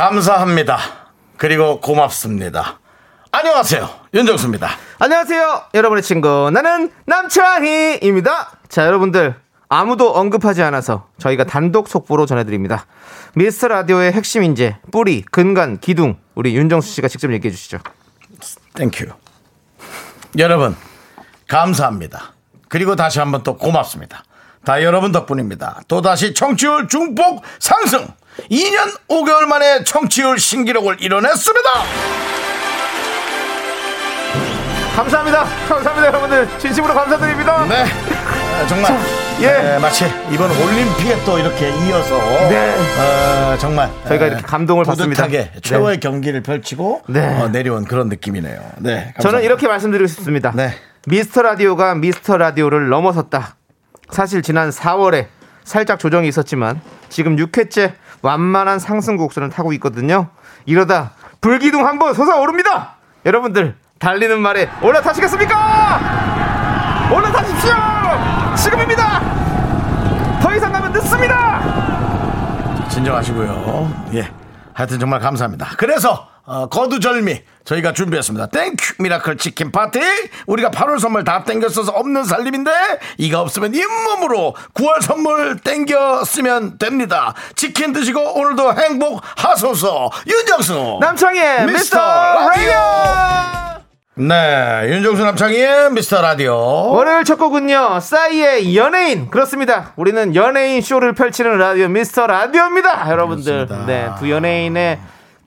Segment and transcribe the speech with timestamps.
[0.00, 0.78] 감사합니다.
[1.36, 2.78] 그리고 고맙습니다.
[3.32, 3.86] 안녕하세요.
[4.14, 4.70] 윤정수입니다.
[4.98, 6.50] 안녕하세요, 여러분의 친구.
[6.50, 8.60] 나는 남창희입니다.
[8.70, 9.34] 자, 여러분들.
[9.68, 12.86] 아무도 언급하지 않아서 저희가 단독 속보로 전해드립니다.
[13.34, 16.18] 미스터 라디오의 핵심 인재, 뿌리, 근간, 기둥.
[16.34, 17.76] 우리 윤정수 씨가 직접 얘기해 주시죠.
[18.76, 19.04] Thank you.
[20.38, 20.76] 여러분,
[21.46, 22.32] 감사합니다.
[22.70, 24.24] 그리고 다시 한번 또 고맙습니다.
[24.64, 25.80] 다 여러분 덕분입니다.
[25.88, 28.06] 또다시 청취율 증폭 상승!
[28.50, 31.68] 2년 5개월 만에 청취율 신기록을 이뤄냈습니다!
[34.96, 35.44] 감사합니다.
[35.68, 36.58] 감사합니다, 여러분들.
[36.58, 37.64] 진심으로 감사드립니다.
[37.64, 37.84] 네.
[37.84, 38.92] 아, 정말.
[39.40, 39.46] 예.
[39.46, 42.18] 네, 마치 이번 올림픽에 또 이렇게 이어서.
[42.50, 42.76] 네.
[42.98, 43.90] 어, 정말.
[44.08, 45.26] 저희가 에, 이렇게 감동을 받습니다.
[45.28, 45.52] 네.
[45.62, 47.40] 최고의 경기를 펼치고 네.
[47.40, 48.60] 어, 내려온 그런 느낌이네요.
[48.78, 48.92] 네.
[48.92, 49.22] 감사합니다.
[49.22, 50.52] 저는 이렇게 말씀드리고 싶습니다.
[50.54, 50.74] 네.
[51.06, 53.56] 미스터 라디오가 미스터 라디오를 넘어섰다.
[54.10, 55.26] 사실 지난 4월에
[55.64, 60.28] 살짝 조정이 있었지만 지금 6회째 완만한 상승 곡선을 타고 있거든요.
[60.66, 62.96] 이러다 불기둥 한번 솟아오릅니다.
[63.24, 66.00] 여러분들 달리는 말에 올라타시겠습니까?
[67.14, 67.72] 올라타십시오.
[68.56, 69.20] 지금입니다.
[70.40, 72.88] 더 이상 가면 늦습니다.
[72.88, 74.10] 진정하시고요.
[74.14, 74.28] 예.
[74.74, 75.68] 하여튼 정말 감사합니다.
[75.76, 78.48] 그래서 어, 거두절미 저희가 준비했습니다.
[78.48, 80.00] Thank you miracle 치킨 파티.
[80.46, 82.70] 우리가 8월 선물 다 땡겼어서 없는 살림인데
[83.18, 87.34] 이가 없으면 잇몸으로 9월 선물 땡겨 쓰면 됩니다.
[87.54, 90.10] 치킨 드시고 오늘도 행복 하소서.
[90.26, 92.72] 윤정수 남창희의 미스터 라디오.
[94.16, 96.56] 네, 윤정수 남창희의 미스터 라디오.
[96.90, 103.86] 오늘 첫 곡은요 싸이의 연예인 그렇습니다 우리는 연예인 쇼를 펼치는 라디오 미스터 라디오입니다 여러분들 그렇습니다.
[103.86, 104.98] 네 두 연예인의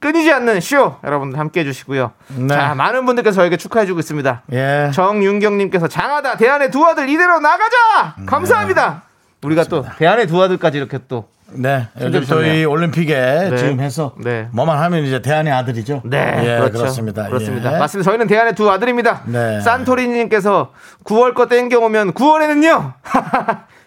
[0.03, 2.47] 끊이지 않는 쇼 여러분들 함께 해주시고요 네.
[2.49, 4.91] 자 많은 분들께서 저에게 축하해주고 있습니다 예.
[4.93, 9.03] 정윤경님께서 장하다 대한의 두 아들 이대로 나가자 감사합니다
[9.43, 13.57] 우리가 또 대한의 두 아들까지 이렇게 또 네, 요즘 이 올림픽에 네.
[13.57, 14.49] 지금 해서 네.
[14.51, 16.01] 뭐만 하면 이제 대한의 아들이죠.
[16.03, 16.79] 네, 예, 그렇죠.
[16.79, 17.27] 그렇습니다.
[17.27, 17.75] 그렇습니다.
[17.75, 17.77] 예.
[17.77, 18.09] 맞습니다.
[18.09, 19.21] 저희는 대안의 두 아들입니다.
[19.25, 19.61] 네.
[19.61, 22.93] 산토리님께서 9월 거 땡겨오면 9월에는요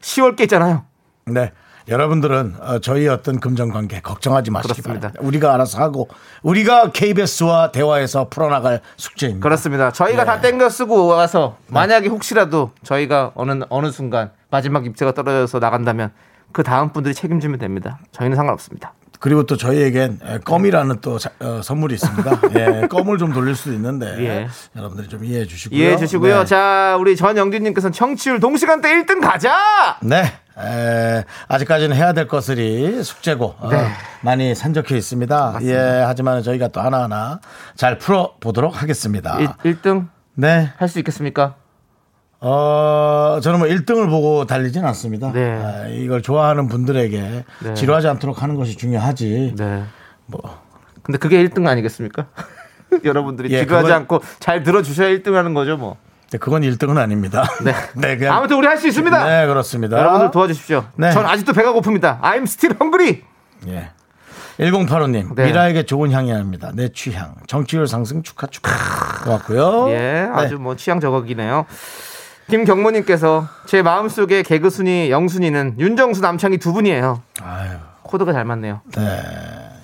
[0.01, 0.85] 10월 게 있잖아요.
[1.25, 1.51] 네.
[1.89, 5.09] 여러분들은 어, 저희 어떤 금전 관계 걱정하지 마시기 그렇습니다.
[5.09, 5.27] 바랍니다.
[5.27, 6.09] 우리가 알아서 하고
[6.43, 9.43] 우리가 KBS와 대화해서 풀어나갈 숙제입니다.
[9.43, 9.93] 그렇습니다.
[9.93, 10.27] 저희가 네.
[10.27, 16.11] 다 땡겨 쓰고 와서 만약에 혹시라도 저희가 어느 어느 순간 마지막 입자가 떨어져서 나간다면
[16.53, 17.99] 그 다음 분들이 책임지면 됩니다.
[18.13, 18.95] 저희는 상관없습니다.
[19.19, 22.41] 그리고 또 저희에겐 에, 껌이라는 또 자- 어, 선물이 있습니다.
[22.59, 24.49] 예, 껌을 좀 돌릴 수도 있는데 예.
[24.77, 25.79] 여러분들이 좀 이해해 주시고요.
[25.79, 26.41] 이해해 주시고요.
[26.41, 26.45] 네.
[26.45, 29.57] 자, 우리 전영진님께서는 청취율 동시간대 1등 가자.
[30.03, 30.25] 네.
[30.59, 33.87] 에, 아직까지는 해야 될 것들이 숙제고 어, 네.
[34.23, 35.59] 많이 산적해 있습니다.
[35.63, 37.41] 예, 하지만 저희가 또 하나하나
[37.75, 39.39] 잘 풀어 보도록 하겠습니다.
[39.65, 40.71] 1, 등 네.
[40.79, 41.57] 할 수 있겠습니까?
[42.41, 45.33] 어, 저는 뭐 1등을 보고 달리진 않습니다.
[45.33, 45.51] 네.
[45.53, 47.75] 아, 이걸 좋아하는 분들에게 네.
[47.75, 49.55] 지루하지 않도록 하는 것이 중요하지.
[49.57, 49.85] 네.
[50.27, 50.41] 뭐,
[51.03, 52.27] 근데 그게 1등 아니겠습니까?
[53.05, 55.97] 여러분들이 예, 지루하지 그건- 않고 잘 들어주셔야 1등 하는 거죠, 뭐.
[56.39, 57.45] 그건 1등은 아닙니다.
[57.95, 58.17] 네.
[58.17, 59.25] 그냥- 아무튼 우리 할 수 있습니다.
[59.25, 59.99] 네, 그렇습니다.
[59.99, 60.85] 여러분들 도와주십시오.
[60.97, 61.13] 네.
[61.13, 62.21] 전 아직도 배가 고픕니다.
[62.21, 63.23] I'm still hungry.
[63.69, 63.91] 예.
[64.59, 65.45] 1085님, 네.
[65.47, 66.71] 미라에게 좋은 향이 납니다.
[66.75, 67.35] 내 취향.
[67.47, 68.71] 정치율 상승 축하 축하.
[69.25, 69.91] 고맙고요.
[69.93, 70.61] 예, 아주 네.
[70.61, 71.67] 뭐 취향 저격이네요.
[72.51, 77.21] 김경모님께서 제 마음속에 개그순위 영순위는 윤정수 남창희 두 분이에요.
[77.43, 77.71] 아유,
[78.03, 78.81] 코드가 잘 맞네요.
[78.97, 79.23] 네.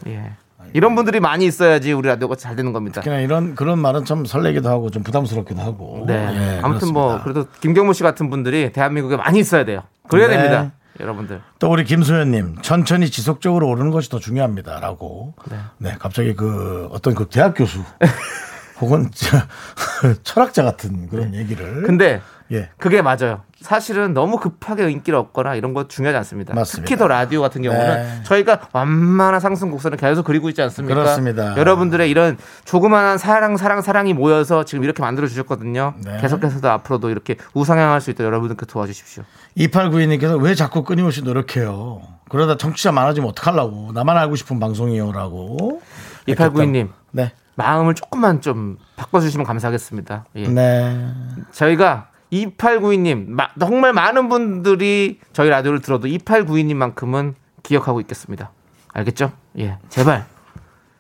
[0.06, 0.32] 예.
[0.72, 3.00] 이런 분들이 많이 있어야지 우리 라디오가 잘 되는 겁니다.
[3.00, 6.05] 그냥 이런, 그런 말은 좀 설레기도 하고 좀 부담스럽기도 하고.
[6.06, 6.15] 네.
[6.15, 7.22] 예, 아무튼 뭐 그렇습니다.
[7.25, 9.82] 그래도 김경모 씨 같은 분들이 대한민국에 많이 있어야 돼요.
[10.08, 10.37] 그래야 네.
[10.37, 10.73] 됩니다.
[11.00, 11.41] 여러분들.
[11.58, 15.35] 또 우리 김소연님 천천히 지속적으로 오르는 것이 더 중요합니다라고.
[15.79, 15.94] 네.
[15.99, 17.81] 갑자기 그 어떤 그 대학 교수
[18.81, 19.38] 혹은 저-
[20.23, 21.82] 철학자 같은 그런 얘기를.
[21.82, 22.20] 근데
[22.52, 22.69] 예.
[22.78, 23.43] 그게 맞아요.
[23.60, 26.54] 사실은 너무 급하게 인기를 얻거나 이런 거 중요하지 않습니다.
[26.54, 26.84] 맞습니다.
[26.84, 28.22] 특히 더 라디오 같은 경우는 네.
[28.25, 30.94] 저희가 완만한 상승 곡선을 계속 그리고 있지 않습니까?
[30.94, 31.56] 그렇습니다.
[31.56, 35.94] 여러분들의 이런 조그마한 사랑 사랑 사랑이 모여서 지금 이렇게 만들어 주셨거든요.
[36.04, 36.19] 네.
[36.20, 39.22] 계속해서도 앞으로도 이렇게 우상향할 수 있도록 여러분들께 도와주십시오.
[39.56, 42.02] 2892님께서 왜 자꾸 끊임없이 노력해요?
[42.28, 43.93] 그러다 청취자 많아지면 어떡하려고.
[43.93, 45.81] 나만 알고 싶은 방송이요라고.
[46.28, 47.32] 2892님 네.
[47.55, 50.25] 마음을 조금만 좀 바꿔주시면 감사하겠습니다.
[50.37, 50.48] 예.
[50.48, 51.06] 네.
[51.52, 58.50] 저희가 2892님 정말 많은 분들이 저희 라디오를 들어도 2892님만큼은 기억하고 있겠습니다.
[58.93, 59.32] 알겠죠?
[59.58, 60.26] 예, 제발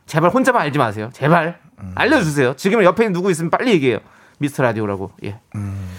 [0.06, 1.10] 제발 혼자만 알지 마세요.
[1.12, 1.58] 제발
[1.94, 2.54] 알려주세요.
[2.56, 3.98] 지금 옆에 누구 있으면 빨리 얘기해요.
[4.38, 5.12] 미스터 라디오라고.
[5.24, 5.38] 예.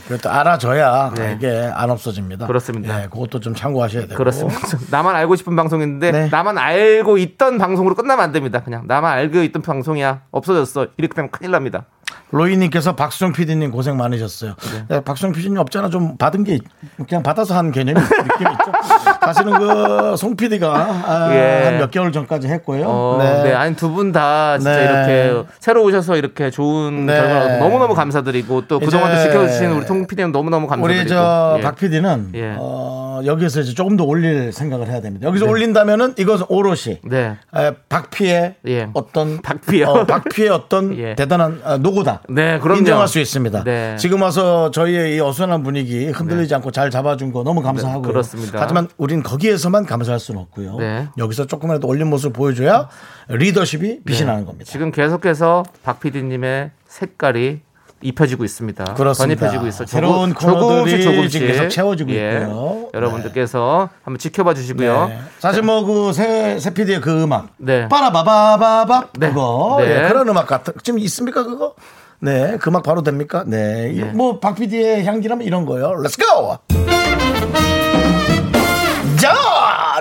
[0.07, 1.33] 그것도 알아줘야 네.
[1.37, 2.45] 이게 안 없어집니다.
[2.45, 3.03] 그렇습니다.
[3.03, 4.15] 예, 그것도 좀 참고하셔야 되고.
[4.15, 4.59] 그렇습니다.
[4.91, 6.29] 나만 알고 싶은 방송인데 네.
[6.29, 8.61] 나만 알고 있던 방송으로 끝나면 안 됩니다.
[8.61, 10.23] 그냥 나만 알고 있던 방송이야.
[10.31, 10.87] 없어졌어.
[10.97, 11.85] 이렇게 되면 큰일 납니다.
[12.33, 14.55] 로이님께서 박수정 PD님 고생 많으셨어요.
[14.89, 16.59] 네, 박수정 PD님 없잖아 좀 받은 게
[17.07, 18.71] 그냥 받아서 한 개념이 느낌이 있죠.
[19.23, 21.65] 사실은 그 송 PD가 아, 예.
[21.65, 22.85] 한몇 개월 전까지 했고요.
[22.87, 23.53] 어, 네.
[23.53, 24.83] 아니 두 분 다 진짜 네.
[24.83, 27.15] 이렇게 새로 오셔서 이렇게 좋은 네.
[27.15, 31.01] 결과 얻어서 너무 너무 감사드리고 또 그동안 또 지켜주신 우리 통 PD님 너무 너무 감사드리고
[31.01, 31.61] 우리 저 예.
[31.61, 32.55] 박 PD는 예.
[32.57, 35.27] 어, 여기서 이제 조금 더 올릴 생각을 해야 됩니다.
[35.27, 37.37] 여기서 올린다면은 이것은 오롯이 네.
[37.55, 38.89] 에, 박피의 예.
[38.93, 39.87] 어떤 박피요?
[39.87, 41.15] 어, 박피의 어떤 예.
[41.15, 42.22] 대단한 어, 노고다.
[42.29, 42.79] 네, 그럼요.
[42.79, 43.63] 인정할 수 있습니다.
[43.63, 43.95] 네.
[43.97, 48.01] 지금 와서 저희의 이 어수선한 분위기 흔들리지 않고 잘 잡아준 거 너무 감사하고요.
[48.01, 48.59] 네, 그렇습니다.
[48.61, 50.77] 하지만 우린 거기에서만 감사할 수는 없고요.
[50.77, 51.07] 네.
[51.17, 52.87] 여기서 조금이라도 올린 모습을 보여줘야
[53.29, 54.69] 리더십이 빛이 나는 겁니다.
[54.71, 57.61] 지금 계속해서 박 PD님의 색깔이
[58.05, 58.83] 입혀지고 있습니다.
[58.95, 59.39] 그렇습니다.
[59.39, 59.85] 전입혀지고 있어.
[59.85, 62.33] 새로운 조금- 코너들이 지금 계속 채워지고 예.
[62.41, 62.89] 있고요.
[62.93, 65.07] 여러분들께서 한번 지켜봐 주시고요.
[65.07, 65.19] 네.
[65.39, 67.87] 사실 뭐 그새 새 PD의 그 음악 네.
[67.87, 69.29] 빠라바바바바 네.
[69.29, 70.03] 그거 네.
[70.03, 71.75] 예, 그런 음악 같은 지금 있습니까 그거?
[72.23, 73.43] 네, 그 음악 바로 됩니까?
[73.45, 74.03] 네, 예.
[74.05, 75.89] 뭐박 PD의 향기라면 이런 거예요.
[76.01, 76.57] Let's go.
[76.69, 77.82] 자,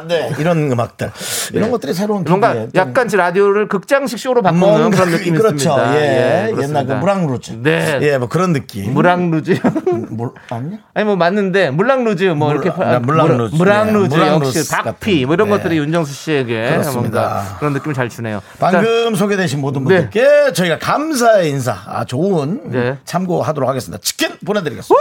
[0.08, 1.10] 네 이런 음악들
[1.52, 5.54] 이런 것들이 새로운 뭔가 좀 약간 지 라디오를 극장식 쇼로 바꾸는 뭔가 그런 느낌이 그렇죠.
[5.56, 5.96] 있습니다.
[5.96, 6.80] 예, 그렇습니다.
[6.80, 7.52] 옛날 그 무랑루즈.
[7.62, 7.98] 네.
[8.02, 8.92] 예, 뭐 그런 느낌.
[8.94, 9.58] 무랑루즈.
[10.10, 10.78] 물 아니야?
[10.94, 13.54] 아니 뭐 맞는데 물랑루즈 뭐 물- 이렇게 네, 물랑루즈.
[13.56, 15.82] 물랑루즈 네, 역시 박피 뭐 이런 같은, 것들이 네.
[15.84, 17.20] 윤정수 씨에게 그렇습니다.
[17.20, 18.40] 뭔가 그런 느낌을 잘 주네요.
[18.58, 19.96] 자, 방금 소개되신 모든 네.
[20.10, 22.98] 분들께 저희가 감사의 인사, 아, 좋은 네.
[23.04, 24.00] 참고하도록 하겠습니다.
[24.02, 24.94] 치킨 보내드리겠습니다.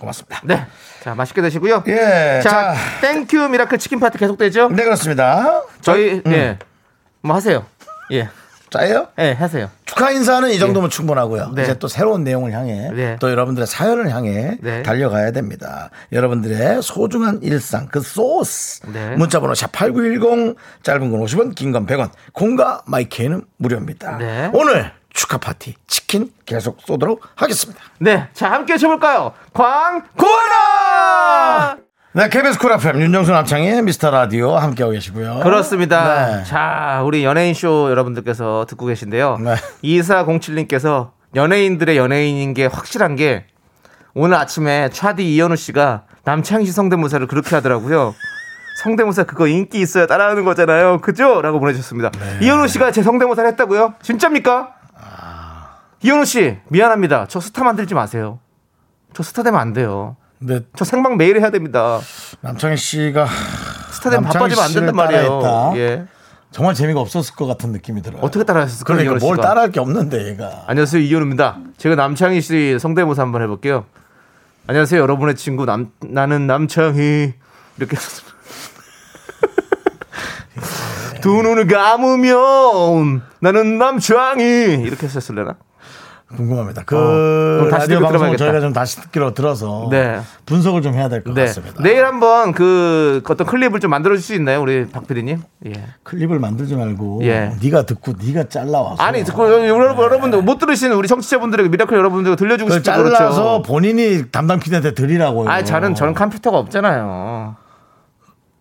[0.00, 0.40] 고맙습니다.
[0.44, 0.66] 네.
[1.02, 1.84] 자, 맛있게 드시고요.
[1.88, 4.68] 예, 자, 자, Thank you miracle 치킨 파티 계속되죠?
[4.70, 5.62] 네 그렇습니다.
[5.80, 6.32] 저희 음.
[6.32, 6.58] 예.
[7.22, 7.64] 뭐 하세요.
[8.12, 8.28] 예.
[8.70, 9.08] 짜예요?
[9.18, 9.68] 예, 하세요.
[9.84, 11.52] 축하 인사는 이 정도면 충분하고요.
[11.56, 11.62] 네.
[11.64, 13.16] 이제 또 새로운 내용을 향해 네.
[13.18, 14.84] 또 여러분들의 사연을 향해 네.
[14.84, 15.90] 달려가야 됩니다.
[16.12, 19.16] 여러분들의 소중한 일상 그 소스 네.
[19.16, 24.18] 문자번호 샵 8910 짧은 건 50원 긴 건 100원 콩과 마이케이는 무료입니다.
[24.18, 24.50] 네.
[24.52, 27.78] 오늘 축하 파티 치킨 계속 쏘도록 하겠습니다.
[27.98, 28.28] 네.
[28.32, 29.34] 자, 함께 해 볼까요?
[29.52, 30.16] 광고라!
[32.12, 35.40] 네, KBS Cool FM 윤정수 남창희의 미스터 라디오 함께하고 계시고요.
[35.42, 36.38] 그렇습니다.
[36.38, 36.44] 네.
[36.44, 39.36] 자, 우리 연예인 쇼 여러분들께서 듣고 계신데요.
[39.44, 39.56] 네.
[39.84, 43.44] 2407님께서 연예인들의 연예인인 게 확실한 게
[44.14, 48.14] 오늘 아침에 차디 이현우 씨가 남창희 씨 성대모사를 그렇게 하더라고요.
[48.82, 51.02] 성대모사 그거 인기 있어야 따라하는 거잖아요.
[51.02, 51.42] 그죠?
[51.42, 52.10] 라고 보내주셨습니다.
[52.12, 52.38] 네.
[52.46, 53.96] 이현우 씨가 제 성대모사를 했다고요?
[54.00, 54.79] 진짜입니까?
[56.02, 57.26] 이현우 씨, 미안합니다.
[57.28, 58.38] 저 스타 만들지 마세요.
[59.12, 60.16] 저 스타 되면 안 돼요.
[60.38, 62.00] 근데 저 생방 매일 해야 됩니다.
[62.40, 63.26] 남창희 씨가
[63.92, 65.40] 스타 되면 바빠지면 안 된단 말이에요.
[65.40, 65.78] 따라했다.
[65.78, 66.06] 예.
[66.50, 68.20] 정말 재미가 없었을 것 같은 느낌이 들어요.
[68.22, 68.96] 어떻게 따라하셨을까요?
[68.98, 69.36] 그러니까 뭘?
[69.36, 70.64] 따라할 게 없는데 얘가.
[70.66, 71.58] 안녕하세요 이현우입니다.
[71.76, 73.84] 제가 남창희 씨 성대모사 한번 해볼게요.
[74.66, 77.34] 안녕하세요 여러분의 친구 남 나는 남창희
[77.76, 77.96] 이렇게
[81.20, 85.56] 두 눈을 감으면 나는 남창희 이렇게 했었을래나?
[86.36, 86.84] 궁금합니다.
[86.86, 88.36] 그 어, 다시 라디오 방송.
[88.36, 90.20] 저희가 좀 다시 듣기로 들어서 네.
[90.46, 91.46] 분석을 좀 해야 될것 네.
[91.46, 91.82] 같습니다.
[91.82, 95.42] 내일 한번 그 어떤 클립을 좀 만들어 줄 수 있나요, 우리 박 PD님?
[95.66, 95.72] 예.
[96.04, 97.56] 클립을 만들지 말고 예.
[97.60, 102.70] 네가 듣고 네가 잘라와서 아니 듣고 여러분 여러분들 못 들으시는 우리 청취자분들에게 miracle 여러분들 들려주고
[102.74, 102.92] 싶죠.
[102.92, 103.62] 잘라서 그렇죠.
[103.62, 105.48] 본인이 담당 PD한테 드리라고요.
[105.50, 107.56] 아, 저는 저는 컴퓨터가 없잖아요.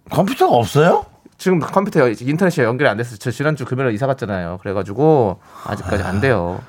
[0.09, 1.05] 컴퓨터가 없어요?
[1.39, 4.59] 지금 컴퓨터 인터넷이 연결이 안 돼서 저 지난주 금요일에 이사 갔잖아요.
[4.61, 6.61] 그래가지고 아직까지 안 돼요.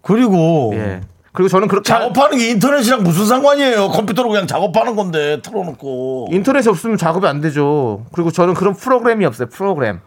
[0.00, 1.00] 그리고 예.
[1.32, 3.88] 그리고 저는 그렇게 작업하는 게 인터넷이랑 무슨 상관이에요?
[3.88, 8.06] 컴퓨터로 그냥 작업하는 건데 틀어놓고 인터넷이 없으면 작업이 안 되죠.
[8.12, 9.48] 그리고 저는 그런 프로그램이 없어요.
[9.48, 10.00] 프로그램.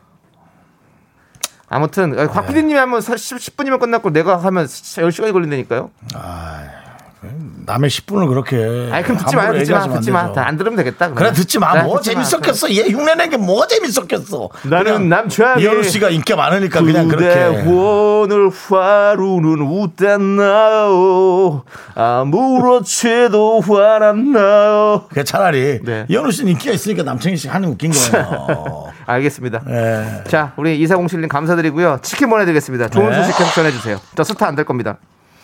[1.68, 2.28] 아무튼 네.
[2.28, 5.90] 곽 PD님이 하면 10, 분이면 끝났고 내가 하면 10시간이 걸린다니까요.
[7.66, 9.54] 남의 10분을 그렇게 아니 그럼 듣지 마요.
[9.54, 9.88] 듣지 마.
[9.88, 10.32] 듣지 마.
[10.32, 11.10] 다 안 들으면 되겠다.
[11.10, 11.16] 그러면.
[11.16, 11.74] 그래 듣지 마.
[11.74, 12.00] 네, 뭐.
[12.00, 12.72] 재밌었겠어.
[12.76, 14.50] 얘 흉내내게 뭐가 재밌었겠어.
[14.64, 15.64] 나는 남창희.
[15.64, 17.64] 이현우 씨가 인기가 많으니까 그냥 그렇게.
[17.68, 21.64] 오늘 하루는 웃었나요
[21.96, 26.06] 아무렇지도 않았나요 그 차라리 네.
[26.10, 28.92] 이현우 씨는 인기가 있으니까 남창희 씨가 하는 게 웃긴 거예요.
[29.08, 30.24] 알겠습니다 예.
[30.28, 33.22] 자 우리 이사공실님 감사드리고요 치킨 보내드리겠습니다 좋은 네.
[33.24, 34.98] 소식 계속 전해주세요 저 스타 안 될 겁니다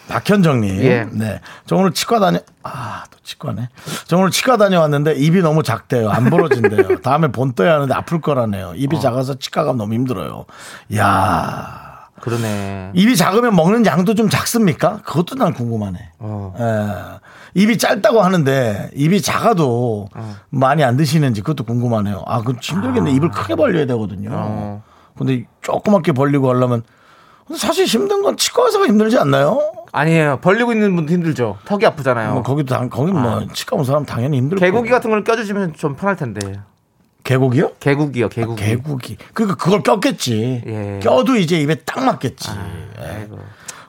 [0.08, 0.84] 박현정님.
[0.84, 1.08] 예.
[1.12, 1.40] 네.
[1.66, 3.70] 저 오늘 치과 다녀, 아, 또 치과네.
[4.08, 6.10] 저 오늘 치과 다녀왔는데 입이 너무 작대요.
[6.10, 7.02] 안 벌어진대요.
[7.04, 8.74] 다음에 본 떠야 하는데 아플 거라네요.
[8.76, 10.46] 입이 작아서 치과 가면 너무 힘들어요.
[10.98, 15.00] 야 그러네 입이 작으면 먹는 양도 좀 작습니까?
[15.04, 16.12] 그것도 난 궁금하네.
[16.20, 16.54] 어.
[16.60, 17.62] 예.
[17.62, 20.08] 입이 짧다고 하는데 입이 작아도
[20.50, 22.24] 많이 안 드시는지 그것도 궁금하네요.
[22.26, 23.12] 아, 그 힘들겠네.
[23.12, 24.30] 입을 크게 벌려야 되거든요.
[24.32, 24.84] 어.
[25.18, 26.84] 근데 조그맣게 벌리고 하려면
[27.58, 29.60] 사실 힘든 건 치과 의사가 힘들지 않나요?
[29.92, 30.40] 아니에요.
[30.42, 31.58] 벌리고 있는 분도 힘들죠.
[31.66, 32.34] 턱이 아프잖아요.
[32.34, 35.96] 뭐 거기도 당, 거기 뭐 치과 온 사람 당연히 힘들 개구기 같은 걸 껴주시면 좀
[35.96, 36.60] 편할 텐데.
[37.24, 37.74] 개고기요?
[37.80, 38.64] 개구기요, 개구기.
[38.64, 39.18] 개구기.
[39.34, 40.64] 그러니까 그걸 꼈겠지.
[40.66, 41.00] 예.
[41.04, 42.50] 껴도 이제 입에 딱 맞겠지.
[43.00, 43.04] 예.
[43.06, 43.38] 아이고.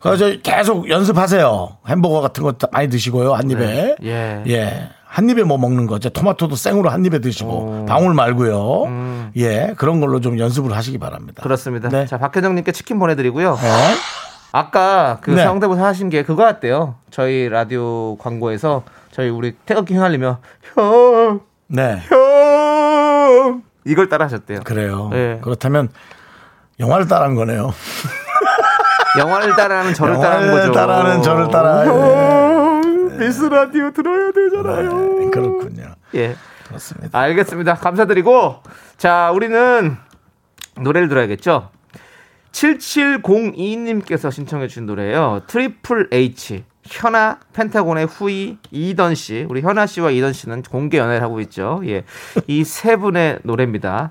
[0.00, 1.78] 그래서 계속 연습하세요.
[1.88, 3.34] 햄버거 같은 거 많이 드시고요.
[3.34, 3.96] 한 입에.
[4.02, 4.42] 예.
[4.48, 4.88] 예.
[5.06, 6.10] 한 입에 뭐 먹는 거죠.
[6.10, 9.30] 토마토도 생으로 한 입에 드시고 방울 말고요.
[9.36, 9.74] 예.
[9.78, 11.40] 그런 걸로 좀 연습을 하시기 바랍니다.
[11.40, 11.42] 음.
[11.44, 11.88] 그렇습니다.
[11.88, 12.06] 네.
[12.06, 13.58] 자, 박혜정님께 치킨 보내드리고요.
[13.62, 13.68] 예.
[14.52, 15.44] 아까 그 네.
[15.44, 16.96] 성대모사 하신 게 그거 같대요.
[17.10, 20.38] 저희 라디오 광고에서 저희 우리 태극기 휘날리며
[20.74, 22.02] 형, 네.
[22.08, 24.60] 형 이걸 따라 하셨대요.
[24.64, 25.10] 그래요.
[25.14, 25.38] 예.
[25.42, 25.88] 그렇다면
[26.78, 27.72] 영화를 따라한 거네요.
[29.18, 30.72] 영화를 따라하는 저를 따라하는 영화를 거죠.
[30.78, 31.84] 따라하는 저를 따라.
[31.86, 35.18] 형, 미스 라디오 들어야 되잖아요.
[35.18, 35.94] 네, 그렇군요.
[36.14, 36.36] 예.
[36.68, 37.18] 그렇습니다.
[37.18, 37.74] 알겠습니다.
[37.74, 38.62] 감사드리고
[38.98, 39.96] 자, 우리는
[40.80, 41.70] 노래를 들어야겠죠.
[42.52, 45.42] 7702님께서 신청해 주신 노래예요.
[45.46, 51.40] Triple H 현아 펜타곤의 후이 이던 씨 우리 현아 씨와 이던 씨는 공개 연애를 하고
[51.40, 51.80] 있죠.
[51.86, 52.04] 예,
[52.46, 54.10] 이 세 분의 노래입니다.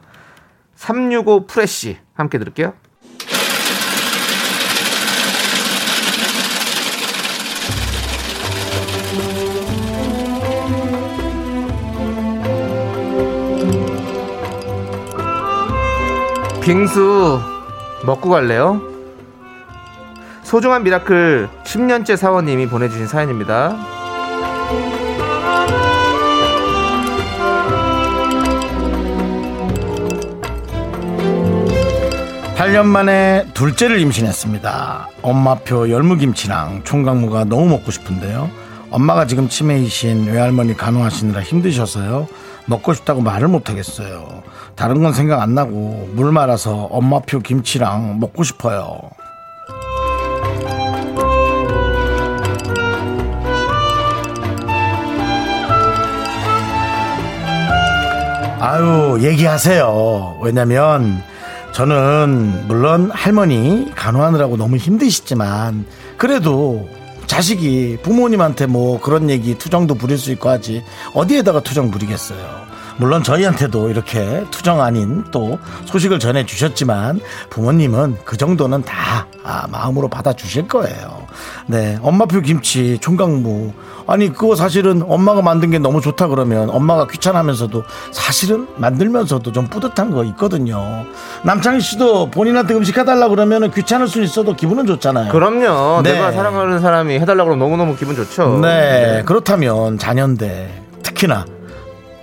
[0.76, 2.74] 365 Fresh 함께 들을게요.
[16.62, 17.61] 빙수
[18.06, 18.82] 먹고 갈래요?
[20.44, 23.78] 소중한 miracle 10년째 사원님이 보내주신 사연입니다.
[32.58, 35.10] 8년 만에 둘째를 임신했습니다.
[35.24, 38.50] 엄마표 열무김치랑 총각무가 너무 먹고 싶은데요.
[38.92, 42.28] 엄마가 지금 치매이신 외할머니 간호하시느라 힘드셔서요.
[42.66, 44.44] 먹고 싶다고 말을 못하겠어요.
[44.76, 49.00] 다른 건 생각 안 나고 물 말아서 엄마표 김치랑 먹고 싶어요.
[58.60, 60.40] 아유, 얘기하세요.
[60.44, 61.24] 왜냐면
[61.74, 65.86] 저는 물론 할머니 간호하느라고 너무 힘드시지만
[66.18, 66.88] 그래도
[67.32, 70.84] 자식이 부모님한테 뭐 그런 얘기 투정도 부릴 수 있고 하지
[71.14, 72.66] 어디에다가 투정 부리겠어요.
[72.98, 80.10] 물론 저희한테도 이렇게 투정 아닌 또 소식을 전해 주셨지만 부모님은 그 정도는 다 아, 마음으로
[80.10, 81.21] 받아 주실 거예요.
[81.68, 83.74] 네, 엄마표 김치, 총각무.
[84.08, 90.12] 아니 그거 사실은 엄마가 만든 게 너무 좋다 그러면 엄마가 귀찮아하면서도 사실은 만들면서도 좀 뿌듯한
[90.12, 91.06] 거 있거든요.
[91.44, 95.32] 남창희 씨도 본인한테 음식 해달라 그러면 귀찮을 수 있어도 기분은 좋잖아요.
[95.32, 96.02] 그럼요.
[96.04, 96.14] 네.
[96.14, 98.60] 내가 사랑하는 사람이 해달라고 그러면 너무 너무 기분 좋죠.
[98.62, 101.46] 네, 그렇다면 자녀인데 특히나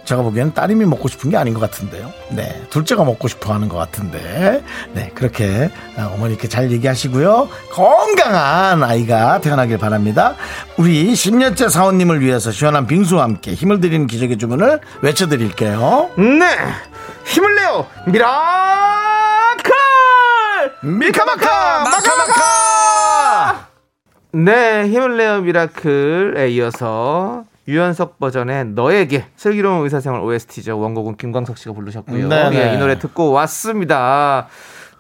[0.09, 2.11] 제가 보기에는 따님이 먹고 싶은 게 아닌 것 같은데요.
[2.31, 4.65] 네, 둘째가 먹고 싶어 하는 것 같은데.
[4.93, 7.51] 네, 그렇게 어머니께 잘 얘기하시고요.
[7.71, 10.35] 건강한 아이가 태어나길 바랍니다.
[10.79, 16.11] 우리 10년째 사원님을 위해서 시원한 빙수와 함께 힘을 드리는 기적의 주문을 외쳐드릴게요.
[16.17, 16.57] 네,
[17.27, 18.29] 힘을 내요, miracle!
[20.85, 21.85] 미카마카!
[21.85, 23.69] 마카마카!
[24.33, 30.81] 네, 힘을 내요 미라클에 이어서 유연석 버전의 너에게 슬기로운 의사생활 OST죠.
[30.81, 32.29] 원곡은 김광석 씨가 부르셨고요.
[32.29, 32.57] 네네.
[32.57, 34.49] 예, 이 노래 듣고 왔습니다.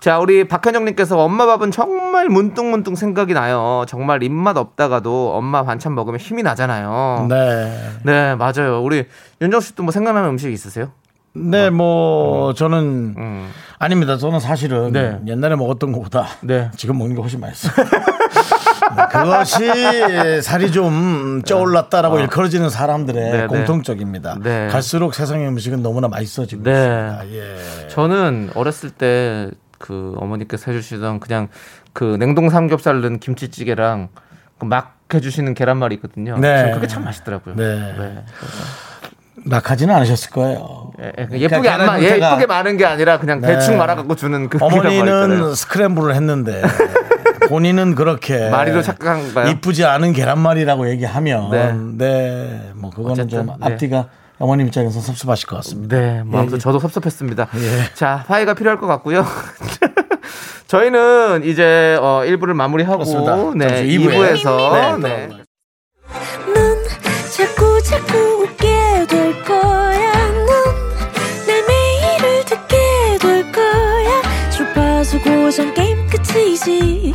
[0.01, 3.85] 자, 우리 박현정님께서 엄마 밥은 정말 문득문득 생각이 나요.
[3.89, 7.27] 정말 입맛 없다가도 엄마 반찬 먹으면 힘이 나잖아요.
[7.29, 8.35] 네, 네.
[8.37, 8.83] 맞아요.
[8.83, 9.07] 우리
[9.41, 10.93] 윤정 씨도 뭐 생각나는 음식 있으세요?
[11.33, 13.51] 네, 뭐, 저는, 음.
[13.79, 14.17] 아닙니다.
[14.19, 15.19] 저는 사실은 네.
[15.27, 16.71] 옛날에 먹었던 것보다 네.
[16.77, 17.87] 지금 먹는 게 훨씬 맛있어요.
[18.99, 23.47] 네, 그것이 살이 좀 쪄올랐다라고 일컬어지는 사람들의 네, 네.
[23.47, 24.38] 공통적입니다.
[24.43, 24.69] 네.
[24.69, 26.71] 갈수록 세상의 음식은 너무나 맛있어지고 네.
[26.73, 27.28] 있습니다.
[27.33, 27.88] 예.
[27.88, 29.50] 저는 어렸을 때
[29.81, 31.47] 그 어머니께서 해주시던 그냥
[31.93, 34.09] 그 냉동 삼겹살 넣은 김치찌개랑
[34.59, 36.37] 그막 해주시는 계란말이 있거든요.
[36.37, 36.73] 네.
[36.75, 37.55] 그게 참 맛있더라고요.
[37.55, 38.25] 네.
[39.47, 40.90] 낙하지는 않으셨을 거예요.
[41.00, 42.02] 예, 예, 예쁘게 안 마, 형태가-
[42.33, 43.47] 예쁘게 마는 게 아니라 그냥 네.
[43.55, 44.59] 대충 말아갖고 주는 그.
[44.61, 46.61] 어머니는 스크램블을 했는데
[47.49, 49.49] 본인은 그렇게 마리로 착각한가요?
[49.50, 51.73] 이쁘지 않은 계란말이라고 얘기하면 네.
[51.97, 53.52] 네, 뭐 그거는 어쨌든, 좀 네.
[53.61, 55.97] 앞뒤가 어머님 입장에서 섭섭하실 것 같습니다.
[55.97, 56.61] 네, 뭐 아무튼 예, 예.
[56.61, 57.49] 저도 섭섭했습니다.
[57.57, 57.95] 예.
[57.95, 59.25] 자, 화해가 필요할 것 같고요.
[60.69, 63.37] 저희는 이제 어 1부를 마무리하고 그렇습니다.
[63.57, 64.35] 네, 잠시 이부에.
[64.35, 65.09] 2부에 서 네.
[65.09, 65.28] 네.
[66.55, 66.85] 넌
[67.37, 70.12] 자꾸 자꾸 웃게 될 거야.
[71.47, 72.76] 넌내 매일을 듣게
[73.21, 74.23] 될 거야.
[74.50, 77.14] 주파수 고정 게임 끝이지.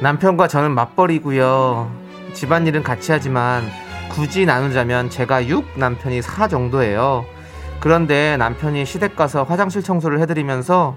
[0.00, 1.90] 남편과 저는 맞벌이고요.
[2.32, 3.62] 집안일은 같이 하지만
[4.10, 7.26] 굳이 나누자면 제가 6, 남편이 4 정도예요.
[7.80, 10.96] 그런데 남편이 시댁 가서 화장실 청소를 해드리면서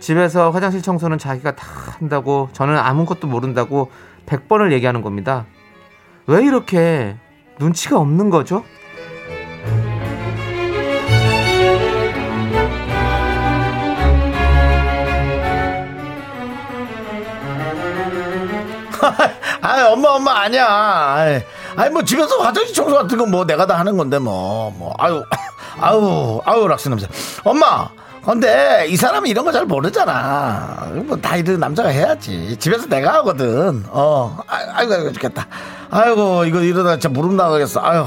[0.00, 1.66] 집에서 화장실 청소는 자기가 다
[1.98, 3.90] 한다고 저는 아무것도 모른다고
[4.26, 5.46] 100번을 얘기하는 겁니다.
[6.26, 7.16] 왜 이렇게
[7.58, 8.64] 눈치가 없는 거죠?
[19.60, 20.66] 아 엄마 엄마 아니야.
[21.76, 25.22] 아니 뭐 집에서 화장실 청소 같은 건 뭐 내가 다 하는 건데 뭐뭐 아유
[25.80, 27.06] 아유 아유 락스 냄새.
[27.44, 27.88] 엄마.
[28.24, 30.86] 근데 이 사람이 이런 거 잘 모르잖아.
[31.06, 32.56] 뭐 다 이런 남자가 해야지.
[32.58, 33.84] 집에서 내가 하거든.
[33.90, 34.38] 어.
[34.46, 35.46] 아, 아이고 아이고 죽겠다.
[35.90, 37.80] 아이고 이거 이러다 진짜 무릎 나가겠어.
[37.82, 38.04] 아유.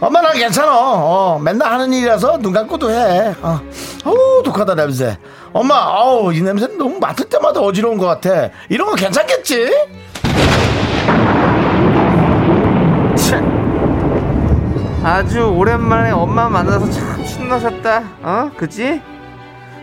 [0.00, 0.72] 엄마 난 괜찮아.
[0.74, 3.34] 어, 맨날 하는 일이라서 눈 감고도 해.
[3.42, 3.60] 어.
[4.04, 5.18] 어우 독하다 냄새.
[5.52, 8.48] 엄마 아우 이 냄새 너무 맡을 때마다 어지러운 것 같아.
[8.70, 9.70] 이런 거 괜찮겠지?
[15.02, 18.02] 아주 오랜만에 엄마 만나서 참 신나셨다.
[18.22, 18.50] 어?
[18.56, 19.02] 그지?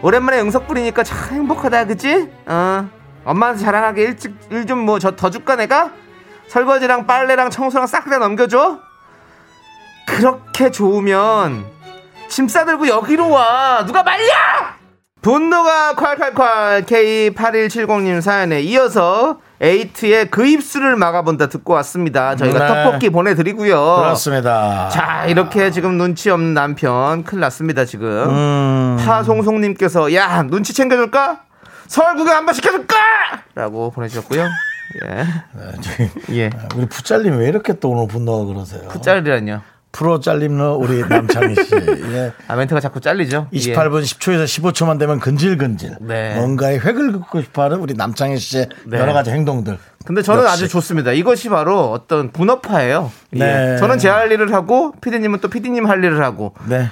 [0.01, 1.86] 오랜만에 응석 부리니까 참 행복하다.
[1.86, 2.29] 그지?
[2.48, 2.89] 어.
[3.24, 5.91] 엄마한테 자랑하게 일찍 일 좀 뭐 저 더 줄까 내가?
[6.48, 8.79] 설거지랑 빨래랑 청소랑 싹 다 넘겨줘?
[10.08, 11.65] 그렇게 좋으면
[12.27, 13.86] 짐 싸들고 여기로 와.
[13.86, 14.25] 누가 말려!
[15.22, 16.85] 분노가 콸콸콸
[17.35, 22.35] K8170님 사연에 이어서 에이트의 그 입술을 막아본다 듣고 왔습니다.
[22.35, 22.68] 저희가 네.
[22.83, 23.98] 떡볶이 보내드리고요.
[23.98, 24.90] 그렇습니다.
[24.90, 28.07] 자, 이렇게 지금 눈치 없는 남편 큰일 났습니다, 지금.
[28.29, 28.80] 음.
[29.05, 31.42] 파송송님께서 야, 눈치 챙겨줄까?
[31.87, 32.96] 서울 구경 한번 시켜줄까?
[33.55, 34.42] 라고 보내주셨고요.
[34.44, 35.07] 예.
[35.16, 35.25] 네,
[35.81, 36.50] 저기, 예.
[36.75, 38.90] 우리 푸짤님 왜 이렇게 또 오늘 분노가 그러세요?
[39.01, 39.61] 짤이라뇨.
[39.94, 41.75] 프로 짤림너 우리 남창희 씨.
[42.14, 42.31] 예.
[42.48, 43.48] 아, 멘트가 자꾸 잘리죠?
[43.51, 45.98] 28분 10초에서 15초만 되면 근질근질.
[46.00, 46.35] 네.
[46.35, 49.00] 뭔가에 획을 긋고 싶어 하는 우리 남창희 씨의 네.
[49.00, 49.74] 여러 가지 행동들.
[49.74, 49.77] 예.
[50.05, 50.53] 근데 저는 역시.
[50.53, 51.11] 아주 좋습니다.
[51.11, 53.11] 이것이 바로 어떤 분업화예요.
[53.35, 53.40] 예.
[53.40, 53.77] 네.
[53.79, 56.53] 저는 제 할 일을 하고, 피디님은 또 피디님 할 일을 하고.
[56.68, 56.90] 네.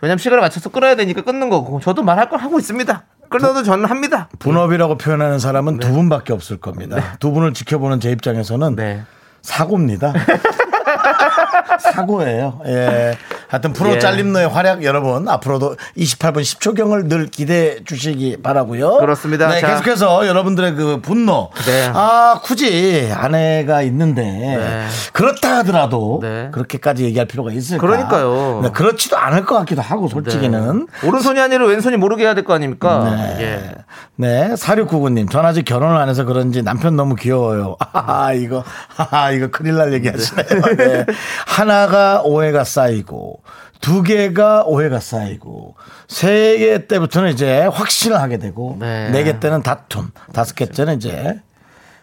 [0.00, 3.04] 왜냐면 시간을 맞춰서 끊어야 되니까 끊는 거고, 저도 말할 걸 하고 있습니다.
[3.28, 4.28] 끊어도 저는 합니다.
[4.38, 7.16] 분업이라고 표현하는 사람은 두 분밖에 없을 겁니다.
[7.20, 9.02] 두 분을 지켜보는 제 입장에서는 네.
[9.42, 10.14] 사고입니다.
[11.92, 12.60] 사고예요.
[12.66, 13.16] 예.
[13.48, 13.98] 하여튼 프로 예.
[13.98, 18.98] 짤림너의 활약 여러분 앞으로도 28분 10초경을 늘 기대해 주시기 바라고요.
[18.98, 19.48] 그렇습니다.
[19.48, 19.68] 네, 자.
[19.68, 21.50] 계속해서 여러분들의 그 분노.
[21.66, 21.90] 네.
[21.94, 26.50] 아, 굳이 아내가 있는데 그렇다 하더라도 네.
[26.52, 27.80] 그렇게까지 얘기할 필요가 있을까?
[27.86, 28.60] 그러니까요.
[28.64, 30.86] 네, 그렇지도 않을 것 같기도 하고 솔직히는.
[31.04, 33.04] 오른손이 아니라 왼손이 모르게 해야 될 거 아닙니까?
[33.04, 33.36] 네.
[33.40, 33.74] 예.
[34.16, 35.30] 네, 4699님.
[35.30, 37.76] 전 아직 결혼을 안 해서 그런지 남편 너무 귀여워요.
[37.92, 38.64] 아, 이거,
[39.10, 40.76] 아, 이거 큰일 날 얘기 하시네요.
[40.76, 41.06] 네.
[41.46, 43.37] 하나가 오해가 쌓이고,
[43.80, 45.74] 두 개가 오해가 쌓이고,
[46.08, 49.10] 세 개 때부터는 이제 확신을 하게 되고, 네.
[49.10, 51.40] 네개 때는 다툼, 다섯 개 때는 이제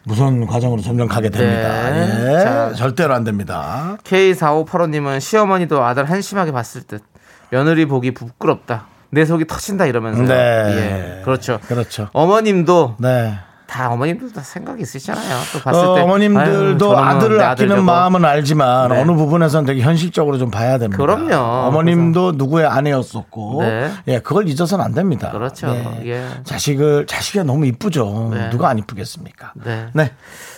[0.03, 1.89] 무서운 과정으로 점점 가게 됩니다.
[1.89, 2.33] 네.
[2.35, 2.39] 예.
[2.39, 2.73] 자.
[2.75, 3.97] 절대로 안 됩니다.
[4.03, 7.03] K4585님은 시어머니도 아들 한심하게 봤을 듯
[7.49, 8.85] 며느리 보기 부끄럽다.
[9.09, 10.21] 내 속이 터진다 이러면서.
[10.23, 10.35] 네.
[10.35, 11.21] 예.
[11.23, 11.59] 그렇죠.
[11.67, 12.09] 그렇죠.
[12.13, 13.33] 어머님도 네.
[13.75, 15.37] 다 어머님도 다 생각이 있으시잖아요.
[15.51, 17.83] 또 봤을 어, 때 어머님들도 아유, 아들을 아끼는.
[17.83, 19.01] 마음은 알지만 네.
[19.01, 20.95] 어느 부분에서는 되게 현실적으로 좀 봐야 됩니다.
[20.95, 21.35] 그럼요.
[21.67, 23.91] 어머님도 누구의 아내였었고, 네.
[24.07, 25.29] 예, 그걸 잊어서는 안 됩니다.
[25.31, 25.67] 그렇죠.
[25.67, 26.03] 네.
[26.05, 26.25] 예.
[26.45, 28.29] 자식을 자식이 너무 이쁘죠.
[28.33, 28.49] 네.
[28.49, 29.51] 누가 안 이쁘겠습니까?
[29.65, 30.11] 네.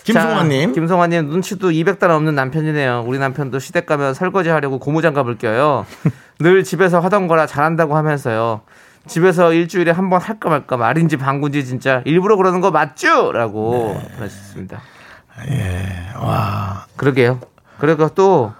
[0.04, 0.70] 김송환님.
[0.70, 3.02] 자, 김송환님 눈치도 200단 없는 남편이네요.
[3.04, 5.86] 우리 남편도 시댁 가면 설거지 하려고 고무장갑을 껴요.
[6.38, 8.60] 늘 집에서 하던 거라 잘한다고 하면서요.
[9.08, 13.32] 집에서 일주일에 한 번 할까 말까 말인지 방구인지 진짜 일부러 그러는 거 맞죠?
[13.32, 14.08] 라고 네.
[14.16, 14.80] 보내주셨습니다.
[16.20, 17.40] 와, 그러게요.
[17.78, 18.52] 그리고 또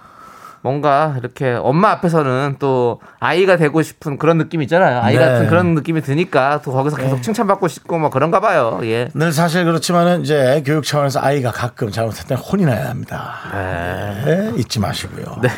[0.61, 4.99] 뭔가 이렇게 엄마 앞에서는 또 아이가 되고 싶은 그런 느낌 있잖아요.
[5.01, 5.19] 아이 네.
[5.19, 8.79] 같은 그런 느낌이 드니까 또 거기서 계속 칭찬받고 싶고 뭐 그런가 봐요.
[8.83, 9.07] 예.
[9.13, 13.35] 늘 사실 그렇지만은 이제 교육 차원에서 아이가 가끔 잘못했을 때 혼이 나야 합니다.
[14.25, 15.37] 네, 잊지 마시고요.
[15.41, 15.49] 네.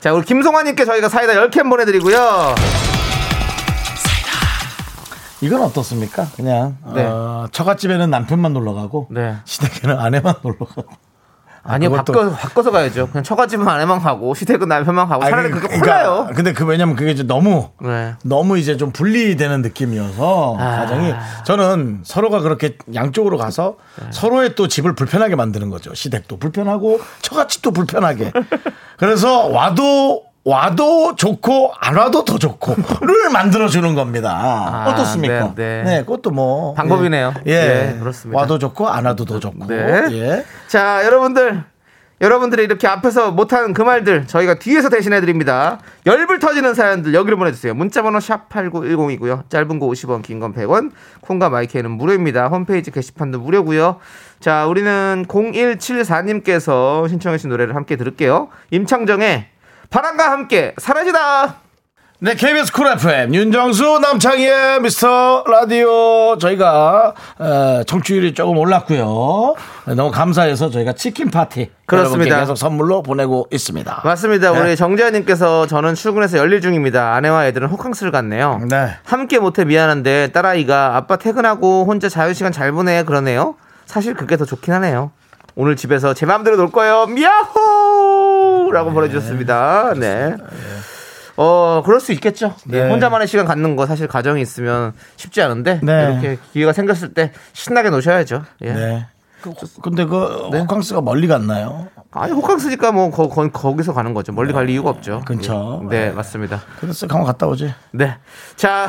[0.00, 2.54] 자, 우리 김송환님께 저희가 사이다 10캔 보내드리고요.
[5.42, 6.26] 이건 어떻습니까?
[6.36, 7.04] 그냥 네.
[7.04, 9.36] 어, 처갓집에는 남편만 놀러 가고 네.
[9.44, 10.84] 시댁에는 아내만 놀러 가고.
[11.64, 13.08] 아, 아니요, 그것도- 바꿔, 바꿔서 가야죠.
[13.08, 16.28] 그냥 처갓집은 아내만 가고, 시댁은 남편만 가고, 차라리 그게 그러니까 홀라요.
[16.34, 18.14] 근데 그 왜냐면 그게 이제 너무 네.
[18.24, 20.76] 너무 이제 좀 분리되는 느낌이어서 아.
[20.78, 24.06] 가정이 저는 서로가 그렇게 양쪽으로 가서 네.
[24.10, 25.94] 서로의 또 집을 불편하게 만드는 거죠.
[25.94, 28.32] 시댁도 불편하고 처갓집도 불편하게.
[28.96, 34.86] 그래서 와도 와도 좋고 안 와도 더 좋고를 만들어 주는 겁니다.
[34.88, 35.54] 어떻습니까?
[35.54, 36.00] 네, 네.
[36.00, 37.34] 그것도 뭐 방법이네요.
[37.46, 37.56] 예, 예.
[37.92, 38.40] 네, 그렇습니다.
[38.40, 39.66] 와도 좋고 안 와도 더 좋고.
[39.68, 40.06] 네.
[40.10, 40.44] 예.
[40.68, 41.64] 자, 여러분들.
[42.20, 45.80] 여러분들이 이렇게 앞에서 못한 그 말들 저희가 뒤에서 대신해 드립니다.
[46.06, 47.74] 열불 터지는 사연들 여기로 보내주세요.
[47.74, 49.50] 문자번호 샵 8910이고요.
[49.50, 50.92] 짧은 거 50원, 긴 건 100원.
[51.20, 52.46] 콩과 마이케이는 무료입니다.
[52.46, 53.96] 홈페이지 게시판도 무료고요.
[54.38, 58.50] 자, 우리는 0174님께서 신청해 주신 노래를 함께 들을게요.
[58.70, 59.46] 임창정의
[59.92, 61.56] 바람과 함께 사라지다.
[62.20, 69.54] 네, KBS Cool FM 윤정수 남창희의 미스터 라디오 저희가 어, 청취율이 조금 올랐고요.
[69.96, 72.38] 너무 감사해서 저희가 치킨 파티 그렇습니다.
[72.40, 74.02] 계속 선물로 보내고 있습니다.
[74.04, 74.52] 맞습니다.
[74.52, 74.60] 네.
[74.60, 77.12] 우리 정재현님께서 저는 출근해서 열일 중입니다.
[77.14, 78.60] 아내와 애들은 호캉스를 갔네요.
[78.70, 78.96] 네.
[79.04, 83.56] 함께 못해 미안한데 딸아이가 아빠 퇴근하고 혼자 자유 시간 잘 보내 그러네요.
[83.84, 85.10] 사실 그게 더 좋긴 하네요.
[85.54, 87.06] 오늘 집에서 제 마음대로 놀 거예요.
[87.06, 87.61] 미야호!
[88.72, 89.94] 라고 보내주셨습니다.
[89.94, 90.36] 네.
[91.36, 92.54] 어, 그럴 수 있겠죠.
[92.72, 92.90] 예, 네.
[92.90, 96.10] 혼자만의 시간 갖는 거 사실 가정이 있으면 쉽지 않은데 네.
[96.12, 98.42] 이렇게 기회가 생겼을 때 신나게 노셔야죠.
[98.62, 98.72] 예.
[98.72, 99.06] 네.
[99.40, 101.88] 그, 근데 그 호캉스가 멀리 갔나요?
[102.12, 104.32] 아니 호캉스니까 뭐 거, 거, 거 기서 가는 거죠.
[104.32, 105.22] 멀리 갈 이유가 없죠.
[105.26, 105.80] 근처.
[105.84, 105.88] 예.
[105.88, 106.62] 네, 맞습니다.
[106.80, 107.74] 그래서 한번 갔다 오지.
[107.92, 108.16] 네.
[108.54, 108.88] 자,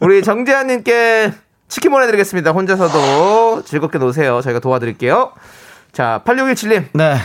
[0.00, 1.32] 우리 정재환 님께
[1.66, 2.52] 치킨 보내드리겠습니다.
[2.52, 4.40] 혼자서도 즐겁게 노세요.
[4.40, 5.32] 저희가 도와드릴게요.
[5.90, 6.84] 자, 8617님.
[6.92, 7.16] 네.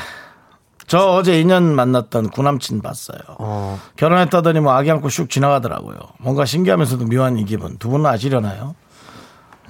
[0.88, 3.19] 저 어제 2년 만났던 구남친 봤어요.
[3.39, 5.97] 어, 결혼했다더니 뭐 아기 안고 슉 지나가더라고요.
[6.19, 7.78] 뭔가 신기하면서도 묘한 이 기분.
[7.78, 8.73] 두 분은 아시려나요?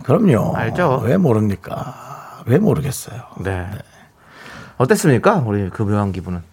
[0.03, 0.56] 그럼요.
[0.56, 1.01] 알죠.
[1.03, 2.43] 왜 모릅니까?
[2.45, 3.19] 왜 모르겠어요.
[3.39, 3.65] 네.
[4.77, 5.38] 어땠습니까?
[5.45, 6.43] 우리 그 묘한 기분은.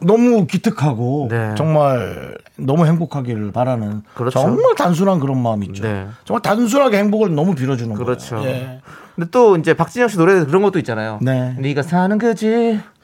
[0.00, 1.54] 너무 기특하고 네.
[1.56, 4.38] 정말 너무 행복하기를 바라는 그렇죠.
[4.40, 5.82] 정말 단순한 그런 마음 있죠.
[5.82, 6.06] 네.
[6.24, 8.36] 정말 단순하게 행복을 너무 빌어주는 그렇죠.
[8.36, 8.48] 거예요.
[8.48, 8.80] 예.
[9.18, 11.18] 근데 또 이제 박진영 씨 노래 그런 것도 있잖아요.
[11.20, 11.56] 네.
[11.58, 12.48] 네가 사는 그 집,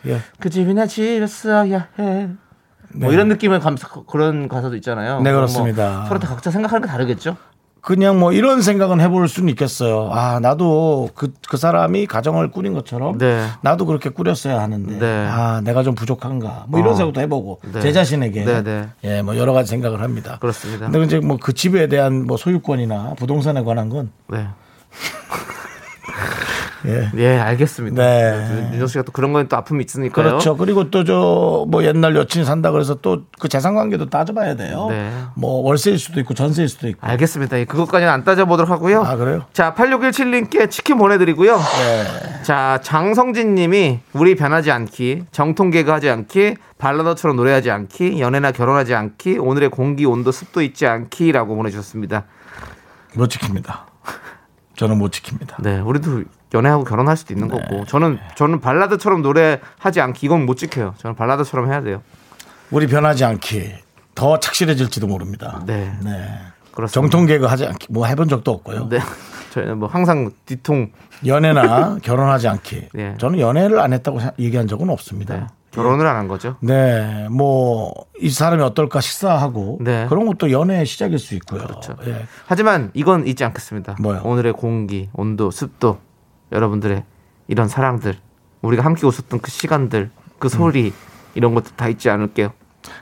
[0.07, 0.20] 예.
[0.38, 2.29] 그 집이 내 집이었어야 해.
[2.94, 3.14] 뭐 네.
[3.14, 3.77] 이런 느낌의 감,
[4.09, 5.16] 그런 가사도 있잖아요.
[5.16, 5.96] 네, 그럼 그렇습니다.
[5.98, 7.37] 뭐 서로 다 각자 생각하는 게 다르겠죠?
[7.81, 10.09] 그냥 뭐 이런 생각은 해볼 수는 있겠어요.
[10.12, 13.44] 아 나도 그, 그 사람이 가정을 꾸린 것처럼 네.
[13.62, 15.27] 나도 그렇게 꾸렸어야 하는데 네.
[15.29, 16.96] 아 내가 좀 부족한가 뭐 이런 어.
[16.96, 17.81] 생각도 해보고 네.
[17.81, 18.88] 제 자신에게 네, 네.
[19.05, 20.38] 예뭐 여러 가지 생각을 합니다.
[20.40, 20.88] 그렇습니다.
[20.88, 24.46] 근데 이제 뭐 그 집에 대한 뭐 소유권이나 부동산에 관한 건 네.
[26.87, 27.11] 예.
[27.16, 28.03] 예, 알겠습니다.
[28.03, 28.68] 네.
[28.72, 30.27] 윤정 씨가 또 그런 건 또 아픔이 있으니까요.
[30.27, 30.57] 그렇죠.
[30.57, 34.87] 그리고 또 저 뭐 옛날 여친이 산다 그래서 또 그 재산 관계도 따져봐야 돼요.
[34.90, 35.11] 네.
[35.35, 37.07] 뭐 월세일 수도 있고 전세일 수도 있고.
[37.07, 37.59] 알겠습니다.
[37.59, 39.03] 예, 그것까지는 안 따져보도록 하고요.
[39.03, 39.44] 아 그래요?
[39.53, 41.57] 자, 8617님께 치킨 보내드리고요.
[41.57, 42.42] 네.
[42.42, 48.94] 자, 장성진 님이 우리 변하지 않기, 정통 개그 하지 않기, 발라더처럼 노래하지 않기, 연애나 결혼하지
[48.94, 52.24] 않기, 오늘의 공기, 온도, 습도 있지 않기라고 보내주셨습니다.
[53.14, 53.85] 못 지킵니다.
[54.77, 55.63] 저는 못 지킵니다.
[55.63, 57.59] 네, 우리도 연애하고 결혼할 수도 있는 네.
[57.59, 60.95] 거고, 저는, 저는 발라드처럼 노래하지 않기, 이건 못 지켜요.
[60.99, 62.03] 저는 발라드처럼 해야 돼요.
[62.71, 63.73] 우리 변하지 않기
[64.15, 65.63] 더 착실해질지도 모릅니다.
[65.67, 65.93] 네.
[66.03, 66.29] 네.
[66.73, 67.01] 그렇습니다.
[67.01, 68.89] 정통 개그 하지 않기 뭐 해본 적도 없고요.
[68.89, 68.99] 네.
[69.53, 70.91] 저희는 뭐 항상 뒤통,
[71.25, 72.89] 연애나 결혼하지 않기.
[72.95, 73.15] 네.
[73.19, 75.35] 저는 연애를 안 했다고 생- 얘기한 적은 없습니다.
[75.37, 75.47] 네.
[75.75, 76.57] 결혼을 안 한 거죠.
[76.61, 80.07] 네, 뭐 이 사람이 어떨까 식사하고 네.
[80.09, 81.63] 그런 것도 연애의 시작일 수 있고요.
[81.63, 81.97] 그렇죠.
[82.07, 82.27] 예.
[82.47, 83.97] 하지만 이건 잊지 않겠습니다.
[84.01, 84.23] 뭐요?
[84.25, 85.99] 오늘의 공기, 온도, 습도,
[86.53, 87.05] 여러분들의
[87.49, 88.17] 이런 사랑들,
[88.63, 90.93] 우리가 함께 웃었던 그 시간들, 그 소리,
[91.35, 92.53] 이런 것도 다 잊지 않을게요.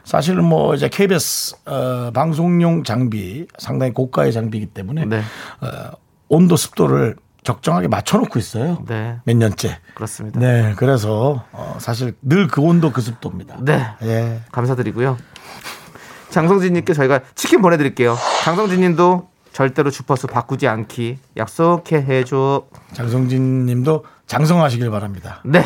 [0.05, 5.19] 사실 뭐 이제 KBS 어, 방송용 장비 상당히 고가의 장비이기 때문에 네.
[5.61, 5.91] 어,
[6.29, 8.78] 온도 습도를 적정하게 맞춰놓고 있어요.
[8.87, 9.18] 네.
[9.24, 9.78] 몇 년째.
[9.94, 10.38] 그렇습니다.
[10.40, 13.57] 네, 그래서 어, 사실 늘 그 온도 그 습도입니다.
[13.61, 13.85] 네.
[14.02, 14.40] 예.
[14.52, 15.16] 감사드리고요.
[16.31, 18.16] 장성진님께 저희가 치킨 보내드릴게요.
[18.44, 22.64] 장성진님도 절대로 주파수 바꾸지 않기 약속해 해줘.
[22.94, 25.42] 장성진 님도 장성하시길 바랍니다.
[25.44, 25.62] 네.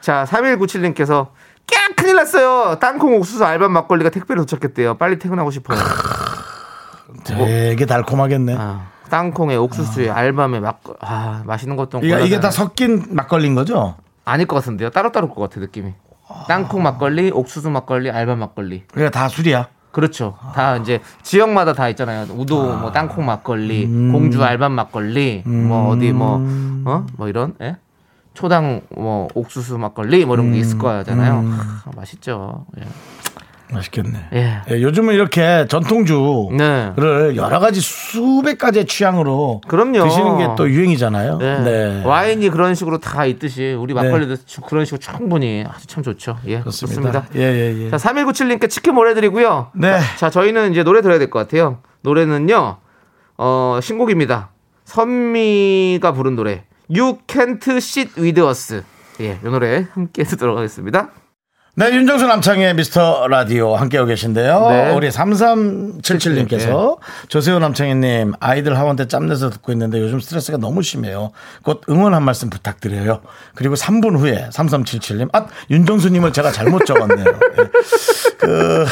[0.00, 1.28] 자, 3197님께서
[1.66, 2.78] 깍 큰일 났어요.
[2.80, 4.98] 땅콩 옥수수 알밤 막걸리가 택배로 도착했대요.
[4.98, 5.78] 빨리 퇴근하고 싶어요.
[7.24, 8.56] 되게 달콤하겠네.
[8.58, 13.96] 아, 땅콩에 옥수수에 알밤에 막, 아, 맛있는 것도 이게, 이게 다 섞인 막걸리인 거죠?
[14.24, 14.90] 아닐 것 같은데요.
[14.90, 15.92] 따로따로 것 같아, 느낌이.
[16.48, 18.84] 땅콩 막걸리, 옥수수 막걸리, 알밤 막걸리.
[18.92, 19.68] 그러니까 다 술이야.
[19.92, 20.36] 그렇죠.
[20.54, 22.26] 다 이제 지역마다 다 있잖아요.
[22.28, 24.10] 우도 뭐 땅콩 막걸리, 음.
[24.10, 26.40] 공주 알밤 막걸리, 뭐 어디 뭐
[26.84, 27.06] 어?
[27.16, 27.76] 뭐 이런 예?
[28.32, 31.40] 초당 뭐 옥수수 막걸리 뭐 이런 게 있을 거잖아요.
[31.40, 31.58] 음.
[31.84, 32.66] 아, 맛있죠.
[32.80, 32.84] 예.
[33.74, 34.18] 맛있겠네.
[34.32, 34.60] 예.
[34.70, 36.92] 예, 요즘은 이렇게 전통주를 네.
[37.36, 40.04] 여러 가지 수백 가지의 취향으로 그럼요.
[40.04, 41.38] 드시는 게 또 유행이잖아요.
[41.38, 41.58] 네.
[41.60, 42.02] 네.
[42.04, 46.36] 와인이 그런 식으로 다 있듯이 우리 막걸리도 그런 식으로 충분히 아주 참 좋죠.
[46.46, 46.60] 예.
[46.60, 47.12] 그렇습니다.
[47.12, 47.26] 좋습니다.
[47.34, 47.90] 예, 예, 예.
[47.90, 49.70] 자, 3197님께 치킨 보내드리고요.
[49.74, 49.98] 네.
[50.16, 51.78] 자, 저희는 이제 노래 들어야 될 것 같아요.
[52.02, 52.76] 노래는요,
[53.38, 54.50] 어, 신곡입니다.
[54.84, 56.64] 선미가 부른 노래.
[56.88, 58.82] You can't sit with us.
[59.20, 61.08] 예, 이 노래 함께 듣도록 하겠습니다.
[61.76, 64.68] 네, 윤정수 남창의 미스터 라디오 함께하고 계신데요.
[64.68, 64.92] 네.
[64.92, 71.32] 우리 3377님께서 조세호 남창희님 아이들 하원 때 짬내서 듣고 있는데 요즘 스트레스가 너무 심해요.
[71.64, 73.22] 곧 응원 한 말씀 부탁드려요.
[73.56, 77.26] 그리고 3분 후에 3377님, 아, 윤정수님을 제가 잘못 적었네요.
[77.26, 77.64] 예.
[78.38, 78.86] 그,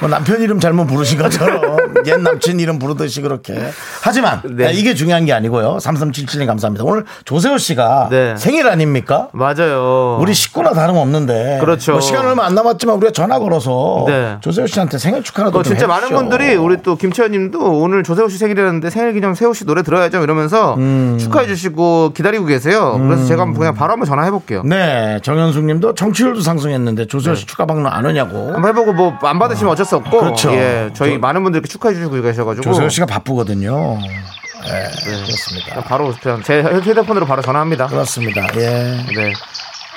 [0.00, 1.60] 뭐 남편 이름 잘못 부르신 것처럼
[2.06, 3.58] 옛 남친 이름 부르듯이 그렇게.
[4.02, 4.72] 하지만 네.
[4.72, 5.78] 이게 중요한 게 아니고요.
[5.80, 6.84] 3377님 감사합니다.
[6.84, 8.34] 오늘 조세호 씨가 네.
[8.36, 9.28] 생일 아닙니까?
[9.32, 10.18] 맞아요.
[10.20, 11.58] 우리 식구나 다름없는데.
[11.60, 11.92] 그렇죠.
[11.92, 14.36] 뭐 시간 얼마 안 남았지만 우리가 전화 걸어서 네.
[14.40, 16.08] 조세호 씨한테 생일 축하라도 어, 좀 진짜 많은.
[16.08, 20.74] 분들이 우리 또 김채연님도 오늘 조세호 씨 생일이라는데 생일 기념 세호 씨 노래 들어야죠 이러면서
[20.74, 21.16] 음.
[21.20, 22.98] 축하해 주시고 기다리고 계세요.
[23.06, 24.62] 그래서 제가 그냥 바로 한번 전화해 볼게요.
[24.64, 28.52] 네, 정현숙 님도 청취율도 상승했는데 조세호 씨 축하 방문 안 오냐고.
[28.52, 30.52] 한번 해보고 뭐 안 받으시면 어 쩔 수 없고 그렇죠.
[30.54, 33.98] 예, 저희 저- 많은 분들께 축하해 주시고 계셔가지고 조세호 씨가 바쁘거든요.
[34.00, 35.80] 네, 그렇습니다.
[35.82, 36.12] 바로
[36.44, 37.86] 제 휴대폰으로 바로 전화합니다.
[37.86, 38.46] 그렇습니다.
[38.56, 38.60] 예.
[39.14, 39.32] 네.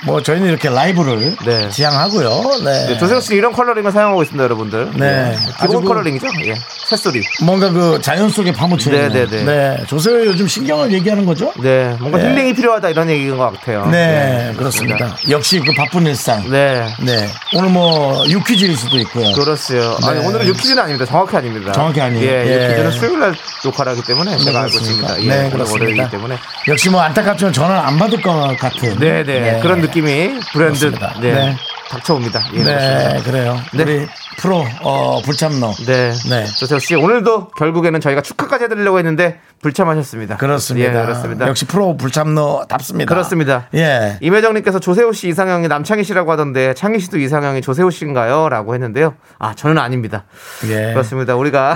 [0.06, 1.70] 뭐 저희는 이렇게 라이브를 네.
[1.70, 2.42] 지향하고요.
[2.64, 2.88] 네.
[2.88, 4.92] 네, 조세호 씨 이런 컬러링을 사용하고 있습니다, 여러분들.
[4.96, 5.36] 네.
[5.38, 6.28] 기본 아주 그- 컬러링이죠.
[6.46, 6.56] 예.
[6.90, 7.22] 새소리.
[7.44, 9.14] 뭔가 그 자연 속에 파묻혀 있는.
[9.14, 9.78] 네, 네, 네.
[9.88, 11.54] 조세호 요즘 신경을 얘기하는 거죠?
[11.62, 11.96] 네.
[12.00, 12.30] 뭔가 네.
[12.32, 13.86] 힐링이 필요하다 이런 얘기인 것 같아요.
[13.92, 15.16] 네, 그렇습니다.
[15.30, 16.50] 역시 그 바쁜 일상.
[16.50, 16.88] 네.
[17.00, 17.30] 네.
[17.56, 19.32] 오늘 뭐 유퀴즈일 수도 있고요.
[19.34, 19.98] 그렇어요.
[20.08, 20.28] 아니, 네.
[20.28, 21.06] 오늘은 유퀴즈는 아닙니다.
[21.06, 21.72] 정확히 아닙니다.
[21.74, 22.26] 정확히 아니에요.
[22.30, 22.64] 예, 예.
[22.66, 24.74] 유퀴즈는 수요일 날 녹화를 하기 때문에 제가 알고?
[24.78, 25.22] 있습니다.
[25.24, 25.72] 예, 네, 오늘 그렇습니다.
[25.86, 26.36] 월요일이기 때문에.
[26.68, 28.98] 역시 뭐 안타깝지만 전화를 안 받을 것 같은.
[29.00, 29.60] 네, 네.
[29.62, 30.46] 그런 느낌 이 브랜드.
[30.54, 31.14] 그렇습니다.
[31.20, 31.34] 네.
[31.34, 31.56] 네.
[31.90, 32.42] 닥쳐옵니다.
[32.54, 33.22] 예, 네.
[33.26, 33.58] 그래요.
[33.74, 33.84] 네.
[33.84, 35.74] 우리 프로 어, 불참로.
[35.86, 36.14] 네.
[36.30, 36.46] 네.
[36.46, 40.38] 조세호 씨, 오늘도 결국에는 저희가 축하까지 해드리려고 했는데 불참하셨습니다.
[40.38, 40.88] 그렇습니다.
[40.88, 41.48] 예, 그렇습니다.
[41.48, 43.14] 역시 프로 불참로답습니다.
[43.14, 43.68] 그렇습니다.
[43.76, 44.18] 예.
[44.22, 48.48] 임혜정님께서 조세호 씨 이상형이 남창희 씨라고 하던데 창희 씨도 이상형이 조세호 씨인가요?
[48.48, 49.16] 라고 했는데요.
[49.38, 50.24] 아, 저는 아닙니다.
[50.68, 50.94] 예.
[50.94, 51.36] 그렇습니다.
[51.36, 51.76] 우리가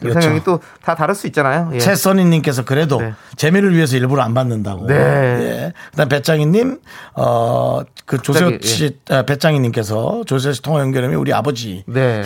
[0.00, 0.18] 그렇죠.
[0.18, 1.70] 이상형이 또 다 다를 수 있잖아요.
[1.74, 1.78] 예.
[1.78, 3.12] 최써니님께서 그래도 네.
[3.36, 4.86] 재미를 위해서 일부러 안 받는다고.
[4.86, 4.94] 네.
[4.94, 5.72] 예.
[5.90, 6.78] 그다음 배짱이님,
[7.14, 11.84] 어, 그 조세호 갑자기, 씨, 아, 배짱이님께서 조세호 씨 통화 연결하면 우리 아버지.
[11.86, 12.22] 네.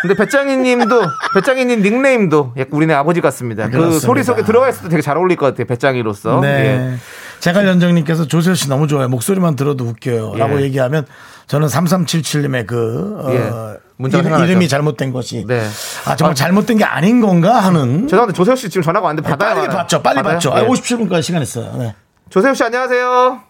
[0.00, 1.02] 근데 배짱이 님도,
[1.34, 3.64] 배짱이 님 닉네임도 약간 우리네 아버지 같습니다.
[3.64, 4.06] 그 그렇습니다.
[4.06, 5.66] 소리 속에 들어가 때 되게 잘 어울릴 것 같아요.
[5.66, 6.40] 배짱이로서.
[6.40, 6.48] 네.
[6.48, 6.94] 예.
[7.40, 9.08] 제가 연정님께서 조세호 씨 너무 좋아요.
[9.08, 10.32] 목소리만 들어도 웃겨요.
[10.36, 10.38] 예.
[10.38, 11.04] 라고 얘기하면
[11.48, 13.87] 저는 3377님의 그, 어, 예.
[13.98, 14.44] 문자가 이름.
[14.44, 15.44] 이름이 잘못된 것이.
[15.46, 15.68] 네.
[16.06, 18.06] 아, 정말 잘못된 게 아닌 건가 하는.
[18.06, 19.54] 죄송한데 조세호 씨 지금 전화가 왔는데 받아요.
[19.56, 19.68] 빨리?
[19.68, 20.02] 봤죠.
[20.02, 20.34] 빨리 받아요?
[20.34, 20.54] 봤죠.
[20.54, 20.66] 아, 예.
[20.66, 21.72] 57분까지 시간 있어요.
[21.76, 21.94] 네.
[22.30, 23.42] 조세호 씨 안녕하세요.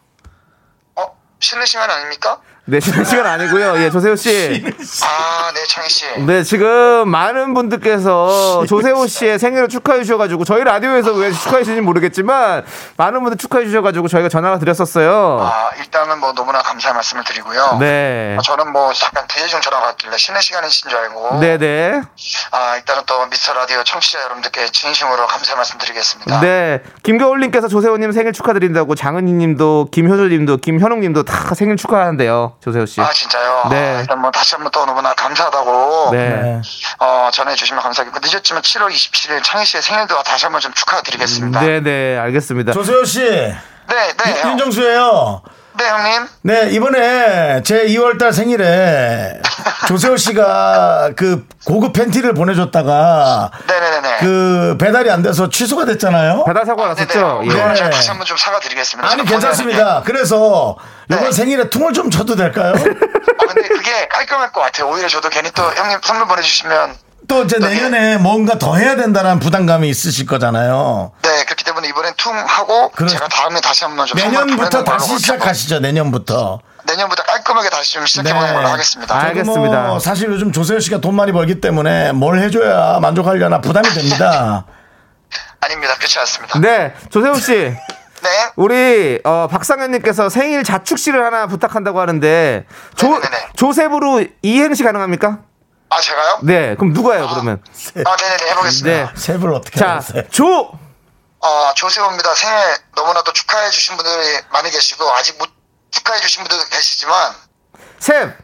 [0.96, 1.02] 어,
[1.38, 2.40] 쉬는 시간 아닙니까?
[2.70, 3.82] 네, 쉬는 시간 아니고요.
[3.82, 4.62] 예, 조세호 씨.
[5.02, 6.04] 아, 네, 창희 씨.
[6.26, 12.66] 네, 지금 많은 분들께서 조세호 씨의 생일을 축하해 주셔가지고 저희 라디오에서 왜 축하해 주는지 모르겠지만
[12.98, 15.38] 많은 분들 축하해 주셔가지고 저희가 전화가 드렸었어요.
[15.40, 17.78] 아, 일단은 뭐 너무나 감사의 말씀을 드리고요.
[17.80, 18.36] 네.
[18.38, 21.40] 어, 저는 뭐 약간 대중 전화가 왔길래 쉬는 시간이신 줄 알고.
[21.40, 22.02] 네네.
[22.50, 26.40] 아, 일단은 또 미스터 라디오 청취자 여러분들께 진심으로 감사의 말씀 드리겠습니다.
[26.40, 26.82] 네.
[27.02, 32.57] 김겨울님께서 조세호님 생일 축하드린다고 장은희님도 김효조님도 김현웅님도 다 생일 축하하는데요.
[32.60, 33.00] 조세호 씨.
[33.00, 33.68] 아, 진짜요?
[33.70, 33.96] 네.
[33.96, 36.10] 아, 일단 뭐 다시 한번 또 너무나 감사하다고.
[36.12, 36.28] 네.
[36.28, 36.62] 네.
[36.98, 41.60] 어, 전해주시면 감사하겠고, 늦었지만 7월 27일 창희 씨의 생일도 다시 한번 좀 축하드리겠습니다.
[41.60, 42.18] 네, 네네.
[42.18, 42.72] 알겠습니다.
[42.72, 43.20] 조세호 씨.
[43.20, 43.62] 네.
[44.42, 44.50] 형.
[44.52, 45.42] 윤정수예요.
[45.78, 46.28] 네, 형님.
[46.42, 49.40] 네, 이번에 제 2월달 생일에
[49.86, 54.16] 조세호 씨가 그 고급 팬티를 보내줬다가 네네네네.
[54.18, 56.44] 그 배달이 안 돼서 취소가 됐잖아요.
[56.44, 57.42] 배달 사고가 났었죠?
[57.42, 57.44] 네네.
[57.44, 57.48] 예.
[57.48, 57.96] 그걸 제가 네.
[57.96, 59.08] 다시 한번 좀 사과드리겠습니다.
[59.08, 60.02] 아니 괜찮습니다.
[60.04, 60.76] 그래서
[61.10, 61.32] 이번 네.
[61.32, 62.74] 생일에 퉁을 좀 쳐도 될까요?
[62.74, 64.88] 아, 근데 그게 깔끔할 것 같아요.
[64.90, 66.96] 오히려 저도 괜히 또 형님 선물 보내주시면
[67.28, 71.12] 또 이제 내년에 뭔가 더 해야 된다는 부담감이 있으실 거잖아요.
[71.22, 73.06] 네 그렇기 때문에 이번엔 퉁 하고 그래.
[73.06, 75.80] 제가 다음에 다시 한번 좀 내년부터 다시 좀 시작하시죠.
[75.80, 76.60] 내년부터.
[76.86, 78.54] 내년부터 깔끔하게 다시 좀 시작해보는 네.
[78.54, 79.14] 걸로 하겠습니다.
[79.14, 79.82] 알겠습니다.
[79.88, 84.64] 뭐 사실 요즘 조세호 씨가 돈 많이 벌기 때문에 뭘 해줘야 만족하려나 부담이 됩니다.
[85.60, 85.94] 아닙니다.
[85.96, 86.58] 그렇지 않습니다.
[86.60, 86.94] 네.
[87.10, 87.52] 조세호 씨.
[88.22, 88.28] 네.
[88.56, 92.64] 우리 어, 박상현님께서 생일 자축시를 하나 부탁한다고 하는데
[92.96, 93.36] 조, 네네네.
[93.54, 95.38] 조셉으로 이행시 가능합니까?
[95.90, 96.38] 아 제가요?
[96.42, 97.62] 네, 그럼 누가요 그러면?
[98.04, 99.12] 아 네네네 해보겠습니다.
[99.14, 100.22] 네, 세부를 어떻게 자, 하세요?
[100.30, 100.70] 조,
[101.40, 102.34] 어 조세호입니다.
[102.34, 102.56] 생일
[102.94, 105.48] 너무나도 축하해 주신 분들이 많이 계시고 아직 못
[105.90, 107.32] 축하해 주신 분들도 계시지만
[107.98, 108.36] 셉.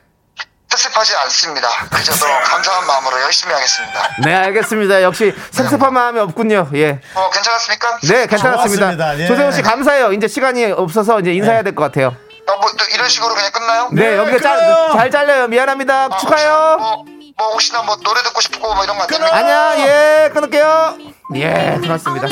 [0.70, 1.68] 섭섭하지 않습니다.
[1.92, 4.09] 그저 더 감사한 마음으로 열심히 하겠습니다.
[4.24, 5.02] 네, 알겠습니다.
[5.04, 6.68] 역시 섭섭한 마음이 없군요.
[6.74, 7.98] 예, 어 괜찮았습니까?
[8.09, 9.18] 네, 괜찮았습니다.
[9.20, 9.26] 예.
[9.28, 10.12] 조세호 씨 감사해요.
[10.12, 12.09] 이제 시간이 없어서 이제 인사해야 될 것 같아요.
[12.48, 13.88] 어, 뭐또 이런 식으로 그냥 끝나요?
[13.92, 14.88] 네, 네, 여기가 잘.
[14.92, 15.46] 잘 잘려요.
[15.46, 16.09] 미안합니다.
[16.11, 16.76] 아, 축하해요.
[16.78, 17.04] 뭐,
[17.37, 19.37] 뭐 혹시나 뭐 노래 듣고 싶고 뭐 이런 거 안 됩니까?
[19.37, 19.75] 아니야
[20.27, 20.99] 예 끊을게요.
[21.35, 22.29] 예 끊었습니다.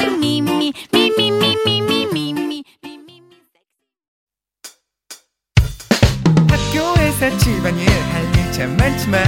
[6.48, 9.22] 학교에서 집안일 할일참 많지만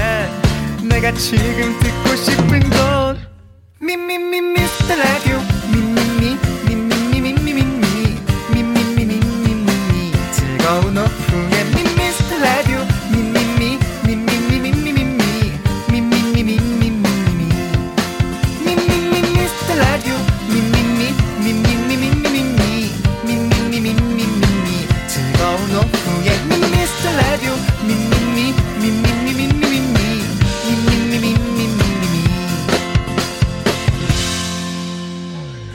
[0.89, 3.27] 내가 지금 듣고 싶은 건
[3.81, 5.39] 미미미 미스터 라디오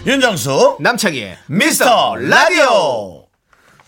[0.09, 3.25] 윤정수 남창희의 미스터 라디오.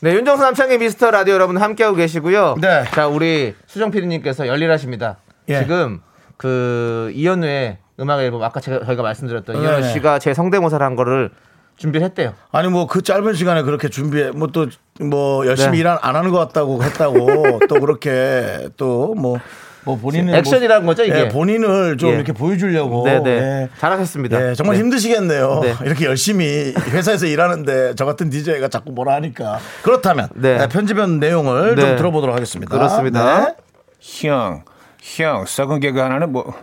[0.02, 2.58] 네, 윤정수 남창희 미스터 라디오 여러분 함께하고 계시고요.
[2.62, 2.84] 네.
[2.94, 5.18] 자, 우리 수정 PD님께서 열일하십니다.
[5.50, 5.58] 예.
[5.64, 6.00] 지금
[6.38, 9.62] 그 이현우의 음악 앨범 아까 제가 저희가 말씀드렸던 네.
[9.64, 11.32] 이현우 씨가 제 성대모사를 한 거를
[11.78, 12.36] 준비를 했대요.
[12.52, 14.68] 아니 뭐 그 짧은 시간에 그렇게 준비해 뭐 또
[15.00, 15.78] 뭐 열심히 네.
[15.80, 19.40] 일안 하는 것 같다고 했다고 또 그렇게 또 뭐
[19.84, 21.22] 뭐 본인은 액션이라는 거죠, 이게?
[21.22, 22.16] 예, 본인을 좀 예.
[22.16, 23.32] 이렇게 보여주려고 네, 네.
[23.32, 23.70] 예.
[23.80, 24.50] 잘하셨습니다.
[24.50, 24.84] 예, 정말 네.
[24.84, 25.60] 힘드시겠네요.
[25.64, 25.76] 네.
[25.86, 30.58] 이렇게 열심히 회사에서 일하는데 저 같은 DJ가 자꾸 뭐라 하니까 그렇다면 네.
[30.58, 31.82] 네, 편집한 내용을 네.
[31.82, 32.76] 좀 들어보도록 하겠습니다.
[32.76, 33.46] 그렇습니다.
[33.46, 33.56] 네.
[34.00, 34.64] 형,
[35.02, 36.54] 형, 썩은 개그 하나는 뭐,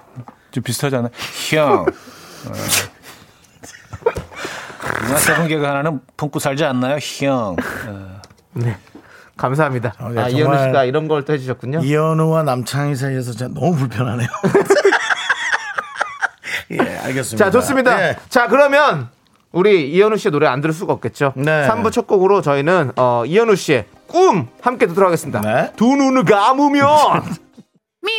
[0.52, 1.10] 좀 비슷하잖아.
[1.50, 1.82] 형.
[1.82, 1.86] 어.
[5.06, 6.98] 누나 썩은 개그 하나는 품고 살지 않나요?
[7.00, 7.56] 형.
[7.86, 8.20] 어.
[8.54, 8.76] 네.
[9.38, 9.94] 감사합니다.
[10.00, 11.80] 어, 네, 아, 이현우 씨가 이런 걸 또 해주셨군요.
[11.82, 14.28] 이현우와 남창희 사이에서 진짜 너무 불편하네요.
[16.72, 17.36] 예, 알겠습니다.
[17.44, 18.08] 자, 좋습니다.
[18.10, 18.16] 예.
[18.28, 19.08] 자, 그러면
[19.52, 21.32] 우리 이현우 씨의 노래 안 들을 수가 없겠죠.
[21.36, 21.66] 네.
[21.66, 25.40] 3부 첫 곡으로 저희는 어, 이현우 씨의 꿈 함께 듣도록 하겠습니다.
[25.40, 25.72] 네.
[25.76, 26.88] 두 눈을 감으면
[28.04, 28.18] me,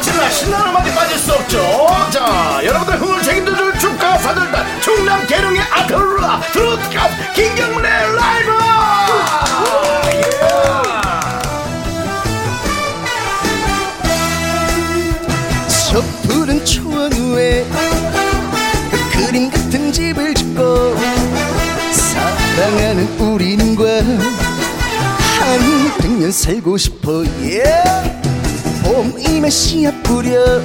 [0.00, 1.58] 자치는 신나는 음악이 빠질 수 없죠.
[2.10, 8.50] 자 여러분들 흥을 책임져줄 축하 사절단 충남 계룡의 아틀라 트로트카 김경문의 라이브!
[15.90, 17.66] 저 푸른 초원 위에
[19.12, 20.96] 그림 같은 집을 짓고
[21.92, 23.84] 사랑하는 우리는과
[25.40, 27.24] 한 백년 살고 싶어.
[27.42, 28.19] yeah.
[28.90, 30.60] 봄이면 씨앗 뿌려.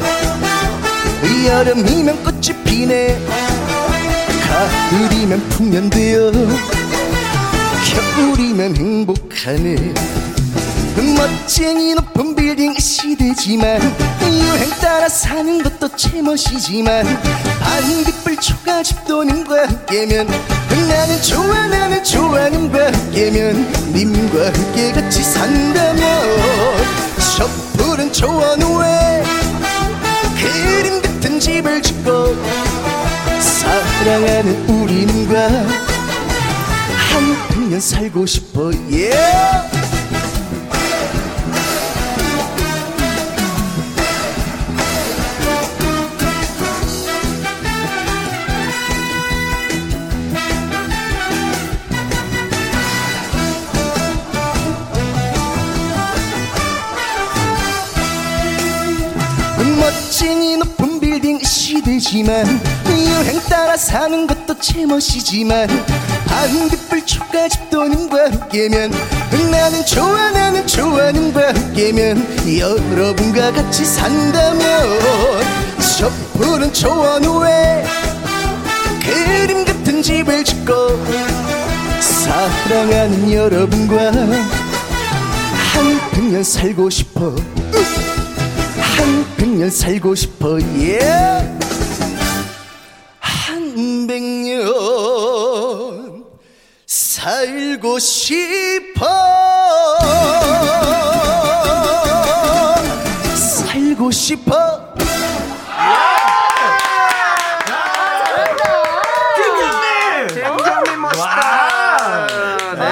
[1.45, 3.19] 여름이면 꽃이 피네.
[4.89, 6.31] 가을이면 풍년되어.
[8.15, 9.93] 겨울이면 행복하네.
[11.15, 13.79] 멋쟁이 높은 빌딩 시대지만
[14.23, 17.05] 유행 따라 사는 것도 제멋이지만
[17.59, 20.27] 반딧불 초가집 도 님과 함께면
[20.89, 26.95] 나는 좋아 나는 좋아 님과 함께면 님과 함께 같이 산다면.
[26.95, 27.04] 저
[27.95, 29.23] 푸른 초원 위에
[30.37, 32.35] 그림 같은 집을 짓고
[33.39, 39.74] 사랑하는 우리님과 한 백년 살고 싶어 yeah.
[60.25, 62.47] 멋쟁이 높은 빌딩 시대지만
[62.87, 65.67] 유행 따라 사는 것도 제멋이지만
[66.25, 68.91] 반딧불 초가 집 도님과 함께면
[69.51, 74.99] 나는 좋아 나는 좋아 님과 함께면 여러분과 같이 산다면
[75.99, 77.85] 저 푸른 초원 위에
[79.03, 80.73] 그림 같은 집을 짓고
[81.99, 84.11] 사랑하는 여러분과
[85.71, 87.35] 한 백년 살고 싶어.
[87.35, 88.04] 한
[89.37, 91.45] 백년 살고 싶어 yeah.
[93.19, 94.65] 한 백년
[96.85, 99.05] 살고 싶어.
[103.35, 104.93] 살고 싶어.
[109.35, 111.01] 김정민!
[111.01, 112.27] 멋있다.
[112.75, 112.83] 네.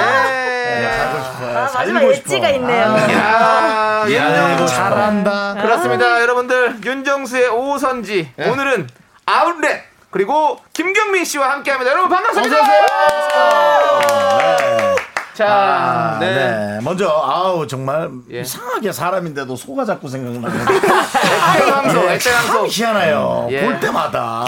[1.75, 2.85] 마지막 엣지가 있네요.
[2.85, 5.42] 야, 윤정수 잘한다
[5.83, 6.77] 그렇습니다 여러분들.
[6.85, 8.33] 윤정수의 오선지.
[8.37, 8.89] 오늘은
[9.25, 9.83] 아웃렛.
[10.11, 11.91] 그리고 김경민 씨와 함께합니다.
[11.91, 12.55] 여러분 반갑습니다
[15.33, 16.27] 자, 아, 네.
[16.35, 16.79] 네.
[16.83, 18.41] 먼저 아우 정말 예.
[18.41, 20.65] 이상하게 사람인데도 소가 자꾸 생각나는.
[20.65, 20.81] 네,
[21.91, 22.67] 참 애태강소.
[22.67, 23.47] 희한해요.
[23.49, 23.65] 예.
[23.65, 24.45] 볼 때마다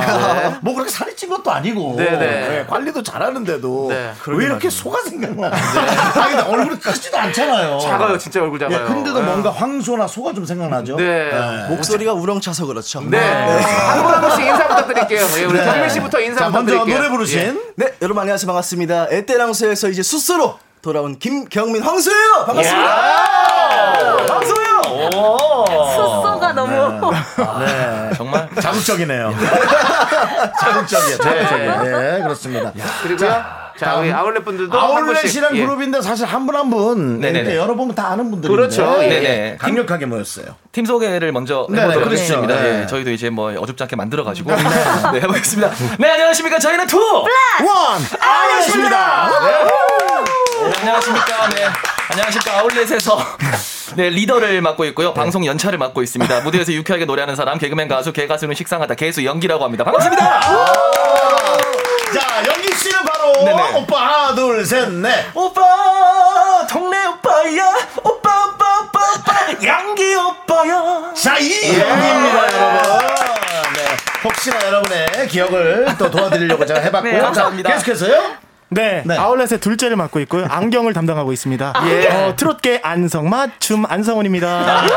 [0.61, 2.17] 뭐 그렇게 살이 찐 것도 아니고 네, 네.
[2.17, 4.11] 네, 관리도 잘하는데도 네.
[4.27, 5.57] 왜 이렇게 소가 생각나는데?
[5.57, 7.79] 아 근데 얼굴이 크지도 않잖아요.
[7.79, 8.87] 작아요, 진짜 얼굴 예, 작아요.
[8.87, 9.25] 근데도 네.
[9.25, 10.97] 뭔가 황소나 소가 좀 생각나죠.
[10.97, 11.31] 네.
[11.69, 13.01] 목소리가 우렁차서 그렇죠.
[13.01, 13.17] 네.
[13.17, 15.25] 한분 한 분씩 인사 부탁드릴게요.
[15.39, 15.65] 예, 우리 네.
[15.65, 16.97] 정민 씨부터 인사 자 먼저 부탁드릴게요.
[16.97, 17.55] 노래 부르신 예.
[17.75, 18.45] 네, 여러분 안녕하세요.
[18.45, 19.07] 반갑습니다.
[19.09, 22.45] 에떼랑스에서 이제 수스로 돌아온 김경민 황소예요.
[22.45, 22.89] 반갑습니다.
[24.29, 25.09] 황소예요.
[25.95, 27.11] 숫소가 너무.
[27.65, 28.11] 네.
[28.15, 29.33] 정말 자극적이네요.
[30.61, 31.17] 자극적이에요.
[31.17, 31.81] 자극적이에요.
[31.81, 32.71] 네, 그렇습니다.
[33.01, 33.43] 그리고요.
[33.79, 35.55] 자, 우리 아울렛 분들도 한 아울렛이란.
[35.57, 35.65] 예.
[35.65, 37.39] 그룹인데 사실 한 분 한분 네네네.
[37.39, 39.03] 이렇게 열어보면 다 아는 분들인데 그렇죠.
[39.03, 39.09] 예.
[39.09, 39.57] 네네.
[39.59, 40.45] 강력하게 모였어요.
[40.71, 42.05] 팀 소개를 먼저 해보도록 그렇죠.
[42.35, 42.55] 하겠습니다.
[42.61, 42.81] 네.
[42.83, 44.51] 예, 저희도 이제 뭐 어줍지 않게 만들어가지고
[45.11, 45.71] 네, 해보겠습니다.
[45.97, 47.25] 네 안녕하십니까 저희는 투원
[48.21, 49.29] 아울렛입니다.
[50.69, 51.49] 네, 안녕하십니까.
[51.49, 51.65] 네.
[52.11, 52.59] 안녕하십니까.
[52.59, 53.17] 아울렛에서
[53.95, 55.13] 네, 리더를 맡고 있고요.
[55.13, 56.41] 방송 연차를 맡고 있습니다.
[56.41, 59.83] 무대에서 유쾌하게 노래하는 사람, 개그맨 가수, 개가수는 식상하다, 개수 연기라고 합니다.
[59.83, 60.41] 반갑습니다.
[62.13, 63.73] 자 영기 씨는 바로 네네.
[63.75, 65.25] 오빠 하나 둘 셋 넷.
[65.33, 65.61] 오빠,
[66.69, 67.73] 동네 오빠야.
[68.03, 69.65] 오빠, 오빠, 오빠, 오빠.
[69.65, 71.13] 양기 오빠야.
[71.13, 73.07] 자, 이 영기입니다, 여러분.
[73.73, 73.97] 네.
[74.23, 77.11] 혹시나 여러분의 기억을 또 도와드리려고 제가 해봤고요.
[77.11, 77.71] 네, 자, 감사합니다.
[77.73, 78.44] 계속해서요.
[78.69, 79.17] 네, 네.
[79.17, 80.45] 아울렛의 둘째를 맡고 있고요.
[80.49, 81.73] 안경을 담당하고 있습니다.
[81.87, 82.07] 예.
[82.09, 84.81] 어, 트롯계 안성맞 춤 안성원입니다.
[84.83, 84.89] 우리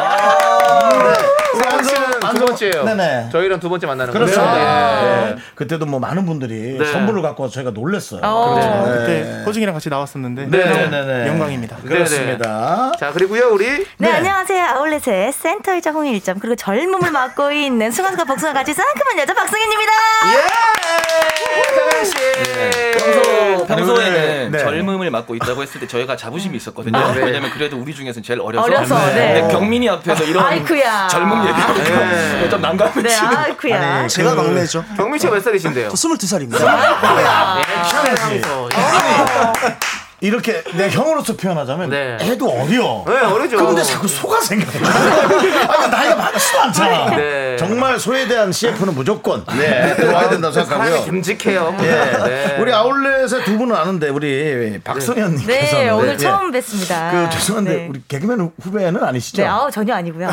[1.65, 2.85] 성원 씨는 두 안성- 번째예요.
[2.85, 3.29] 네네.
[3.33, 4.41] 저희랑 두 번째 만나는 그렇죠.
[4.41, 4.57] 거죠.
[4.57, 4.61] 예.
[4.61, 5.37] 네.
[5.55, 6.85] 그때도 뭐 많은 분들이 네.
[6.85, 8.21] 선물을 갖고 와서 저희가 놀랬어요.
[8.25, 8.57] 어.
[8.59, 8.99] 네.
[8.99, 11.29] 그때 호중이랑 같이 나왔었는데 네네네.
[11.29, 11.77] 영광입니다.
[11.77, 12.93] 그렇습니다.
[12.99, 14.11] 자, 그리고요, 우리 네, 네.
[14.13, 14.65] 안녕하세요.
[14.65, 19.93] 아울렛의 센터이자 홍일점 그리고 젊음을 맡고 있는 승환과 복숭아 같이 상큼한 여자 박승현입니다.
[21.77, 22.15] 성현 씨.
[23.67, 24.59] 평소, 평소에는 네.
[24.59, 26.99] 젊음을 맡고 있다고 했을 때 저희가 자부심이 있었거든요.
[26.99, 27.25] 아, 네.
[27.25, 28.65] 왜냐면 그래도 우리 중에서는 제일 어려서.
[28.67, 29.41] 어려서, 네.
[29.41, 31.09] 근데 경민이 앞에서 이런 아이쿠야.
[31.09, 32.49] 젊음 얘기하니까 네.
[32.49, 33.15] 좀 난감해 네.
[33.15, 34.07] 아이쿠야.
[34.09, 34.85] 제가 막내죠.
[34.97, 35.89] 경민 씨가 몇 살이신데요?
[35.89, 36.59] 저 22살입니다.
[37.85, 38.43] 희한하지.
[40.21, 42.17] 이렇게 내 형으로서 표현하자면 네.
[42.21, 43.05] 애도 어려.
[43.07, 43.57] 네, 어리죠.
[43.57, 44.89] 근데 자꾸 소가 생각나.
[45.69, 47.17] 아니, 나이가 많지도 않잖아.
[47.17, 47.57] 네.
[47.57, 51.05] 정말 소에 대한 CF는 무조건 네, 들어와야 된다고 사람이 생각하고요.
[51.05, 51.77] 듬직해요.
[51.83, 51.85] 예.
[51.85, 52.57] 네.
[52.59, 57.11] 우리 아울렛의 두 분은 아는데 우리 박선현님께서 네, 오늘 처음 뵙습니다.
[57.13, 57.87] 그 죄송한데 네.
[57.89, 59.43] 우리 개그맨 후배는 아니시죠?
[59.43, 60.29] 네, 아우 전혀 아니고요.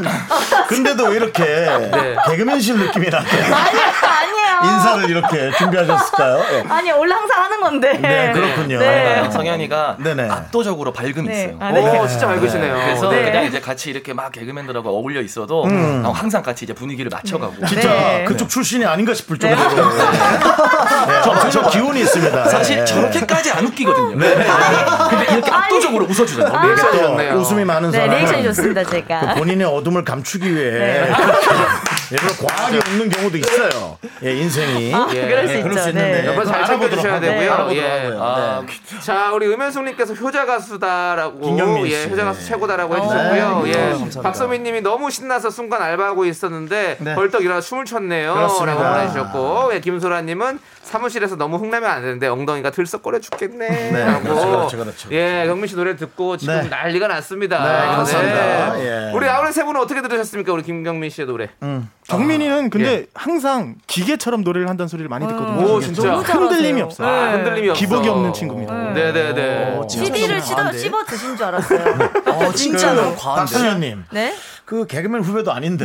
[0.68, 2.16] 근데 왜 이렇게 네.
[2.28, 4.74] 개그맨실 느낌이 나게 아니요, 아니에요.
[4.74, 6.44] 인사를 이렇게 준비하셨을까요?
[6.52, 6.64] 예.
[6.68, 7.92] 아니 원래 항상 하는 건데.
[7.98, 8.78] 네, 그렇군요.
[9.22, 9.26] 네.
[9.28, 10.28] 아, 성현이가 네네.
[10.28, 11.42] 압도적으로 밝음 이 네.
[11.44, 11.56] 있어요.
[11.60, 11.98] 아, 네.
[11.98, 12.74] 오, 진짜 밝으시네요.
[12.74, 13.24] 그래서 네.
[13.24, 17.66] 그냥 이제 같이 이렇게 막 개그맨들하고 어울려 있어도 어, 항상 같이 이제 분위기를 맞춰가고.
[17.66, 18.24] 진짜 네.
[18.26, 21.22] 그쪽 출신이 아닌가 싶을 정도로 네.
[21.24, 22.44] 저, 저 기운이 있습니다.
[22.48, 22.84] 사실 네.
[22.84, 24.16] 저렇게까지 안 웃기거든요.
[24.16, 26.58] 근데 이렇게 압도적으로 웃어주잖아요.
[26.58, 27.34] 이게 리액션이 또 좋네요.
[27.34, 29.20] 웃음이 많은 네, 사람은 리액션이 좋습니다, 제가.
[29.20, 31.12] 그 본인의 어둠을 감추기 위해 네.
[32.10, 33.98] 일부러 과하게 웃는 경우도 있어요.
[34.24, 34.94] 예, 인생이.
[34.94, 35.28] 아, 예.
[35.28, 35.68] 그럴 수 예, 있죠.
[35.68, 36.26] 그럴 수 있는데 네.
[36.28, 37.20] 옆에서 잘 알아보도록 하고요.
[37.20, 37.38] 되고요.
[37.40, 37.88] 네, 알아보도록 예.
[37.88, 38.22] 하고요.
[38.22, 38.66] 아, 네.
[39.08, 41.94] 자, 우리 음현숙님께서 효자 가수다라고 김경민 씨.
[41.94, 43.00] 예, 효자 가수 최고다라고 네.
[43.00, 43.62] 해주셨고요.
[43.62, 44.20] 네, 예, 감사합니다.
[44.20, 47.14] 박서민님이 너무 신나서 순간 알바하고 있었는데 네.
[47.14, 48.34] 벌떡 일어나 춤을 췄네요.
[48.34, 50.58] 라고 보내주셨고, 예, 김소라님은
[50.92, 53.68] 사무실에서 너무 흥나면 안 되는데 엉덩이가 들썩거려 죽겠네.
[53.92, 54.22] 네, 라고.
[54.22, 55.08] 그렇죠, 그렇죠, 그렇죠.
[55.12, 56.68] 예, 경민 씨 노래 듣고 지금 네.
[56.68, 57.58] 난리가 났습니다.
[57.62, 58.80] 네, 감사합니다.
[58.80, 59.12] 예.
[59.14, 60.52] 우리 아우렛 세 분은 어떻게 들으셨습니까?
[60.52, 61.48] 우리 김경민 씨의 노래.
[62.06, 63.06] 정민이는 근데 예.
[63.14, 65.74] 항상 기계처럼 노래를 한다는 소리를 많이 듣거든요.
[65.74, 66.14] 오, 진짜.
[66.16, 67.06] 흔들림이 없어요.
[67.06, 67.78] 아, 흔들림이 없어.
[67.80, 68.92] 기복이 없는 친구입니다.
[68.94, 69.80] 네 네 네.
[69.90, 71.84] CD를 씹어, 씹어 드신 줄 알았어요.
[72.26, 73.52] 어, 진짜로 과한데.
[73.52, 74.04] 박수현님.
[74.10, 74.34] 네?
[74.64, 75.84] 그 개그맨 후배도 아닌데.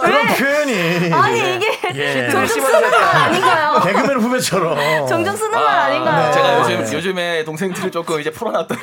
[0.00, 1.12] 그런 표현이.
[1.12, 2.30] 아니 이게 예.
[2.30, 3.80] 종종 쓰는 말 아닌가요?
[3.80, 5.06] 개그맨 후배처럼.
[5.08, 6.32] 종종 쓰는 말 아닌가요?
[6.32, 8.80] 제가 요즘 요즘에 동생들을 조금 이제 풀어놨더니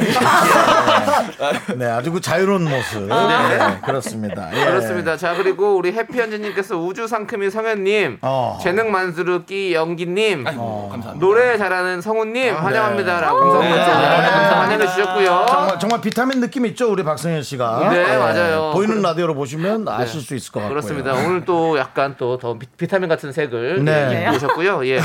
[1.75, 3.03] 네, 아주 그 자유로운 모습.
[3.07, 4.49] 네, 그렇습니다.
[4.53, 4.65] 예.
[4.65, 5.17] 그렇습니다.
[5.17, 8.57] 자 그리고 우리 해피현진님께서 우주 상큼이 성현님, 어.
[8.61, 11.25] 재능 만수르기 연기님, 아이고, 감사합니다.
[11.25, 13.69] 노래 잘하는 성우님 환영합니다라고 네.
[13.69, 13.77] 네.
[13.77, 15.45] 환영해 주셨고요.
[15.49, 17.89] 정말, 정말 비타민 느낌 있죠, 우리 박성현 씨가.
[17.91, 18.71] 네, 맞아요.
[18.73, 20.69] 보이는 라디오로 보시면 아실 수 있을 것 같고요.
[20.75, 21.13] 그렇습니다.
[21.13, 24.27] 오늘 또 약간 또 더 비타민 같은 색을 네.
[24.31, 24.87] 예, 입으셨고요.
[24.87, 24.99] 예.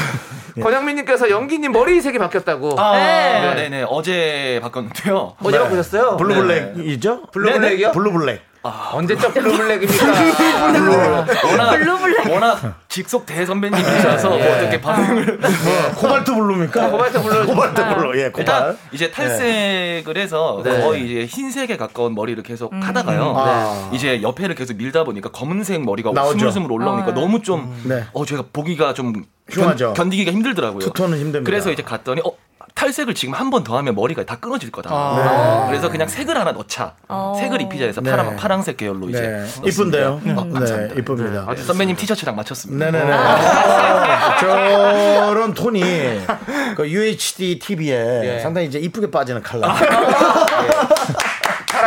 [0.61, 2.79] 권영민님께서 연기님 머리 색이 바뀌었다고.
[2.79, 3.55] 아, 네.
[3.55, 3.69] 네.
[3.69, 5.37] 네 어제 바꿨는데요.
[5.43, 6.17] 어제 바꾸셨어요?
[6.17, 7.27] blue black이죠?
[7.33, 7.93] blue black이요?
[7.93, 8.53] blue black.
[8.65, 10.07] 언제적 blue black입니까?
[11.49, 12.31] 워낙 blue black.
[12.31, 16.91] 워낙 직속 대선배님이셔서 뭐 어떻게 반응을 뭐, 코발트 블루입니까?
[16.91, 17.47] 코발트 블루.
[17.47, 18.77] 코발트 블루, 예, 일단 코발.
[18.93, 20.81] 이제 탈색을 해서 네.
[20.81, 23.35] 거의 이제 흰색에 가까운 머리를 계속 하다가요.
[23.37, 23.91] 아.
[23.93, 26.39] 이제 옆에를 계속 밀다 보니까 검은색 머리가 나오죠.
[26.39, 27.15] 스물스물 올라오니까 아.
[27.15, 28.05] 너무 좀 네.
[28.13, 29.93] 어 제가 보기가 좀 흉하죠.
[29.95, 30.81] 견, 디기가 힘들더라고요.
[30.81, 31.45] 투톤은 힘듭니다.
[31.51, 32.33] 그래서 이제 갔더니 어
[32.75, 34.89] 탈색을 지금 한 번 더 하면 머리가 다 끊어질 거다.
[34.91, 35.67] 아.
[35.69, 36.95] 그래서 그냥 색을 하나 넣자.
[37.09, 37.35] 어.
[37.39, 38.11] 색을 입히자 해서 네.
[38.11, 39.21] 파랑, 파랑색 계열로 이제.
[39.21, 39.45] 네.
[39.69, 40.09] 이쁜데요?
[40.15, 40.95] 어, 네, 감사합니다.
[40.95, 41.45] 이쁩니다.
[41.47, 42.91] 아주 선배님 티셔츠랑 맞췄습니다.
[42.91, 43.13] 네네네.
[43.13, 45.83] 아, 저런 톤이
[46.77, 48.41] 그 UHD TV에 예.
[48.41, 49.61] 상당히 이제 이쁘게 빠지는 컬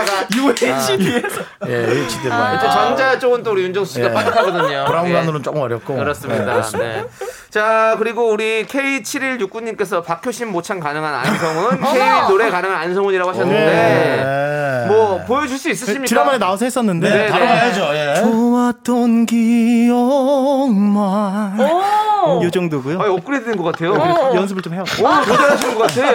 [0.06, 1.42] 아, 가 UHD에서.
[1.60, 1.68] 아.
[1.68, 2.60] 예, UHD 아.
[2.70, 4.14] 전자 쪽은 또 우리 윤정수 씨가 예.
[4.14, 4.86] 빠듯하거든요.
[4.88, 5.44] 브라운관으로는 예.
[5.44, 5.96] 조금 어렵고.
[5.96, 6.62] 그렇습니다.
[6.62, 7.06] 네, 네.
[7.50, 14.86] 자, 그리고 우리 K7169님께서 박효신 모창 가능한 안성훈, K 노래 가능한 안성훈이라고 하셨는데, 네.
[14.88, 16.06] 뭐, 보여줄 수 있으십니까?
[16.08, 17.90] 드라마에 나와서 했었는데, 네, 네, 바로 가야죠.
[17.94, 18.16] 예.
[18.22, 19.96] 좋았던 기억만.
[21.60, 22.44] 오!
[22.44, 23.00] 요 정도고요.
[23.02, 23.94] 아, 업그레이드 된 것 같아요.
[23.94, 24.36] 어.
[24.36, 24.84] 연습을 좀 해요.
[25.00, 26.08] 오, 모자라시는 것 같아.
[26.08, 26.12] 요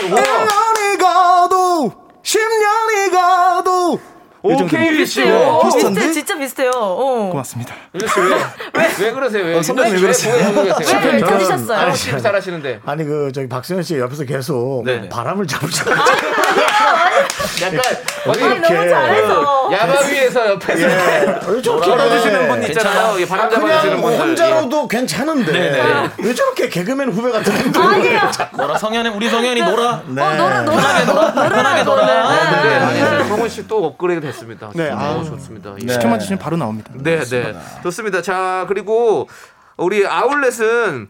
[2.22, 4.00] 10년이 가도
[4.42, 5.58] 오케이 비씨 네.
[5.64, 6.12] 비슷한데?
[6.12, 6.70] 진짜 비슷해요.
[6.72, 7.28] 어.
[7.30, 7.74] 고맙습니다.
[7.92, 9.44] 왜왜 그러세요?
[9.44, 10.34] 왜, 어, 선배님 왜 그러세요?
[10.34, 12.20] 왜 터지셨어요?
[12.20, 12.80] 잘하시는데.
[12.86, 15.10] 아니 그 저기 박수현 씨 옆에서 계속 네네.
[15.10, 15.94] 바람을 잡으셨어요.
[17.62, 17.80] 약간,
[18.26, 19.68] 아니, 너무 잘해서.
[19.68, 20.86] 그 야마 위에서 옆에서
[21.48, 22.92] 왜 저렇게 걸어주시는 분 있잖아요.
[22.92, 23.18] 괜찮아요.
[23.18, 24.20] 이 바람 잡아주시는 그냥 분들.
[24.20, 27.86] 혼자로도 괜찮은데 왜 저렇게 개그맨 후배 같은 행동?
[27.86, 28.30] 아니에요.
[28.52, 30.02] 뭐라 성현이 우리 성현이 놀아.
[30.06, 30.22] 네.
[30.22, 30.76] 어, 놀아, 놀아.
[30.76, 31.32] 편하게 놀아.
[31.34, 32.06] 편하게 놀아.
[32.62, 33.24] 네, 네.
[33.28, 34.70] 성훈 씨 또 업그레이드 됐습니다.
[34.74, 35.24] 네, 너무 아우.
[35.24, 35.74] 좋습니다.
[35.86, 35.92] 예.
[35.92, 36.90] 시켜만 주시면 바로 나옵니다.
[36.94, 37.54] 네, 네.
[37.82, 38.22] 좋습니다.
[38.22, 39.28] 자, 그리고
[39.76, 41.08] 우리 아울렛은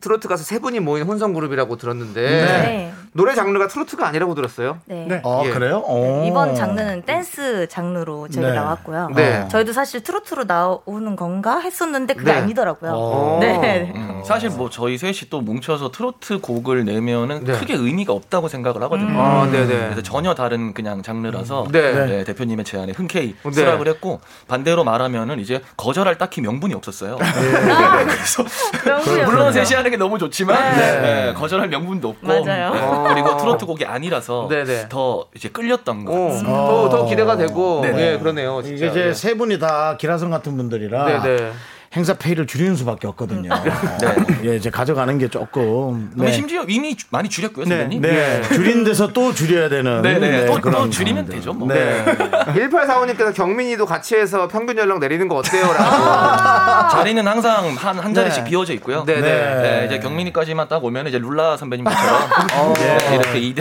[0.00, 2.92] 트로트 가수 세 분이 모인 혼성 그룹이라고 들었는데 네.
[3.12, 4.78] 노래 장르가 트로트가 아니라고 들었어요.
[4.86, 5.06] 네.
[5.08, 5.20] 네.
[5.24, 5.50] 어 예.
[5.50, 5.82] 그래요?
[5.86, 6.24] 오.
[6.26, 8.54] 이번 장르는 댄스 장르로 저희가 네.
[8.56, 9.10] 나왔고요.
[9.14, 9.48] 네.
[9.50, 12.38] 저희도 사실 트로트로 나오는 건가 했었는데 그게 네.
[12.38, 12.92] 아니더라고요.
[12.94, 13.38] 어.
[13.40, 13.92] 네.
[13.94, 17.52] 음, 사실 뭐 저희 셋이 또 뭉쳐서 트로트 곡을 내면은 네.
[17.58, 19.20] 크게 의미가 없다고 생각을 하거든요.
[19.20, 19.84] 아, 네, 네.
[19.84, 21.92] 그래서 전혀 다른 그냥 장르라서 네.
[22.06, 23.50] 네, 대표님의 제안에 흔쾌히 네.
[23.52, 27.16] 수락을 했고 반대로 말하면은 이제 거절할 딱히 명분이 없었어요.
[27.18, 28.44] 그래서
[28.84, 29.52] 명분이 물론.
[29.52, 32.74] 셋이 하는 게 너무 좋지만 네, 거절할 명분도 없고 맞아요.
[32.74, 34.88] 네, 그리고 트로트 곡이 아니라서 네, 네.
[34.88, 36.52] 더 이제 끌렸던 것 오, 같습니다.
[36.52, 38.12] 더, 더 기대가 되고 네.
[38.14, 38.62] 예, 그러네요.
[38.62, 38.76] 진짜.
[38.86, 39.12] 이게 이제 예.
[39.12, 41.52] 세 분이 다 기라성 같은 분들이라 네, 네.
[41.96, 43.48] 행사 페이를 줄이는 수밖에 없거든요.
[44.44, 46.32] 예, 이제 가져가는 게 조금 근데 네.
[46.32, 47.78] 심지어 이미 주- 많이 줄였고요, 네.
[47.78, 48.02] 선배님.
[48.02, 50.46] 네, 줄인 데서 또 줄여야 되는 네 네.
[50.46, 51.34] 또, 또 그런 줄이면 상황들.
[51.36, 51.66] 되죠, 뭐.
[51.68, 52.04] 네.
[52.04, 55.64] 1845님께서 경민이도 같이 해서 평균 연령 내리는 거 어때요?
[55.72, 56.88] 라고.
[56.92, 58.50] 자리는 항상 한, 한 자리씩 네.
[58.50, 59.04] 비워져 있고요.
[59.04, 59.20] 네, 네.
[59.22, 62.28] 네, 이제 경민이까지만 딱 오면 이제 룰라 선배님처럼
[62.76, 63.54] 네, 이렇게 이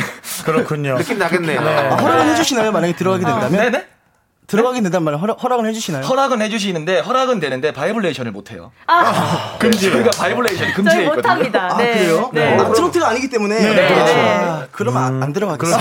[0.44, 0.98] 그렇군요.
[0.98, 1.62] 느낌 나겠네요.
[1.62, 2.72] 아, 허락은 해주시나요?
[2.74, 3.52] 만약에 들어가게 된다면?
[3.52, 3.86] 네네.
[4.48, 6.06] 들어가게 된다면 말이야, 허락, 허락은 해주시나요?
[6.06, 8.72] 허락은 해주시는데 허락은 되는데 바이브레이션을 못해요.
[9.60, 9.92] 금지.
[9.92, 11.34] 저희가 바이브레이션이 금지돼 저희 있거든요.
[11.34, 11.74] 못합니다.
[11.74, 11.94] 아, 네.
[11.94, 12.30] 그래요?
[12.32, 12.58] 네.
[12.58, 13.60] 아, 트로트가 아니기 때문에.
[13.60, 14.40] 네.
[14.48, 15.78] 아, 그러면 안, 안 들어가겠어요.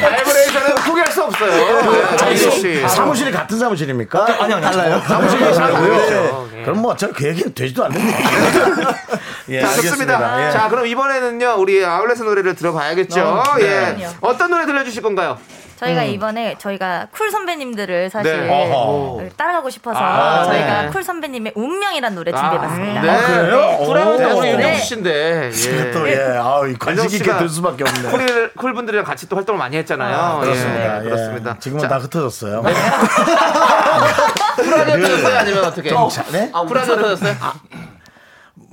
[0.00, 2.16] 바이브레이션은 포기할 수 없어요.
[2.16, 2.88] 자, 이수 이거 씨.
[2.88, 4.42] 사무실이 같은 사무실입니까?
[4.42, 5.00] 아니, 아니, 달라요?
[5.06, 6.48] 사무실이 다르고요.
[6.50, 6.62] 네.
[6.64, 8.94] 그럼 뭐 어차피 그 얘기는 되지도 않는 얘기예요.
[9.50, 10.48] 예, 자, 좋습니다.
[10.48, 10.50] 예.
[10.50, 13.20] 자, 그럼 이번에는요, 우리 아울렛의 노래를 들어봐야겠죠.
[13.22, 13.94] 어, 예.
[13.96, 14.14] 그럼요.
[14.22, 15.38] 어떤 노래 들려주실 건가요?
[15.84, 18.50] 저희가 이번에 저희가 쿨 선배님들을 사실 네.
[18.50, 19.28] 어허.
[19.36, 20.88] 따라가고 싶어서 아, 저희가 네.
[20.88, 23.00] 쿨 선배님의 운명이라는 노래 준비해봤습니다.
[23.02, 23.10] 네.
[23.10, 23.76] 아, 그래요?
[23.78, 24.38] 쿨하면 오.
[24.38, 24.52] 우리 네.
[24.54, 25.50] 윤정수 씨인데.
[25.52, 25.90] 예.
[25.92, 28.10] 또 예, 아, 관심 있게 들 수밖에 없네.
[28.10, 30.40] 쿨, 쿨 분들이랑 같이 또 활동을 많이 했잖아요.
[30.40, 30.94] 그렇습니다.
[30.94, 31.04] 예, 예.
[31.04, 31.58] 그렇습니다.
[31.58, 32.62] 지금은 자, 다 흩어졌어요.
[34.56, 35.38] 쿨하게 터졌어요?
[35.38, 35.90] 아니면 어떻게?
[36.32, 36.50] 네?
[36.52, 37.34] 아, 쿨하게 터졌어요?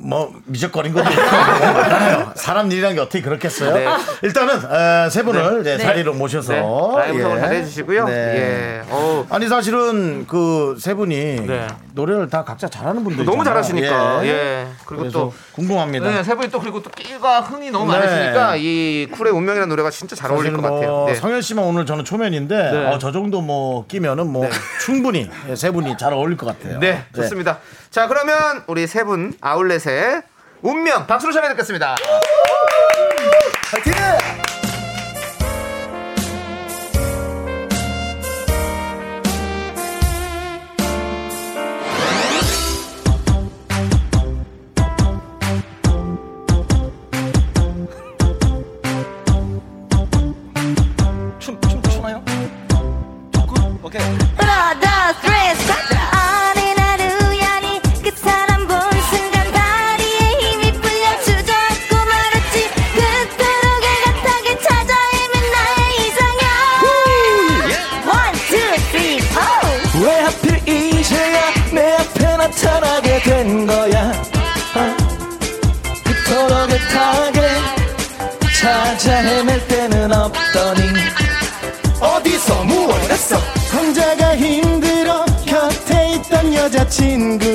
[0.03, 2.31] 뭐 미적거린 것도 많아요.
[2.35, 3.73] 사람 일이란 게 어떻게 그렇겠어요?
[3.73, 3.85] 네.
[4.23, 5.83] 일단은 어, 세 분을 이제 네.
[5.83, 6.61] 자리로 모셔서 네.
[6.97, 7.41] 라이브 성을 예.
[7.41, 8.05] 잘 해주시고요.
[8.05, 8.13] 네.
[8.13, 8.91] 예.
[8.91, 9.25] 어우.
[9.29, 11.67] 아니 사실은 그 세 분이 네.
[11.93, 14.25] 노래를 다 각자 잘하는 분들 너무 잘하시니까.
[14.25, 14.67] 예.
[14.85, 15.33] 그리고 그래서 또.
[15.53, 16.09] 궁금합니다.
[16.09, 17.99] 네, 세 분이 또 그리고 또 끼가 흥이 너무 네.
[17.99, 21.05] 많으시니까 이 쿨의 운명이라는 노래가 진짜 잘 어울릴 사실 것뭐 같아요.
[21.07, 21.15] 네.
[21.15, 22.85] 성현 씨만 오늘 저는 초면인데 네.
[22.87, 24.47] 어, 저 정도 뭐 끼면은 뭐
[24.83, 26.79] 충분히 예, 세 분이 잘 어울릴 것 같아요.
[26.79, 27.59] 네, 좋습니다.
[27.91, 30.21] 자, 그러면 우리 세 분 아울렛의
[30.61, 31.95] 운명 박수로 전해 듣겠습니다.
[33.71, 33.93] 파이팅!
[51.39, 52.23] 춤, 춤 추나요?
[53.31, 53.79] 조금?
[53.83, 54.01] 오케이.
[54.37, 55.57] 하나, 둘, 셋,
[87.21, 87.50] 여자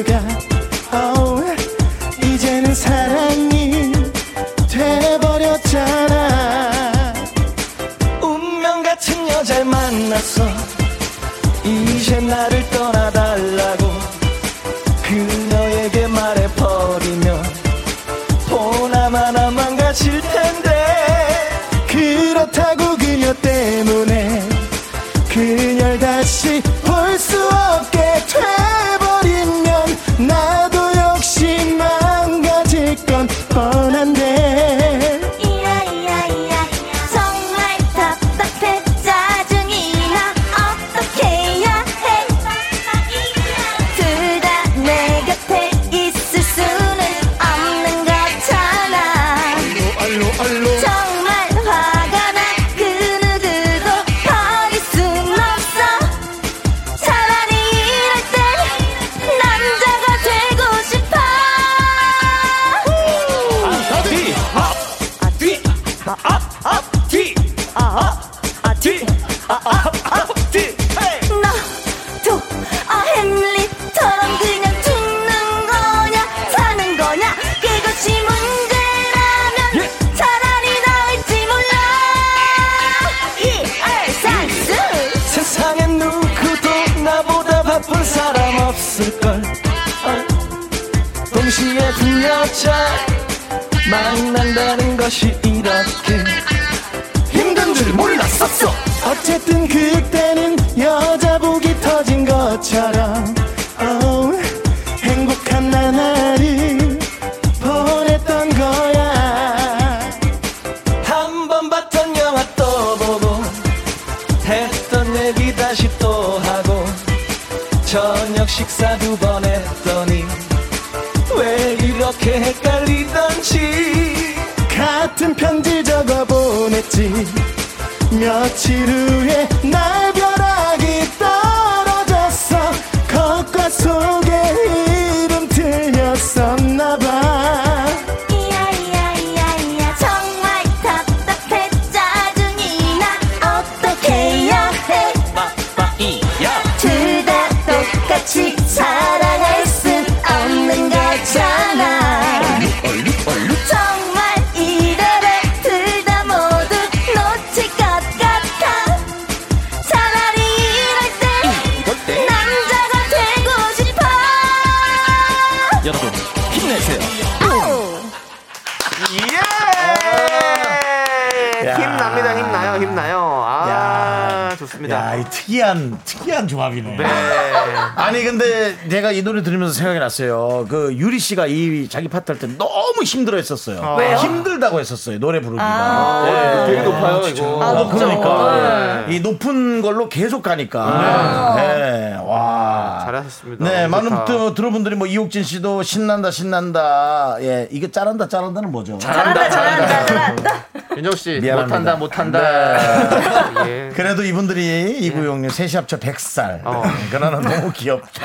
[179.37, 180.64] 노래 들으면서 생각이 났어요.
[180.68, 183.97] 그 유리 씨가 이 자기 파트 할 때 너무 힘들어 했었어요.
[183.99, 184.16] 왜요?
[184.16, 185.62] 힘들다고 했었어요 노래 부르기가.
[185.64, 186.24] 아.
[186.24, 186.66] 네.
[186.66, 187.62] 되게 높아요, 이거.
[187.62, 187.99] 아, 어, 높죠.
[187.99, 191.55] 그러니까 이 높은 걸로 계속 가니까.
[191.57, 192.16] 네.
[192.24, 193.03] 와.
[193.05, 193.64] 잘하셨습니다.
[193.64, 194.24] 네, 많은 좋다.
[194.24, 197.37] 또 들어분들이 뭐 이옥진 씨도 신난다 신난다.
[197.41, 198.99] 예, 이게 짜란다 짜란다는 뭐죠?
[198.99, 200.66] 잘한다 잘한다 잘한다
[200.97, 201.95] 윤정 씨, 미안합니다.
[201.97, 203.66] 못한다, 못한다.
[203.68, 203.91] 예.
[203.95, 206.61] 그래도 이분들이 이구용님 셋이 합쳐 100살.
[206.64, 206.82] 어.
[207.11, 208.22] 그러나 너무 귀엽다.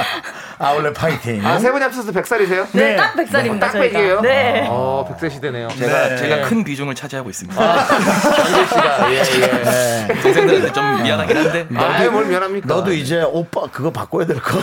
[0.61, 1.45] 아울렛 파이팅.
[1.45, 2.67] 아, 세 분이 합쳐서 100살이세요?
[2.73, 3.99] 네, 딱 100살입니다 딱 저희가.
[3.99, 4.21] 100이에요?
[4.21, 4.65] 네.
[4.69, 5.69] 어, 100세 시대네요.
[5.69, 6.17] 제가 네.
[6.17, 7.61] 제가 큰 비중을 차지하고 있습니다.
[7.61, 9.63] 윤정 씨가, 예, 예.
[9.63, 10.21] 네.
[10.21, 12.67] 동생들한테 좀 미안하긴 한데 아유, 뭘 미안합니까?
[12.67, 14.59] 너도 이제 오빠 그거 바꿔야 될 거.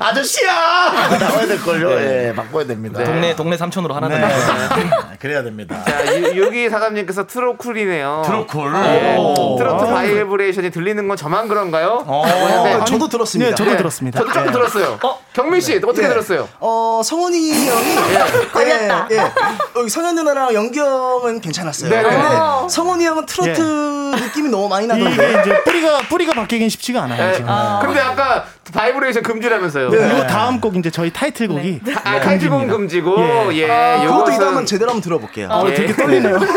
[0.00, 0.52] 아저씨야
[1.18, 1.92] 나와야 될 걸요.
[1.92, 3.04] 예, 바꿔야 됩니다.
[3.04, 4.18] 동네 동네 삼촌으로 하나 네.
[4.20, 4.28] 더.
[5.18, 5.84] 그래야 됩니다.
[5.84, 8.22] 자, 6243님께서 트로쿨이네요.
[8.24, 8.72] 트로쿨.
[8.86, 9.16] 예.
[9.18, 9.56] 오.
[9.58, 9.86] 트로트 아.
[9.88, 12.02] 바이브레이션이 들리는 건 저만 그런가요?
[12.06, 12.24] 어.
[12.64, 12.78] 네.
[12.86, 13.50] 저도 들었습니다.
[13.50, 13.76] 네, 저도 네.
[13.76, 14.18] 들었습니다.
[14.18, 14.52] 저도 조금 네.
[14.52, 14.98] 들었어요.
[15.34, 16.08] 경민 씨, 어떻게 네.
[16.08, 16.48] 들었어요?
[16.60, 17.94] 어, 성훈이 형이
[18.52, 19.08] 걸렸다.
[19.10, 19.32] 예, 예.
[19.76, 21.90] 여기 성현 누나랑 연경은 괜찮았어요.
[21.90, 22.02] 네네.
[22.02, 22.66] 근데 어.
[22.70, 23.60] 성훈이 형은 트로트
[24.16, 25.40] 느낌이 너무 많이 이게 나던데.
[25.40, 27.28] 이제 뿌리가 뿌리가 바뀌긴 쉽지가 않아요.
[27.30, 27.34] 예.
[27.34, 27.48] 지금.
[27.82, 29.88] 근데 아까 바이브레이션 금지라면서요.
[29.88, 33.70] 이거 다음 곡 이제 저희 타이틀곡이 아, 타이틀곡은 금지고, 예.
[33.70, 35.48] 아, 그것도 요것은- 한번 제대로 한번 들어볼게요.
[35.50, 35.74] 어, 예.
[35.74, 36.38] 되게 떨리네요.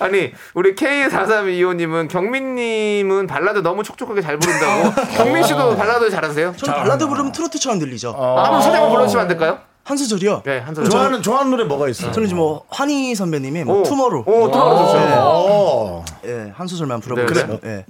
[0.00, 6.54] 아니 우리 K4325님은 경민님은 발라드 너무 촉촉하게 잘 부른다고 경민 씨도 발라드 잘하세요?
[6.56, 8.12] 저는 발라드 부르면 트로트처럼 들리죠.
[8.12, 9.58] 한번 살짝만 불러주시면 안 될까요?
[9.84, 10.42] 한 소절이요?
[10.44, 10.90] 네, 한 소절.
[10.90, 12.12] 좋아하는 좋아하는 노래 뭐가 있어요?
[12.12, 13.82] 저는 이제 뭐 환희 선배님의 뭐 오.
[13.82, 14.22] Tomorrow.
[14.26, 14.98] 오, Tomorrow 좋죠.
[15.20, 16.04] 오.
[16.24, 17.68] 예, 한 소절만 네, 불러보겠습니다.
[17.68, 17.84] 예.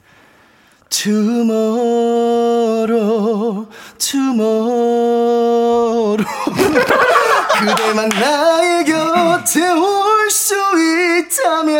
[2.82, 3.66] Tomorrow
[3.98, 6.16] tomorrow
[7.60, 11.76] 그대만 나의 곁에 올 수 있다면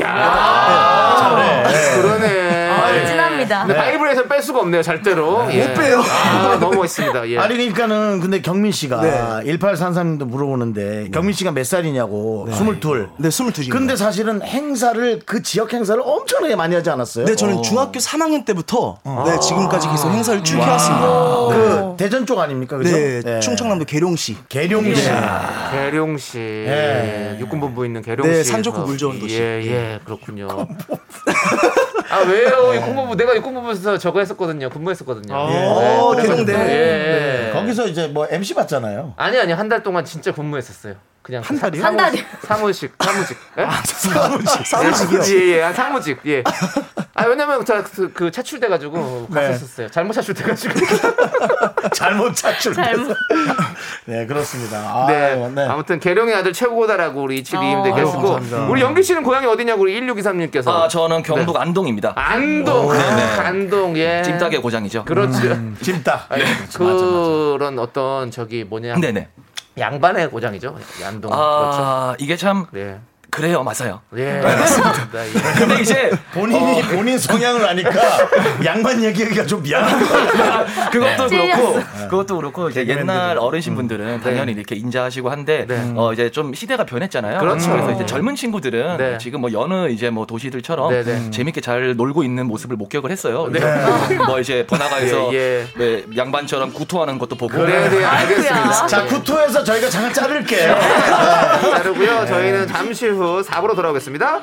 [0.00, 2.02] 야, 잘해.
[2.02, 2.70] 그러네.
[2.70, 3.60] 아, 진합니다.
[3.66, 3.84] 근데 바
[4.24, 5.46] 이브레이션 뺄 수가 없네요, 절대로.
[5.52, 5.66] 예.
[5.68, 6.00] 못 빼요.
[6.00, 7.28] 아, 너무 멋있습니다.
[7.30, 7.38] 예.
[7.38, 9.00] 아니 그러니까는 근데 경민 씨가
[9.42, 9.52] 네.
[9.56, 13.06] 1833님도 물어보는데 경민 씨가 몇 살이냐고 22.
[13.18, 13.70] 네, 22입니다.
[13.70, 17.26] 근데 사실은 행사를 그 지역 행사를 엄청나게 많이 하지 않았어요?
[17.26, 21.06] 네, 저는 중학교 3학년 때부터 네, 지금까지 계속 행사를 쭉 해왔습니다.
[21.48, 22.76] 그 대전 쪽 아닙니까?
[22.78, 22.96] 그죠?
[22.96, 24.36] 네, 충청남도 계룡시.
[24.48, 25.02] 계룡시.
[25.72, 26.38] 계룡시.
[26.38, 27.36] 예.
[27.40, 28.30] 육군본부 있는 계룡시.
[28.30, 29.36] 네, 산 좋고 물 좋은 도시.
[29.36, 30.48] 예, 예, 그렇군요.
[32.14, 32.74] 아, 왜요?
[32.76, 34.68] 육군본부, 내가 육군본부에서 저거 했었거든요.
[34.70, 35.34] 근무했었거든요.
[35.34, 36.52] 예, 어, 그래가지고, 계룡대.
[36.52, 36.66] 예.
[37.46, 39.14] 네, 거기서 이제 뭐 MC 봤잖아요.
[39.16, 40.94] 아니, 아니, 한 달 동안 진짜 근무했었어요.
[41.24, 41.82] 그냥 한 달이요?
[41.82, 42.22] 한 달이요?
[42.42, 43.38] 사무직, 사무직.
[43.56, 43.66] 예?
[43.82, 44.66] 사무직.
[44.66, 45.40] 사무직이요?
[45.40, 46.44] 예, 예, 아, 사무직, 예.
[47.14, 49.48] 아, 왜냐면 저, 그, 그 차출돼 가지고 네.
[49.48, 49.88] 갔었어요.
[49.88, 50.74] 잘못 차출돼 가지고.
[51.94, 52.74] 잘못 찾출.
[52.74, 53.16] 잘못.
[54.04, 54.76] 네, 그렇습니다.
[54.76, 55.34] 아, 네.
[55.54, 55.62] 네.
[55.66, 57.94] 아무튼 계룡의 아들 최고다라고 우리 2722님들 어.
[57.94, 58.66] 계시고 감사합니다.
[58.66, 62.12] 우리 영기 씨는 고향이 어디냐고 우리 1623님께서 아, 저는 경북 안동입니다.
[62.16, 65.06] 안동 안동 예 찜닭의 고장이죠.
[65.06, 65.38] 그렇죠.
[65.80, 66.26] 찜닭.
[66.28, 66.44] 아니,
[66.74, 69.28] 그런 어떤 저기 뭐냐 네네.
[69.78, 70.76] 양반의 고장이죠.
[71.28, 71.82] 그렇죠.
[71.82, 73.00] 아, 이게 참 네.
[73.34, 74.00] 그래요, 맞아요.
[74.16, 75.26] 예, 맞습니다.
[75.26, 75.58] 예.
[75.58, 77.90] 근데 이제 본인이 본인 성향을 아니까
[78.64, 80.90] 양반 얘기하기가 좀 미안한 거 같아요.
[80.90, 81.56] 그것도 찔렸어.
[81.72, 85.92] 그렇고 그것도 그렇고 이제 옛날 어르신 분들은 당연히 이렇게 인자하시고 한데 네.
[85.96, 87.40] 어 이제 좀 시대가 변했잖아요.
[87.40, 87.74] 그렇죠.
[87.74, 89.18] 래서 이제 젊은 친구들은 네.
[89.18, 91.30] 지금 뭐 여느 이제 뭐 도시들처럼 네, 네.
[91.32, 93.48] 재밌게 잘 놀고 있는 모습을 목격을 했어요.
[94.28, 98.86] 뭐 이제 번화가에서 예, 네, 양반처럼 구토하는 것도 보고 네, 네, 알겠습니다.
[98.86, 100.76] 자, 구토에서 저희가 잠깐 자를게요.
[101.72, 102.26] 자르고요.
[102.26, 104.42] 저희는 잠시 후후 4부로 돌아오겠습니다.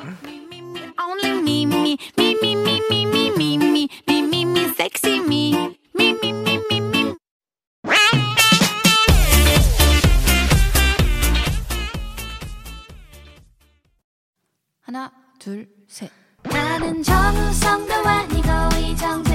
[14.82, 16.10] 하나, 둘, 셋.
[16.42, 19.31] 나는 정우성도 아니고 이정도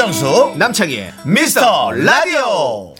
[0.00, 2.94] 윤정수 남창희의 미스터 라디오.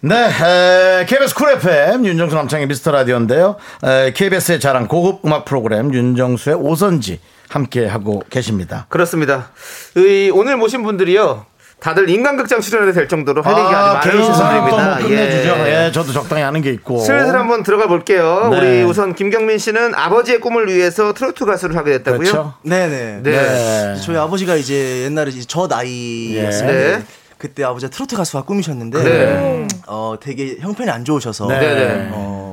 [0.00, 3.54] 네, 에, KBS 쿨 FM 윤정수 남창의 미스터 라디오인데요.
[3.84, 8.86] 에, KBS의 자랑 고급 음악 프로그램 윤정수의 오선지 함께 하고 계십니다.
[8.88, 9.52] 그렇습니다.
[9.96, 11.46] 이 오늘 모신 분들이요.
[11.80, 14.98] 다들 인간극장 출연해도 될 정도로 할 얘기가 아주 많으신 개인사 또뭐 분들입니다.
[14.98, 15.48] 끝내주죠.
[15.66, 15.86] 예.
[15.86, 16.98] 예, 저도 적당히 하는 게 있고.
[17.00, 18.48] 슬슬 한번 들어가 볼게요.
[18.50, 18.58] 네.
[18.58, 22.18] 우리 우선 김경민 씨는 아버지의 꿈을 위해서 트로트 가수를 하게 됐다고요?
[22.18, 22.54] 그렇죠.
[22.62, 23.20] 네네.
[23.22, 23.32] 네.
[23.32, 23.96] 네.
[24.02, 26.66] 저희 아버지가 이제 옛날에 이제 저 나이였어요.
[26.70, 26.96] 네.
[26.98, 27.02] 네.
[27.38, 29.68] 그때 아버지가 트로트 가수가 꿈이셨는데 네.
[29.86, 31.58] 어 되게 형편이 안 좋으셔서 네.
[31.58, 32.08] 네.
[32.12, 32.49] 어,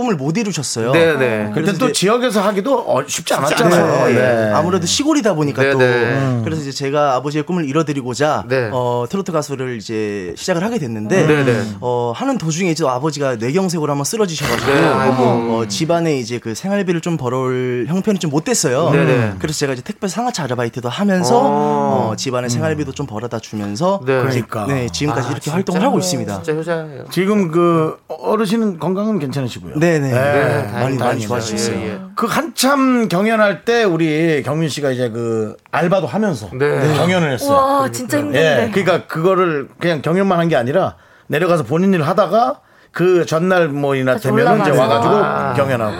[0.00, 0.92] 꿈을 못 이루셨어요.
[0.92, 1.50] 네, 네.
[1.52, 4.06] 그래서 또 지역에서 하기도 어, 쉽지 않았잖아요.
[4.06, 4.14] 네.
[4.14, 4.52] 네.
[4.54, 6.40] 아무래도 시골이다 보니까 네, 또 네.
[6.42, 8.70] 그래서 이제 제가 아버지의 꿈을 이뤄드리고자 네.
[8.72, 11.62] 어, 트로트 가수를 이제 시작을 하게 됐는데 네, 네.
[11.82, 15.22] 어, 하는 도중에 이제 아버지가 뇌경색으로 한번 쓰러지셔가지고 네, 아이고.
[15.22, 18.90] 어, 집안에 이제 그 생활비를 좀 벌어올 형편이 좀 못 됐어요.
[18.90, 19.34] 네, 네.
[19.40, 22.10] 그래서 제가 이제 택배 상하차 아르바이트도 하면서 어.
[22.12, 24.20] 어, 집안의 생활비도 좀 벌어다 주면서 네.
[24.20, 24.66] 그러니까.
[24.66, 25.50] 네, 지금까지 아, 이렇게?
[25.50, 26.42] 활동을 하고 있습니다.
[26.42, 27.04] 진짜 효자예요.
[27.10, 29.74] 지금 그 어르신은 건강은 괜찮으시고요.
[29.80, 30.10] 네 네.
[30.12, 31.28] 많이 많이 다행이네요.
[31.28, 31.76] 좋아지셨어요.
[31.76, 31.98] 예, 예.
[32.14, 36.94] 그 한참 경연할 때 우리 경민 씨가 이제 그 알바도 하면서 네.
[36.96, 37.50] 경연을 했어요.
[37.56, 38.38] 와, 진짜 힘든데.
[38.38, 40.96] 예, 그러니까 그거를 그냥 경연만 한 게 아니라
[41.28, 42.60] 내려가서 본인 일 하다가
[42.92, 44.70] 그 전날 뭐 이나 다시 되면은 이제.
[44.70, 45.96] 와가지고 경연하고.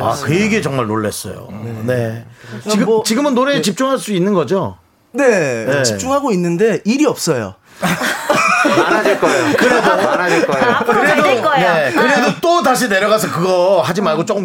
[0.00, 1.48] 아, 그 얘기에 정말 놀랐어요.
[1.84, 2.24] 네.
[2.68, 4.76] 지금 뭐- 지금은 노래에 집중할 수 있는 거죠.
[5.12, 5.82] 네, 네.
[5.84, 7.54] 집중하고 있는데 일이 없어요.
[8.76, 9.56] 많아질 거예요.
[9.56, 10.78] 그래도 많아질 거예요.
[11.06, 11.21] 될
[11.60, 11.74] 거예요.
[11.74, 14.44] 네, 그래도 또 다시 내려가서 그거 하지 말고 조금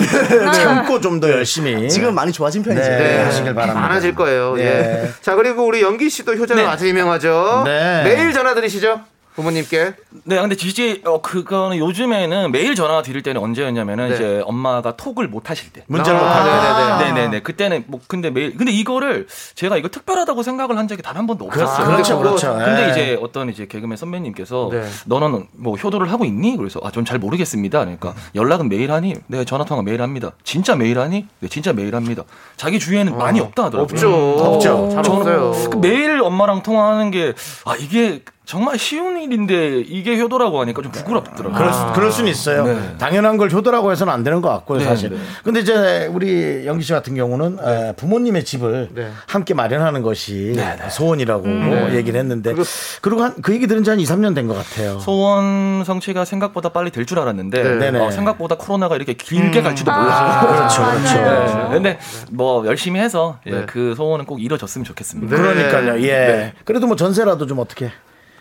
[0.54, 2.88] 참고 좀 더 열심히 지금 많이 좋아진 편이죠.
[2.88, 3.80] 네, 하시길 바랍니다.
[3.88, 4.56] 많아질 거예요.
[4.56, 4.64] 네.
[4.64, 5.10] 예.
[5.22, 6.68] 자 그리고 우리 연기 씨도 효자로 네.
[6.68, 7.64] 아주 유명하죠.
[7.66, 8.04] 네.
[8.04, 9.02] 매일 전화 드리시죠.
[9.38, 9.94] 부모님께.
[10.24, 14.16] 네, 근데 지지 어 그거는 요즘에는 매일 전화 드릴 때는 언제였냐면은 네.
[14.16, 15.84] 이제 엄마가 톡을 못 하실 때.
[15.88, 17.14] 문자를 아, 못 네네네.
[17.14, 17.40] 네, 네, 네.
[17.42, 21.46] 그때는 뭐 근데 매일 근데 이거를 제가 이거 특별하다고 생각을 한 적이 단 한 번도
[21.46, 21.86] 없었어요.
[21.88, 22.54] 그렇죠, 근데 그렇죠.
[22.54, 22.92] 근데 네.
[22.92, 24.84] 이제 어떤 이제 개그맨 선배님께서 네.
[25.06, 26.58] 너는 뭐 효도를 하고 있니?
[26.58, 27.80] 그래서 아, 전 잘 모르겠습니다.
[27.80, 29.14] 그러니까 연락은 매일 하니?
[29.28, 30.32] 네, 전화 통화 매일 합니다.
[30.44, 31.26] 진짜 매일 하니?
[31.40, 32.24] 네, 진짜 매일 합니다.
[32.58, 33.84] 자기 주위에는 많이 없다 하더라고요.
[33.94, 34.36] 없죠.
[34.38, 34.90] 없죠.
[34.92, 35.52] 잘 없어요.
[35.72, 37.34] 그 매일 엄마랑 통화하는 게
[37.66, 41.52] 아 이게 정말 쉬운 일인데 이게 효도라고 하니까 좀 부끄럽더라고요.
[41.58, 42.66] 그럴, 수, 그럴 수는 있어요.
[42.66, 42.96] 네.
[42.98, 45.10] 당연한 걸 효도라고 해서는 안 되는 것 같고요, 네, 사실.
[45.10, 45.18] 네.
[45.44, 49.12] 근데 이제 우리 영기 씨 같은 경우는 에, 부모님의 집을 네.
[49.28, 52.54] 함께 마련하는 것이 네, 소원이라고 얘기를 했는데
[53.02, 54.98] 그리고 한, 그 얘기 들은 지 한 2, 3년 된 것 같아요.
[55.00, 58.00] 소원 성취가 생각보다 빨리 될 줄 알았는데 네.
[58.00, 60.48] 어, 생각보다 코로나가 이렇게 길게 갈지도 몰랐어요.
[60.56, 61.18] 그렇죠, 그렇죠.
[61.18, 61.74] 네.
[61.74, 62.00] 근데
[62.32, 63.66] 뭐 열심히 해서 예, 네.
[63.66, 65.36] 그 소원은 꼭 이뤄졌으면 좋겠습니다.
[65.36, 66.54] 그러니까요, 예.
[66.64, 67.92] 그래도 뭐 전세라도 좀 어떻게.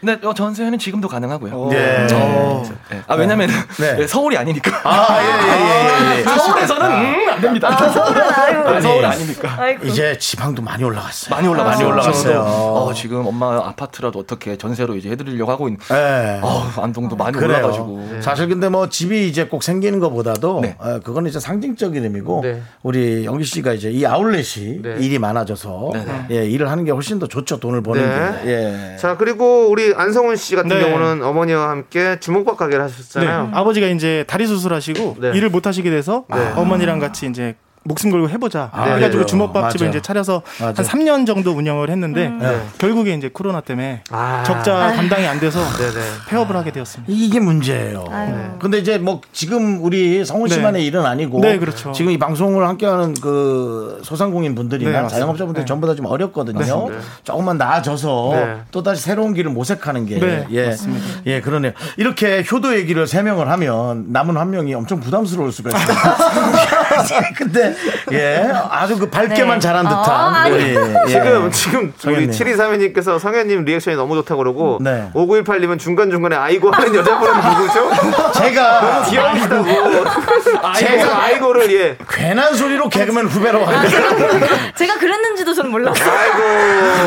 [0.01, 1.71] 네, 어, 전세는 지금도 가능하고요.
[1.73, 1.77] 예.
[1.77, 2.07] 네.
[2.91, 3.03] 네.
[3.07, 4.07] 아, 왜냐면 네.
[4.07, 4.71] 서울이 아니니까.
[4.85, 6.23] 아, 예, 예, 예, 예.
[6.37, 7.77] 서울에서는 음, 안 됩니다.
[7.91, 8.59] 서울은 아유.
[8.67, 9.55] 아, 서울 아니, 아니니까.
[9.59, 9.87] 아이고.
[9.87, 11.35] 이제 지방도 많이 올라갔어요.
[11.35, 11.89] 많이 올라갔어요.
[11.89, 12.41] 많이 올라갔어요.
[12.41, 15.81] 어, 지금 엄마 아파트라도 어떻게 전세로 이제 해드리려고 하고 있는.
[15.91, 16.41] 예.
[16.43, 17.59] 어, 안동도 많이 그래요.
[17.59, 18.21] 올라가지고.
[18.21, 20.77] 사실 근데 뭐 집이 이제 꼭 생기는 것보다도 네.
[20.79, 22.63] 어, 그거는 이제 상징적인 의미고 네.
[22.83, 24.97] 우리 영기 씨가 이제 이 아울렛이 네.
[25.01, 26.27] 일이 많아져서 네, 네.
[26.31, 27.59] 예, 일을 하는 게 훨씬 더 좋죠.
[27.61, 28.43] 돈을 버는 네.
[28.45, 28.51] 게.
[28.93, 28.97] 예.
[28.99, 30.81] 자 그리고 우리 안성훈 씨 같은 네.
[30.81, 33.43] 경우는 어머니와 함께 주먹밥 가게를 하셨잖아요.
[33.45, 33.51] 네.
[33.53, 35.33] 아버지가 이제 다리 수술하시고 네.
[35.35, 36.53] 일을 못 하시게 돼서 네.
[36.57, 37.57] 어머니랑 같이 이제
[37.87, 39.27] 목숨 걸고 해보자 아, 해가지고 그래요.
[39.27, 39.99] 주먹밥집을 맞아.
[39.99, 40.83] 이제 차려서 맞아.
[40.83, 42.61] 한 3년 정도 운영을 했는데 네.
[42.79, 44.43] 결국에 이제 코로나 때문에 아.
[44.47, 46.05] 적자 감당이 안 돼서 네네.
[46.29, 47.13] 폐업을 하게 되었습니다.
[47.13, 48.05] 이게 문제예요.
[48.11, 48.35] 아유.
[48.61, 50.55] 근데 이제 뭐 지금 우리 성훈 네.
[50.55, 51.93] 씨만의 일은 아니고 네, 그렇죠.
[51.93, 55.65] 지금 이 방송을 함께하는 그 소상공인 분들이나 네, 네.
[55.65, 56.59] 전부 다 좀 어렵거든요.
[56.91, 56.99] 네.
[57.25, 58.57] 조금만 나아져서 네.
[58.71, 61.05] 또 다시 새로운 길을 모색하는 게 네, 예, 맞습니다.
[61.27, 61.73] 예 그러네요.
[61.97, 65.87] 이렇게 효도 얘기를 세 명을 하면 남은 한 명이 엄청 부담스러울 수가 있어요.
[67.37, 67.75] 근데
[68.13, 69.61] 예 아주 그 밝게만 네.
[69.61, 70.55] 잘한 듯한 아, 아니.
[70.55, 70.77] 우리 예.
[71.07, 72.93] 지금 지금 우리 성현님.
[72.93, 75.11] 7232님께서 성현님 리액션이 너무 좋다고 그러고 네.
[75.15, 78.33] 5918님은 중간 중간에 아이고 하는 여자분은 누구죠?
[78.33, 79.65] 제가 귀여우시다고.
[80.77, 81.97] 제가 아이고를 예.
[82.09, 86.11] 괜한 소리로 개그맨 후배로 아, 제가, 제가 그랬는지도 저는 몰랐어요.
[86.11, 86.39] 아이고.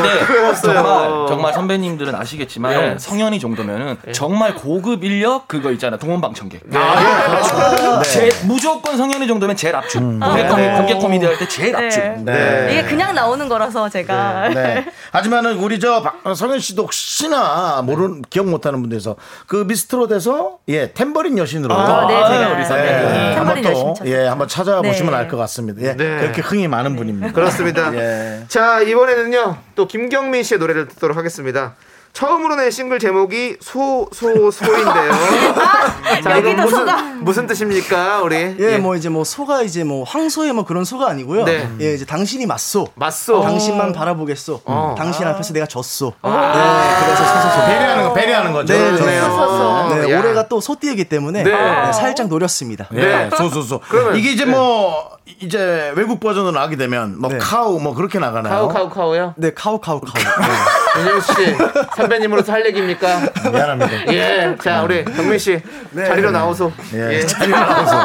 [0.02, 1.26] 근데 그랬어요.
[1.28, 2.96] 정말 정말 선배님들은 아시겠지만 네.
[2.98, 6.62] 성현이 정도면은 정말 고급 인력 그거 있잖아 동원방청객.
[6.74, 10.00] 아, 제 무조건 성현이 정도면 제일 압축.
[10.02, 10.20] 음.
[10.20, 10.48] 공개, 네.
[10.48, 11.84] 코미, 공개 코미디 할 때 제일 네.
[11.86, 12.02] 압축.
[12.24, 12.68] 네.
[12.70, 14.48] 이게 그냥 나오는 거라서 제가.
[14.48, 14.86] 네.
[15.12, 19.16] 하지만은 우리 저 박- 성현 씨도 혹시나 모르는 기억 못하는 분들에서
[19.46, 23.04] 그 미스트롯에서 예 탬버린 여신으로 아, 네, 제가 우리 예, 선배님.
[23.04, 24.08] 한번 탬버린 또 여신 쳤어요.
[24.14, 25.18] 예 한번 찾아보시면 네.
[25.18, 25.82] 알것 같습니다.
[25.82, 26.18] 예, 네.
[26.20, 27.32] 그렇게 흥이 많은 분입니다.
[27.32, 27.92] 그렇습니다.
[27.96, 28.44] 예.
[28.48, 29.56] 자, 이번에는요.
[29.74, 31.74] 또 김경민 씨의 노래를 듣도록 하겠습니다.
[32.12, 35.12] 처음으로 낸 싱글 제목이 소, 소, 소 인데요.
[36.22, 37.02] 자, 이건 여기도 무슨, 소가.
[37.20, 38.56] 무슨 뜻입니까, 우리?
[38.58, 41.44] 예, 뭐 이제 뭐 소가 이제 뭐 황소의 뭐 그런 소가 아니고요.
[41.44, 41.68] 네.
[41.80, 42.88] 예, 이제 당신이 맞소.
[42.94, 43.42] 맞소.
[43.42, 44.60] 당신만 바라보겠소.
[44.64, 44.94] 어.
[44.98, 46.12] 당신 앞에서 내가 졌소.
[46.22, 46.52] 아.
[46.54, 47.66] 네, 그래서 소소소.
[47.66, 48.74] 배려하는 거 배려하는 거죠.
[48.74, 48.96] 네, 네.
[48.98, 49.88] 좋네요.
[49.94, 50.18] 네, 야.
[50.20, 51.50] 올해가 또 소띠이기 때문에 네.
[51.50, 52.88] 네, 살짝 노렸습니다.
[52.94, 53.30] 예, 네.
[53.36, 53.80] 소소소.
[53.88, 57.38] 그러면- 이게 이제 뭐 이제 외국 버전으로 나게 되면 뭐 네.
[57.38, 58.52] 카우 뭐 그렇게 나가나요?
[58.52, 59.34] 카우, 카우, 카우요?
[59.36, 60.12] 네, 카우 카우 카우.
[60.98, 61.32] 윤정 씨,
[61.96, 63.20] 선배님으로서 할 얘기입니까?
[63.52, 64.12] 미안합니다.
[64.12, 64.56] 예.
[64.62, 65.60] 자, 우리 경민 씨,
[65.94, 66.72] 자리로 나오소.
[66.94, 67.26] 예, 예.
[67.26, 67.96] 자리 나와서.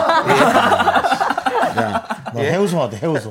[1.77, 2.51] 야, 너 예.
[2.51, 3.29] 해우소 하대, 해우소.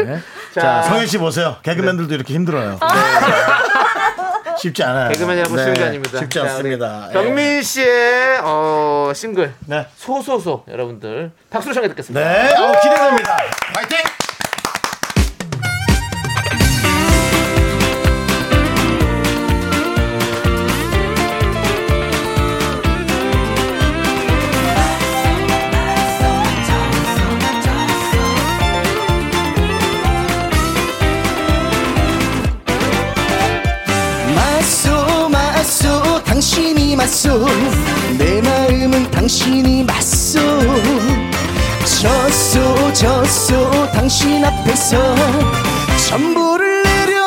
[0.00, 0.20] 예.
[0.60, 1.56] 자, 성현 씨 보세요.
[1.62, 2.78] 개그맨들도 이렇게 힘들어요.
[4.58, 5.10] 쉽지 않아요.
[5.10, 6.18] 개그맨이라고 쉬운 게 네, 아닙니다.
[6.18, 7.08] 쉽지 자, 않습니다.
[7.10, 7.12] 예.
[7.12, 9.86] 경민 씨의 어, 싱글 네.
[9.96, 12.20] 소소소 여러분들 박수로 청해 듣겠습니다.
[12.26, 13.36] 네, 어, 기대됩니다.
[13.74, 13.98] 파이팅!
[39.26, 40.38] 당신이 맞소.
[41.84, 45.16] 졌소 졌소 당신 앞에서
[46.08, 47.25] 전부를 내려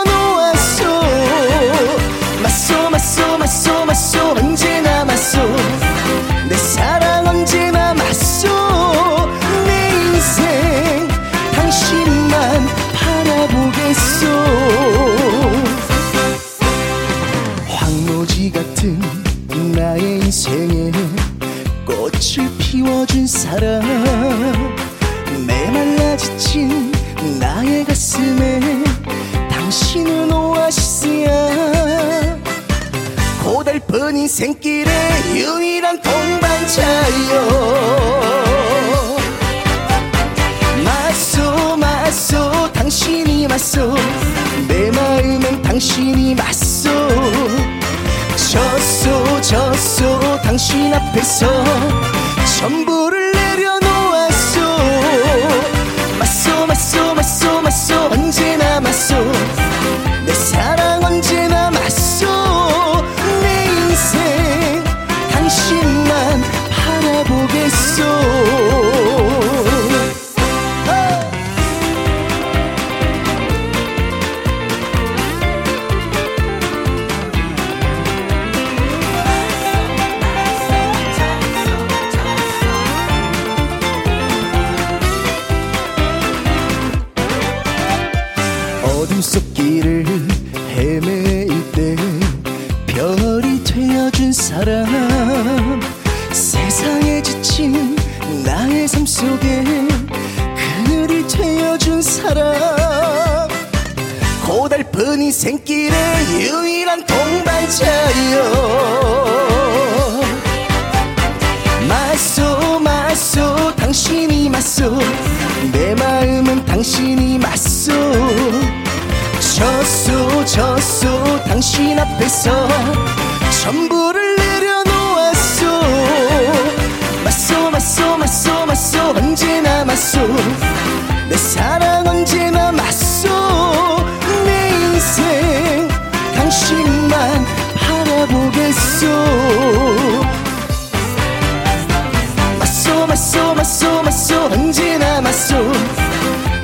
[143.10, 145.56] 맞소 맞소 맞소 언제나 맞소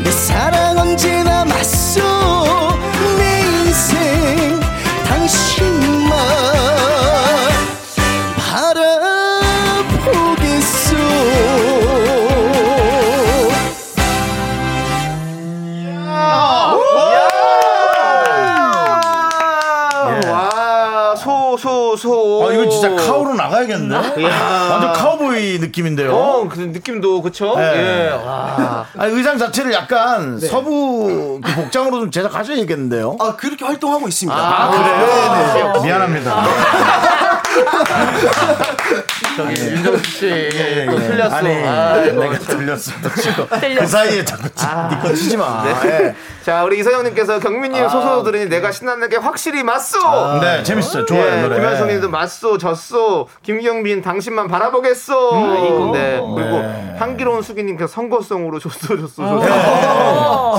[0.04, 2.02] 내 사랑 언제나 맞소
[3.18, 4.60] 내 인생
[5.08, 6.16] 당신만
[9.76, 10.96] 바라보겠소.
[20.32, 22.48] 와, 소, 소, 소.
[22.48, 24.22] 아, 이거 진짜 카우로 나가야겠는데?
[24.22, 24.68] 이야.
[24.72, 26.16] 완전 카우 보이 느낌인데요.
[26.16, 27.56] 어, 그 느낌도 그쵸?
[27.58, 27.64] 네.
[27.76, 28.10] 예.
[28.12, 28.86] 와.
[28.98, 33.18] 아, 의상 자체를 약간 서부 그 복장으로 좀 제작하셔야겠는데요.
[33.20, 34.36] 아 그렇게 활동하고 있습니다.
[34.38, 35.74] 아, 그래요?
[35.74, 35.86] 네, 네.
[35.86, 37.15] 미안합니다.
[39.38, 41.08] 저기 윤정수 씨 예, 또 예.
[41.08, 41.36] 틀렸어.
[41.36, 42.92] 아니, 아, 내가 틀렸어.
[43.22, 44.44] 지금 그 사이에 자꾸
[44.96, 45.64] 니거 치지 마.
[45.64, 45.90] 네.
[45.90, 46.16] 예.
[46.44, 50.40] 자, 우리 이서영님께서 경민님 소소 들으니 내가 신나는 게 확실히 맞소.
[50.42, 51.06] 네, 재밌어요.
[51.06, 51.56] 좋아요, 예, 노래.
[51.56, 53.28] 김현성님도 맞소, 졌소.
[53.44, 55.14] 김경민 당신만 바라보겠소.
[55.34, 55.92] 아이고.
[55.94, 56.22] 네.
[56.36, 56.96] 그리고 네.
[57.00, 59.40] 한기로운 수기님께서 선거송으로 줬소, 줬소, 줬소.
[59.40, 59.48] 네.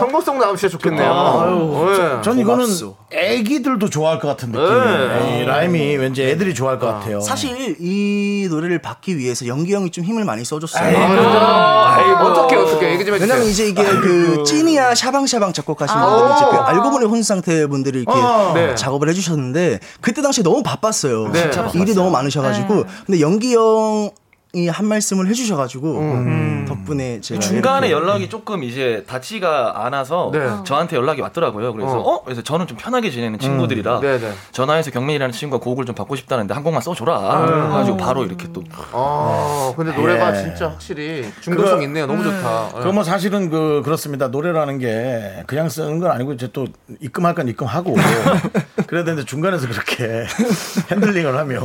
[0.00, 1.12] 선거송 나오면 진짜 좋겠네요.
[1.12, 2.22] 아유, 네.
[2.22, 2.66] 전 이거는
[3.12, 4.68] 애기들도 좋아할 것 같은 느낌.
[4.68, 5.42] 네.
[5.42, 7.20] 이 라임이 왠지 애들이 좋아할 것 같아요.
[7.20, 10.84] 사실 이 노래를 받기 위해서 연기 형이 좀 힘을 많이 써줬어요.
[10.84, 12.92] 아이, 어떻게, 어떻게.
[12.92, 13.32] 얘기 좀 해주세요.
[13.32, 18.00] 왜냐면 이제 이게 그 찐이야 샤방샤방 작곡하신 분들이 이제 그 알고 보니 혼 상태 분들이
[18.00, 18.52] 이렇게 어.
[18.54, 18.74] 네.
[18.74, 21.28] 작업을 해주셨는데 그때 당시에 너무 바빴어요.
[21.32, 21.50] 네.
[21.74, 24.10] 일이 너무 많으셔가지고 근데 연기 형
[24.52, 26.64] 이한 말씀을 해주셔가지고 음.
[26.66, 30.48] 덕분에 제가 중간에 연락이 조금 이제 닿지가 않아서 네.
[30.64, 31.74] 저한테 연락이 왔더라고요.
[31.74, 32.14] 그래서 어.
[32.14, 32.24] 어?
[32.24, 34.32] 그래서 저는 좀 편하게 지내는 친구들이라 네, 네.
[34.52, 37.46] 전화해서 경민이라는 친구가 곡을 좀 받고 싶다는데 한 곡만 써줘라.
[37.46, 40.42] 그래가지고 바로 이렇게 또 아, 근데 노래가 예.
[40.42, 42.06] 진짜 확실히 중독성 있네요.
[42.06, 42.70] 너무 좋다.
[42.78, 44.28] 그거 뭐 사실은 그 그렇습니다.
[44.28, 46.66] 노래라는 게 그냥 쓰는 건 아니고 이제 또
[47.00, 47.94] 입금할 건 입금하고
[48.86, 50.24] 그래야 되는데 중간에서 그렇게
[50.90, 51.62] 핸들링을 하면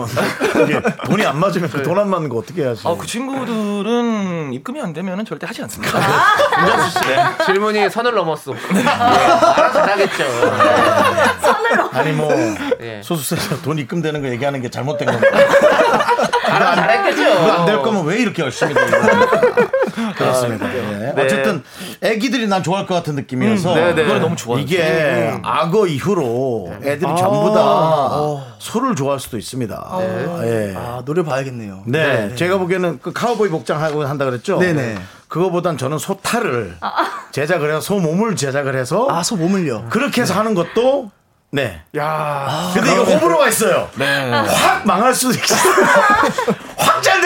[0.63, 2.87] 이게 돈이 안 맞으면 그돈안 맞는 거 어떻게 해 야지?
[2.87, 5.99] 아, 그 친구들은 입금이 안 되면은 절대 하지 않습니다.
[6.61, 7.45] 윤정수 씨.
[7.45, 8.53] 질문이 선을 넘었어.
[8.73, 8.83] 네.
[8.87, 10.23] 알아서 잘하겠죠.
[11.93, 12.31] 아니 뭐
[12.81, 13.01] 예.
[13.03, 15.37] 소속사에서 돈 입금되는 거 얘기하는 게 잘못된 겁니다.
[16.47, 17.51] 알아서 잘했겠죠.
[17.51, 18.91] 안 될 거면 왜 이렇게 열심히 들고
[20.15, 20.73] 그렇습니다.
[20.75, 21.13] 예.
[21.15, 21.21] 네.
[21.23, 21.63] 어쨌든
[22.01, 24.19] 애기들이 난 좋아할 것 같은 느낌이어서 음, 네, 네.
[24.19, 24.59] 너무 좋아요.
[24.59, 29.99] 이게 악어 이후로 애들이 전부 다 소를 좋아할 수도 있습니다.
[30.43, 30.73] 예.
[30.77, 31.83] 아 노래 봐야겠네요.
[31.85, 34.57] 네, 제가 보기에는 그 카우보이 복장 하고 한다 그랬죠.
[34.59, 34.97] 네네.
[35.27, 36.75] 그거보단 저는 소탈을
[37.31, 39.85] 제작을 해서 소 몸을 제작을 해서 아소 몸을요.
[39.89, 41.09] 그렇게 해서 하는 것도
[41.53, 41.81] 네.
[41.97, 42.71] 야.
[42.73, 43.89] 근데 이거 호불호가 있어요.
[43.95, 44.29] 네.
[44.29, 45.57] 확 망할 수도 잘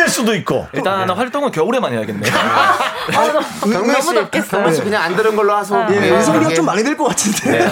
[0.06, 0.68] 될 수도 있고.
[0.72, 2.32] 일단 활동은 겨울에만 해야겠네요.
[3.62, 4.14] 경민 씨,
[4.50, 5.86] 경민 씨 그냥 안 들은 걸로 하소.
[5.90, 6.10] 예, 네.
[6.10, 6.56] 의성비가 예.
[6.56, 7.66] 좀 많이 들것 같은데.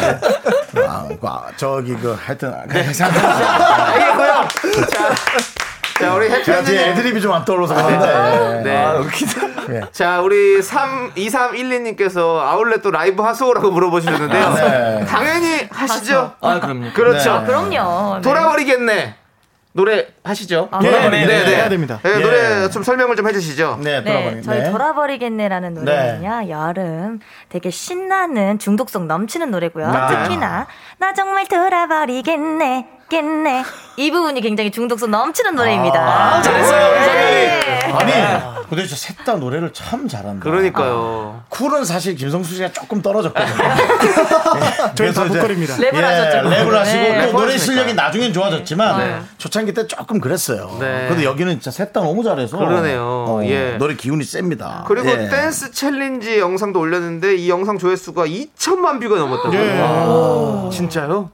[0.87, 4.47] 아, 아, 저기 그 하여튼 알겠고요.
[4.89, 5.15] 자,
[5.99, 6.75] 자 우리 해피엔딩.
[6.75, 8.61] 애드립이 좀 안 떠올라서 그런데.
[8.63, 8.83] 네.
[8.83, 9.91] 아, 웃기다.
[9.91, 14.43] 자, 우리 3, 2312님께서 아울렛 또 라이브 하소라고 물어보시는데요.
[14.43, 15.05] 아, 네.
[15.05, 16.33] 당연히 하시죠.
[16.41, 16.93] 아, 그럼요.
[16.93, 17.41] 그렇죠.
[17.41, 17.45] 네.
[17.45, 18.15] 그럼요.
[18.15, 18.21] 네.
[18.21, 19.15] 돌아버리겠네.
[19.73, 20.69] 노래 하시죠.
[20.71, 21.25] 아, 예, 돌아버리겠네.
[21.25, 21.55] 네, 네.
[21.55, 21.99] 해야 됩니다.
[22.03, 22.19] 네, 예.
[22.19, 23.79] 노래 좀 설명을 좀 해주시죠.
[23.81, 24.41] 네, 네, 돌아버리 네.
[24.41, 27.19] 저희 돌아버리겠네라는 노래는요, 여름
[27.49, 29.87] 되게 신나는 중독성 넘치는 노래고요.
[29.87, 30.07] 아.
[30.07, 30.67] 특히나
[30.99, 33.63] 나 정말 돌아버리겠네, 겠네
[33.97, 35.99] 이 부분이 굉장히 중독성 넘치는 노래입니다.
[35.99, 37.59] 아, 잘했어요, 네.
[37.93, 40.43] 아니, 근데 저셋다 노래를 참 잘한다.
[40.43, 41.43] 그러니까요.
[41.49, 43.53] 쿨은 사실 김성수 씨가 조금 떨어졌거든요.
[44.95, 45.75] 저희 다 보컬입니다.
[45.75, 46.37] 랩을 하셨죠.
[46.49, 47.31] 랩을 하시고 네.
[47.31, 49.19] 또 노래 실력이 나중엔 좋아졌지만 네.
[49.37, 50.75] 초창기 때 조금 그랬어요.
[50.79, 51.05] 네.
[51.07, 53.01] 근데 여기는 진짜 셋 다 너무 잘해서 그러네요.
[53.27, 53.75] 어, 예.
[53.77, 54.83] 노래 기운이 셉니다.
[54.87, 55.29] 그리고 예.
[55.29, 59.59] 댄스 챌린지 영상도 올렸는데 이 영상 조회수가 2천만 뷰가 넘었다고요.
[59.59, 59.79] 예.
[59.79, 60.69] 와.
[60.71, 61.29] 진짜요?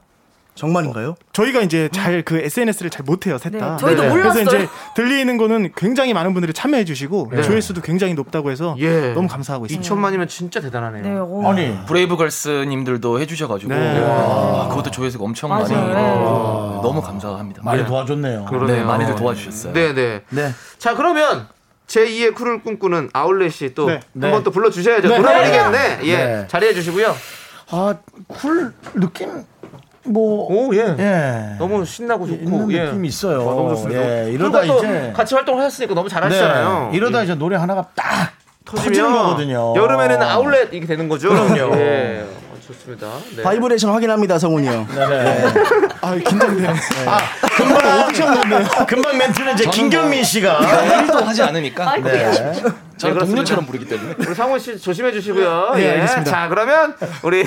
[0.54, 1.14] 정말인가요?
[1.32, 3.76] 저희가 이제 잘 그 SNS를 잘 못해요, 셋 다.
[3.76, 4.42] 네, 저희도 그래서 몰랐어요.
[4.44, 7.42] 이제 들리는 거는 굉장히 많은 분들이 참여해 주시고 네.
[7.42, 9.12] 조회수도 굉장히 높다고 해서 예.
[9.14, 9.94] 너무 감사하고 있습니다.
[9.94, 11.02] 2천만이면 진짜 대단하네요.
[11.02, 11.46] 네, 오.
[11.48, 14.04] 아니 브레이브걸스님들도 해주셔가지고 네.
[14.04, 15.62] 아, 그것도 조회수가 엄청 많아요.
[15.68, 15.94] 많이 네.
[15.96, 17.62] 어, 너무 감사합니다.
[17.64, 17.86] 많이 네.
[17.88, 18.44] 도와줬네요.
[18.46, 18.76] 그러네요.
[18.76, 19.72] 네, 많이들 도와주셨어요.
[19.72, 20.22] 네네.
[20.30, 20.50] 네.
[20.78, 21.48] 자 그러면
[21.86, 24.00] 제2의 쿨을 꿈꾸는 아울렛이 또 네.
[24.12, 24.42] 한번 네.
[24.44, 25.08] 또 불러주셔야죠.
[25.08, 25.16] 네.
[25.16, 25.98] 돌아버리겠네.
[26.04, 26.16] 예.
[26.16, 26.46] 네.
[26.48, 27.14] 자리해 주시고요.
[27.72, 27.94] 아,
[28.28, 29.44] 쿨 느낌
[30.12, 30.94] 뭐 오, 예.
[30.98, 31.56] 예.
[31.58, 32.84] 너무 신나고 좋고 있는 예.
[32.86, 33.40] 느낌이 있어요.
[33.42, 34.02] 어, 너무 좋습니다.
[34.02, 36.88] 예, 이러다 이제 같이 활동을 하셨으니까 너무 잘하시잖아요.
[36.90, 37.24] 네, 이러다 예.
[37.24, 38.32] 이제 노래 하나가 딱
[38.64, 39.74] 터지면 터지는 거거든요.
[39.76, 41.28] 여름에는 아울렛 이게 되는 거죠.
[41.28, 41.76] 그럼요.
[41.78, 42.24] 예.
[42.26, 43.08] 어, 좋습니다.
[43.36, 43.42] 네.
[43.42, 44.86] 바이브레이션 확인합니다, 성훈이 형.
[44.94, 45.44] 네 네.
[46.00, 46.70] 아 긴장돼요.
[47.06, 47.18] 아,
[47.56, 51.02] 금방, 금방 멘트는 이제 김경민 씨가.
[51.02, 51.96] 일도 하지 않으니까.
[51.98, 52.32] 네.
[52.32, 53.24] 저는 그렇습니다.
[53.26, 54.14] 동료처럼 부르기 때문에.
[54.18, 55.72] 우리 상훈 씨 조심해 주시고요.
[55.76, 55.90] 네, 예.
[55.92, 56.30] 알겠습니다.
[56.30, 57.44] 자, 그러면 우리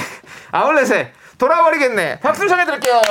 [0.51, 2.19] 아울렛에 돌아버리겠네.
[2.19, 3.01] 박수 청해 드릴게요.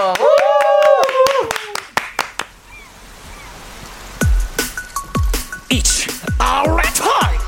[5.71, 6.07] It's
[6.41, 7.39] alright time.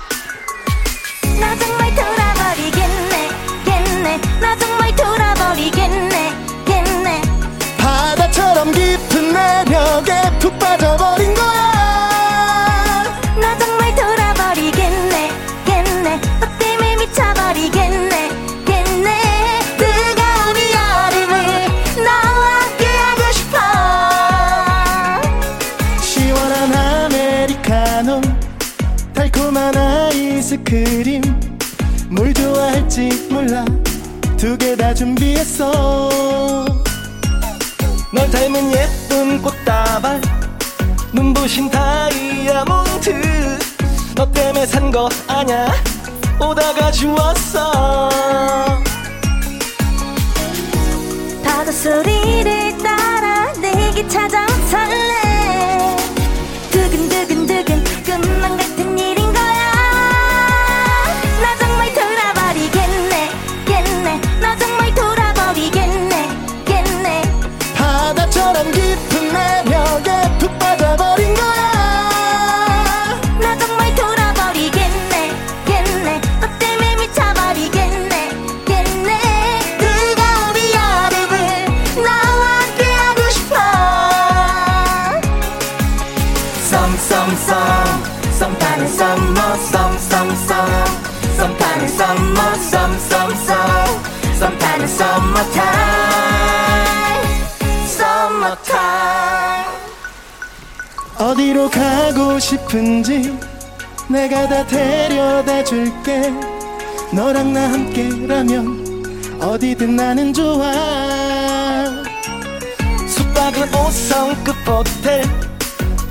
[1.41, 3.29] 나 정말 돌아버리겠네
[3.64, 6.33] 겠네 나 정말 돌아버리겠네
[6.64, 7.22] 겠네
[7.79, 11.24] 바다처럼 깊은 매력에 푹 빠져버린
[35.45, 36.64] 했어
[38.11, 40.18] 널 닮은 예쁜 꽃다발
[41.12, 43.59] 눈부신 다이아몬드.
[44.14, 45.68] 너 때문에 산 거 아냐?
[46.40, 48.09] 오다가 주웠어
[101.19, 103.39] 어디로 가고 싶은지
[104.09, 106.33] 내가 다 데려다 줄게.
[107.12, 110.73] 너랑 나 함께라면 어디든 나는 좋아.
[113.07, 115.25] 숙박은 5성급 호텔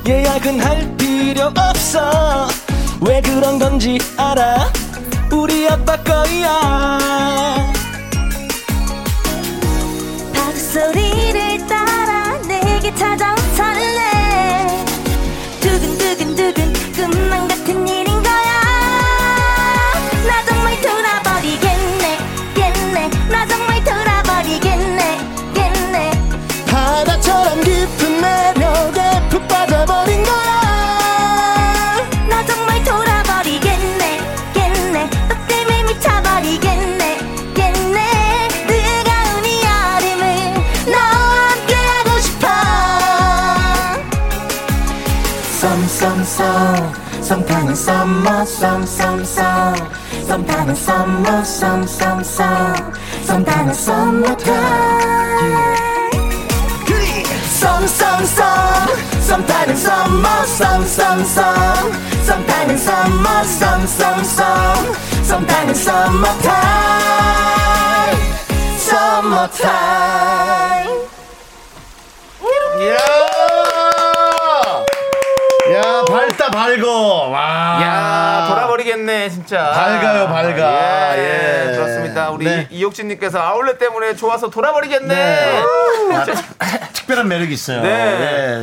[0.08, 2.48] 예약은 할 필요 없어.
[3.02, 4.72] 왜 그런 건지 알아?
[5.32, 6.70] 우리 아빠 거야.
[10.34, 13.93] 바다 소리를 따라 내게 찾아온 설레
[46.44, 49.76] 썸썸썸 썸타는 summer 썸썸썸
[50.28, 52.94] 썸타는 summer 썸썸썸
[53.26, 54.64] 썸타는 썸머타임
[60.60, 61.92] 썸썸썸
[62.26, 64.94] 썸타는 summer 썸썸썸
[65.28, 66.26] 썸타는 summer
[76.54, 78.33] Summertime summertime 야,
[78.94, 79.72] 돌아버리겠네, 진짜.
[79.72, 81.18] 밝아요, 밝아.
[81.18, 81.76] 예, 예.
[81.76, 82.30] 그렇습니다.
[82.30, 82.68] 우리 네.
[82.72, 85.08] 이옥진님께서 아울렛 때문에 좋아서 돌아버리겠네.
[85.14, 85.64] 네.
[86.14, 86.26] 아,
[86.94, 87.82] 특별한 매력이 있어요.
[87.82, 87.90] 네.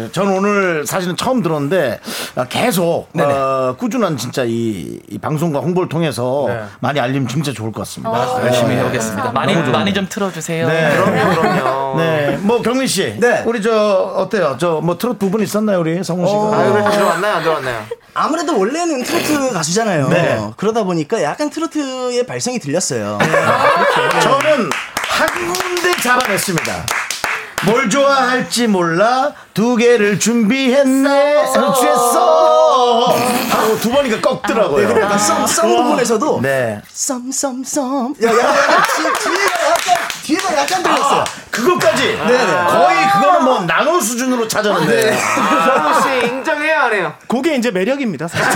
[0.06, 0.12] 예.
[0.12, 2.00] 전 오늘 사실은 처음 들었는데
[2.36, 6.62] 아, 계속 어, 꾸준한 진짜 이, 이 방송과 홍보를 통해서 네.
[6.80, 8.10] 많이 알리면 진짜 좋을 것 같습니다.
[8.10, 8.80] 아, 열심히 네.
[8.80, 9.32] 해보겠습니다.
[9.32, 9.54] 많이.
[9.54, 10.66] 많이 좀 틀어주세요.
[10.68, 10.90] 네.
[10.96, 11.98] 그럼요, 그럼요.
[11.98, 13.42] 네, 뭐 경민 씨, 네.
[13.46, 13.70] 우리 저
[14.16, 14.56] 어때요?
[14.58, 16.38] 저 뭐 트롯 부분 있었나요, 우리 성훈 씨가?
[16.38, 16.54] 어.
[16.54, 17.84] 아유, 그래서 들어왔나요, 안 들어왔나요?
[18.14, 20.08] 아무래도 원래는 트로트 가수잖아요.
[20.08, 20.19] 네.
[20.56, 23.18] 그러다 보니까 약간 트로트의 발성이 들렸어요.
[24.22, 24.70] 저는
[25.08, 26.86] 한 군데 잡아냈습니다.
[27.66, 31.44] 뭘 좋아할지 몰라 두 개를 준비했네.
[31.74, 33.14] 취했어.
[33.50, 34.88] 하고 두 번이니까 꺾더라고요.
[34.88, 36.80] 네, 그러니까 썸, 썸 부분에서도 네.
[36.88, 38.14] 썸썸썸.
[38.24, 38.54] 야, 야,
[40.50, 41.24] 뒤에가 약간 들렸어요.
[41.50, 42.66] 그것까지 네네.
[42.68, 45.12] 거의 그거는 뭐 나눠 프로 수준으로 찾았는데.
[45.12, 47.12] 성우 씨 인정해야 안 해요?
[47.26, 48.28] 그게 이제 매력입니다.
[48.28, 48.46] 사실.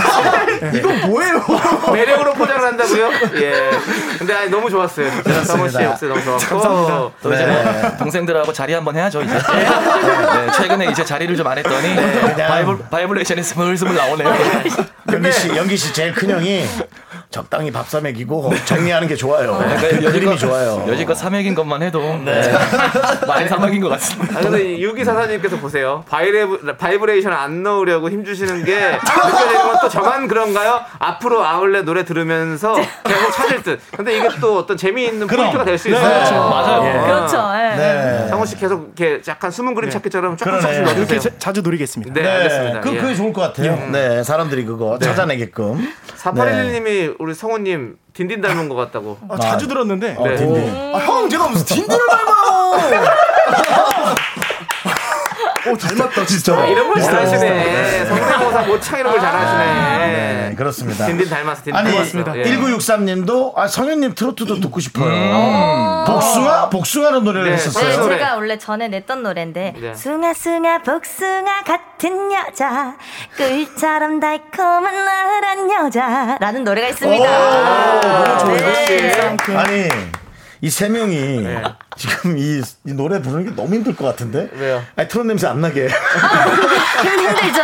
[0.75, 1.45] 이거 뭐예요?
[1.93, 3.11] 매력으로 포장을 한다고요?
[3.35, 3.71] 예.
[4.17, 5.11] 근데 아니, 너무 좋았어요.
[5.23, 6.45] 진짜 성우 씨 목소리 너무 좋았고.
[6.47, 7.09] 감사합니다.
[7.21, 9.33] 또 이제 뭐 동생들하고 자리 한번 해야죠 이제.
[9.33, 11.95] 네, 최근에 이제 자리를 좀 안 했더니
[12.35, 14.35] 바이브 바이브레이션이 스물스물 나오네요.
[15.13, 16.65] 영기 씨, 영기 씨 제일 큰 형이
[17.35, 19.57] 적당히 밥 사 먹이고 정리하는 게 좋아요.
[19.57, 20.85] 그러니까 그림이 좋아요.
[20.87, 22.41] 여지껏 사먹인 것만 해도 네.
[23.27, 24.39] 많이 사먹인 것 같습니다.
[24.39, 26.03] 아, 근데 육이사사님께서 보세요.
[26.09, 26.47] 바이레,
[26.77, 30.79] 바이브레이션 안 넣으려고 힘주시는 게 느껴지는 건 또 저만 그런가요?
[30.99, 33.79] 앞으로 아울렛 노래 들으면서 계속 찾을 듯.
[33.95, 35.43] 근데 이게 또 어떤 재미있는 그럼.
[35.47, 35.95] 포인트가 될수 네.
[35.97, 36.13] 있어요.
[36.13, 36.33] 그렇죠.
[36.49, 36.87] 맞아요.
[36.87, 37.01] 예.
[37.01, 37.51] 그렇죠.
[37.55, 37.75] 예.
[37.75, 38.27] 네.
[38.29, 40.59] 성우 씨 계속 이렇게 약간 숨은 그림 찾기처럼 조금.
[40.61, 41.19] 조금씩 넣어주세요.
[41.19, 42.13] 자- 자주 노리겠습니다.
[42.13, 42.79] 네, 알겠습니다.
[42.79, 42.97] 그, 예.
[43.01, 43.77] 그게 좋을 것 같아요.
[43.91, 45.85] 네, 사람들이 그거 찾아내게끔.
[46.23, 49.17] 4811님이 우리 성우님 딘딘 닮은 것 같다고.
[49.27, 50.35] 아, 자주 들었는데 어, 네.
[50.35, 50.75] 딘딘.
[50.93, 52.75] 아, 형 제가 무슨 딘딘을 닮아요?
[55.67, 56.65] 오 닮았다 진짜.
[56.65, 58.05] 이런 걸 잘하시네.
[58.05, 59.65] 성대모사 모창 이런 걸 잘하시네.
[60.05, 61.05] 네, 그렇습니다.
[61.07, 61.63] 딘딘 닮았어.
[61.63, 62.37] 딘딘 아니, 닮았어.
[62.37, 62.43] 예.
[62.43, 66.05] 1963님도 아, 성현님 트로트도 듣고 싶어요.
[66.07, 66.69] 복숭아?
[66.69, 67.89] 복숭아는 노래를 네, 했었어요.
[67.89, 68.17] 네, 노래.
[68.17, 69.93] 제가 원래 전에 냈던 노래인데 네.
[69.95, 72.95] 숭아 숭아 복숭아 같은 여자
[73.37, 77.25] 꿀처럼 달콤한 나란 여자라는 노래가 있습니다.
[78.45, 79.13] 네.
[79.55, 79.87] 아니,
[80.65, 81.61] 이 세 명이 네.
[81.95, 84.49] 지금 이, 이 노래 부르는 게 너무 힘들 것 같은데?
[84.57, 84.81] 왜요?
[84.95, 85.87] 아니, 트롯 냄새 안 나게.
[85.87, 87.61] 힘- 힘들죠.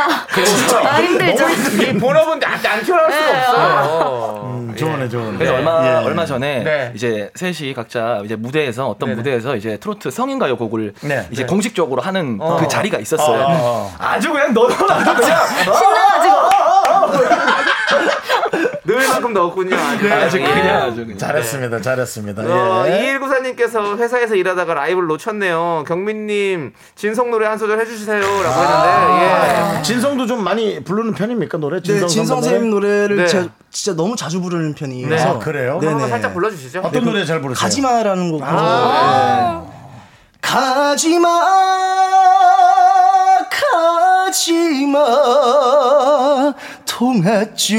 [0.88, 1.50] 아, 힘들죠.
[1.50, 4.42] 이 본업은 안, 안 튀어나올 수가 네, 없어요.
[4.54, 5.38] 음, 좋네, 좋네.
[5.40, 6.06] 그래서 얼마 예.
[6.06, 6.92] 얼마 전에 네.
[6.94, 9.18] 이제 셋이 각자 이제 무대에서 어떤 네네.
[9.18, 11.28] 무대에서 이제 트로트 성인가요 곡을 네.
[11.32, 11.48] 이제 네.
[11.48, 12.58] 공식적으로 하는 어.
[12.58, 13.46] 그 자리가 있었어요.
[13.50, 13.96] 어.
[13.98, 15.74] 아주 그냥 너도 나도 그냥 넣
[18.90, 19.76] 을 만큼 넣었군요.
[19.78, 21.18] 아주, 아주 아주 그냥 아주 그냥.
[21.18, 22.42] 잘했습니다, 잘했습니다.
[22.44, 23.16] 어, 예.
[23.20, 25.84] 2194님께서 회사에서 일하다가 라이브를 놓쳤네요.
[25.88, 28.20] 경민님, 진성 노래 한 소절 해주세요.
[28.20, 29.82] 라고 했는데, 예.
[29.84, 31.78] 진성도 좀 많이 부르는 편입니까, 노래?
[31.78, 33.28] 네, 진성 진성 선배 쌤 노래를 네.
[33.28, 35.24] 제가 진짜 너무 자주 부르는 편이라서.
[35.26, 35.30] 네.
[35.30, 35.78] 아, 그래요?
[35.80, 35.92] 네네.
[35.92, 36.80] 한번 살짝 불러주시죠.
[36.84, 37.62] 어떤 노래 잘 부르세요?
[37.62, 38.42] 가지마라는 곡.
[38.44, 39.64] 아,
[40.42, 41.30] 가지마
[44.32, 45.00] 가지마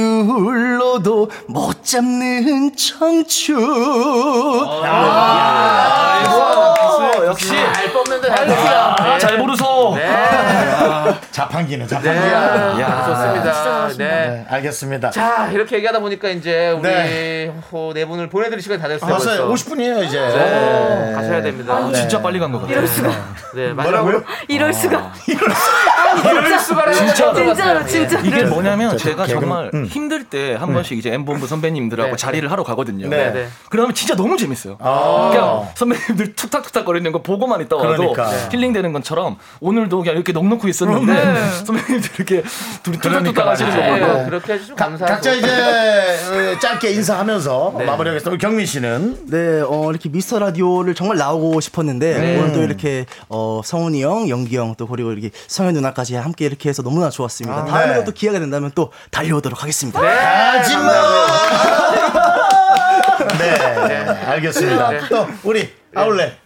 [0.03, 3.57] 통화줄로도 못 잡는 청춘
[6.03, 9.19] 아이고, 역시 잘 뽑는다, 잘 아.
[9.21, 9.97] 잘 부르소.
[11.31, 12.81] 자판기는 네, 자판기야.
[12.81, 13.89] 야, 좋습니다.
[13.97, 14.05] 네.
[14.05, 15.11] 네, 알겠습니다.
[15.11, 17.55] 자, 이렇게 얘기하다 보니까 이제 우리 네.
[17.71, 19.09] 어, 네 분을 보내드릴 시간이 다 됐어요.
[19.09, 19.49] 벌써.
[19.49, 20.19] 50분이에요, 이제.
[20.19, 21.75] 네, 가셔야 됩니다.
[21.75, 22.77] 아, 진짜 빨리 간것 같아요.
[22.77, 23.11] 이럴 수가.
[23.55, 25.13] 네, 마지막으로 이럴 수가.
[25.29, 25.82] 이럴 수가
[26.95, 27.35] 진짜.
[27.35, 28.21] 진짜로 진짜.
[28.21, 29.87] 이게 뭐냐면 제가 정말 음.
[29.87, 32.17] 힘들 때 한 번씩 이제 엠본부 선배님들하고 네.
[32.17, 33.09] 자리를 하러 가거든요.
[33.09, 33.31] 네.
[33.33, 33.49] 네.
[33.71, 34.77] 그러면 진짜 너무 재밌어요.
[34.81, 35.31] 아.
[35.33, 38.31] 그냥 선배님들 툭탁툭탁 거리는 거 보고만 있다가도 그러니까.
[38.31, 38.49] 네.
[38.53, 41.35] 힐링되는 것처럼 오늘도 그냥 이렇게 넉넉히 있었는데
[41.65, 42.43] 선배님들 이렇게
[42.83, 43.83] 둘이 툭탁툭탁 그러니까 하시는 거.
[44.07, 45.15] 보고 네, 그렇게 해주시면 가- 감사하고.
[45.15, 48.31] 각자 이제 어, 짧게 인사하면서 마무리하겠습니다.
[48.31, 52.39] 우리 경민 씨는 네, 어, 이렇게 미스터 라디오를 정말 나오고 싶었는데, 네.
[52.39, 56.69] 오늘 또 이렇게, 어, 성훈이 형, 연기 형, 또 그리고 이렇게 성현 누나까지 함께 이렇게
[56.69, 57.65] 해서 너무나 좋았습니다.
[57.65, 58.05] 다음에도 네.
[58.05, 60.01] 또 기회가 된다면 또 달려오도록 하겠습니다.
[60.01, 60.93] 하지마.
[63.39, 63.55] 네,
[64.27, 65.09] 알겠습니다.
[65.09, 66.42] 또 우리 아울렛.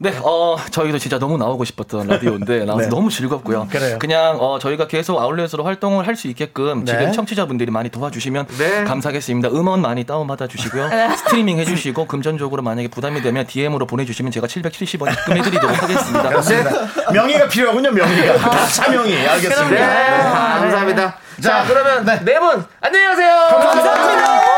[0.00, 2.88] 네, 어, 저희도 진짜 너무 나오고 싶었던 라디오인데 나와서 네.
[2.88, 3.66] 너무 즐겁고요.
[3.68, 3.98] 그래요.
[4.08, 6.92] 냥 어, 저희가 계속 아울렛으로 활동을 할 수 있게끔 네.
[6.92, 8.84] 지금 청취자분들이 많이 도와주시면 네.
[8.84, 9.50] 감사하겠습니다.
[9.50, 10.88] 음원 많이 다운받아 주시고요.
[11.18, 16.28] 스트리밍 해주시고 금전적으로 만약에 부담이 되면 DM으로 보내주시면 제가 770원 입금해드리도록 하겠습니다.
[16.28, 16.70] 그렇습니다.
[17.12, 18.34] 명의가 필요하군요, 명의가.
[18.36, 19.28] 가차 명의.
[19.28, 19.68] 알겠습니다.
[19.70, 21.16] 네, 감사합니다.
[21.40, 22.20] 자, 자, 그러면 네.
[22.24, 23.30] 네분 안녕히 가세요.
[23.50, 24.57] 감사합니다.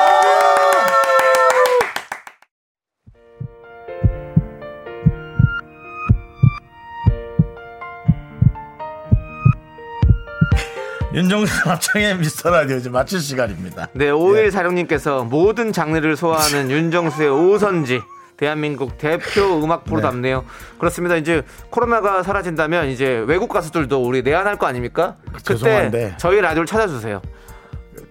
[11.13, 13.89] 윤정수 남창의 미스터 라디오 이제 마칠 시간입니다.
[13.95, 18.01] 네, 5일 사령님께서 모든 장르를 소화하는 윤정수의 오선지.
[18.37, 20.45] 대한민국 대표 음악 프로답네요.
[20.79, 21.17] 그렇습니다.
[21.17, 25.17] 이제 코로나가 사라진다면 이제 외국 가수들도 우리 내한할 거 아닙니까?
[25.27, 26.15] 그때 죄송한데.
[26.17, 27.21] 저희 라디오를 찾아주세요.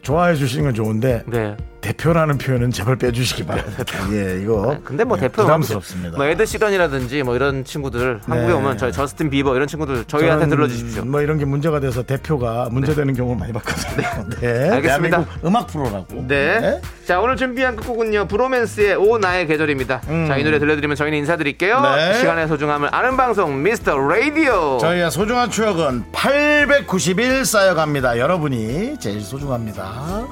[0.01, 1.55] 좋아해 주시는 건 좋은데 네.
[1.81, 3.83] 대표라는 표현은 제발 빼주시기 바랍니다.
[4.11, 4.77] 예, 이거.
[4.83, 6.17] 근데 뭐 예, 대표 부담스럽습니다.
[6.17, 11.05] 뭐 에드 시런이라든지 뭐 이런 친구들 한국에 오면 저희 저스틴 비버 이런 친구들 저희한테 들러주십시오.
[11.05, 14.25] 뭐 이런 게 문제가 돼서 대표가 문제되는 경우를 많이 봤거든요.
[14.41, 14.69] 네.
[14.75, 14.81] 알겠습니다.
[15.19, 16.25] 대한민국 음악 프로라고.
[16.27, 16.81] 네.
[17.05, 20.01] 자 오늘 준비한 끝곡은요 브로맨스의 오 나의 계절입니다.
[20.27, 21.77] 자이 노래 들려드리면 저희는 인사드릴게요.
[21.77, 21.95] 음.
[21.95, 22.13] 네.
[22.19, 24.77] 시간의 소중함을 아는 방송 미스터 라디오.
[24.81, 28.19] 저희의 소중한 추억은 891 쌓여갑니다.
[28.19, 29.88] 여러분이 제일 소중합니다.
[29.89, 30.27] 啊？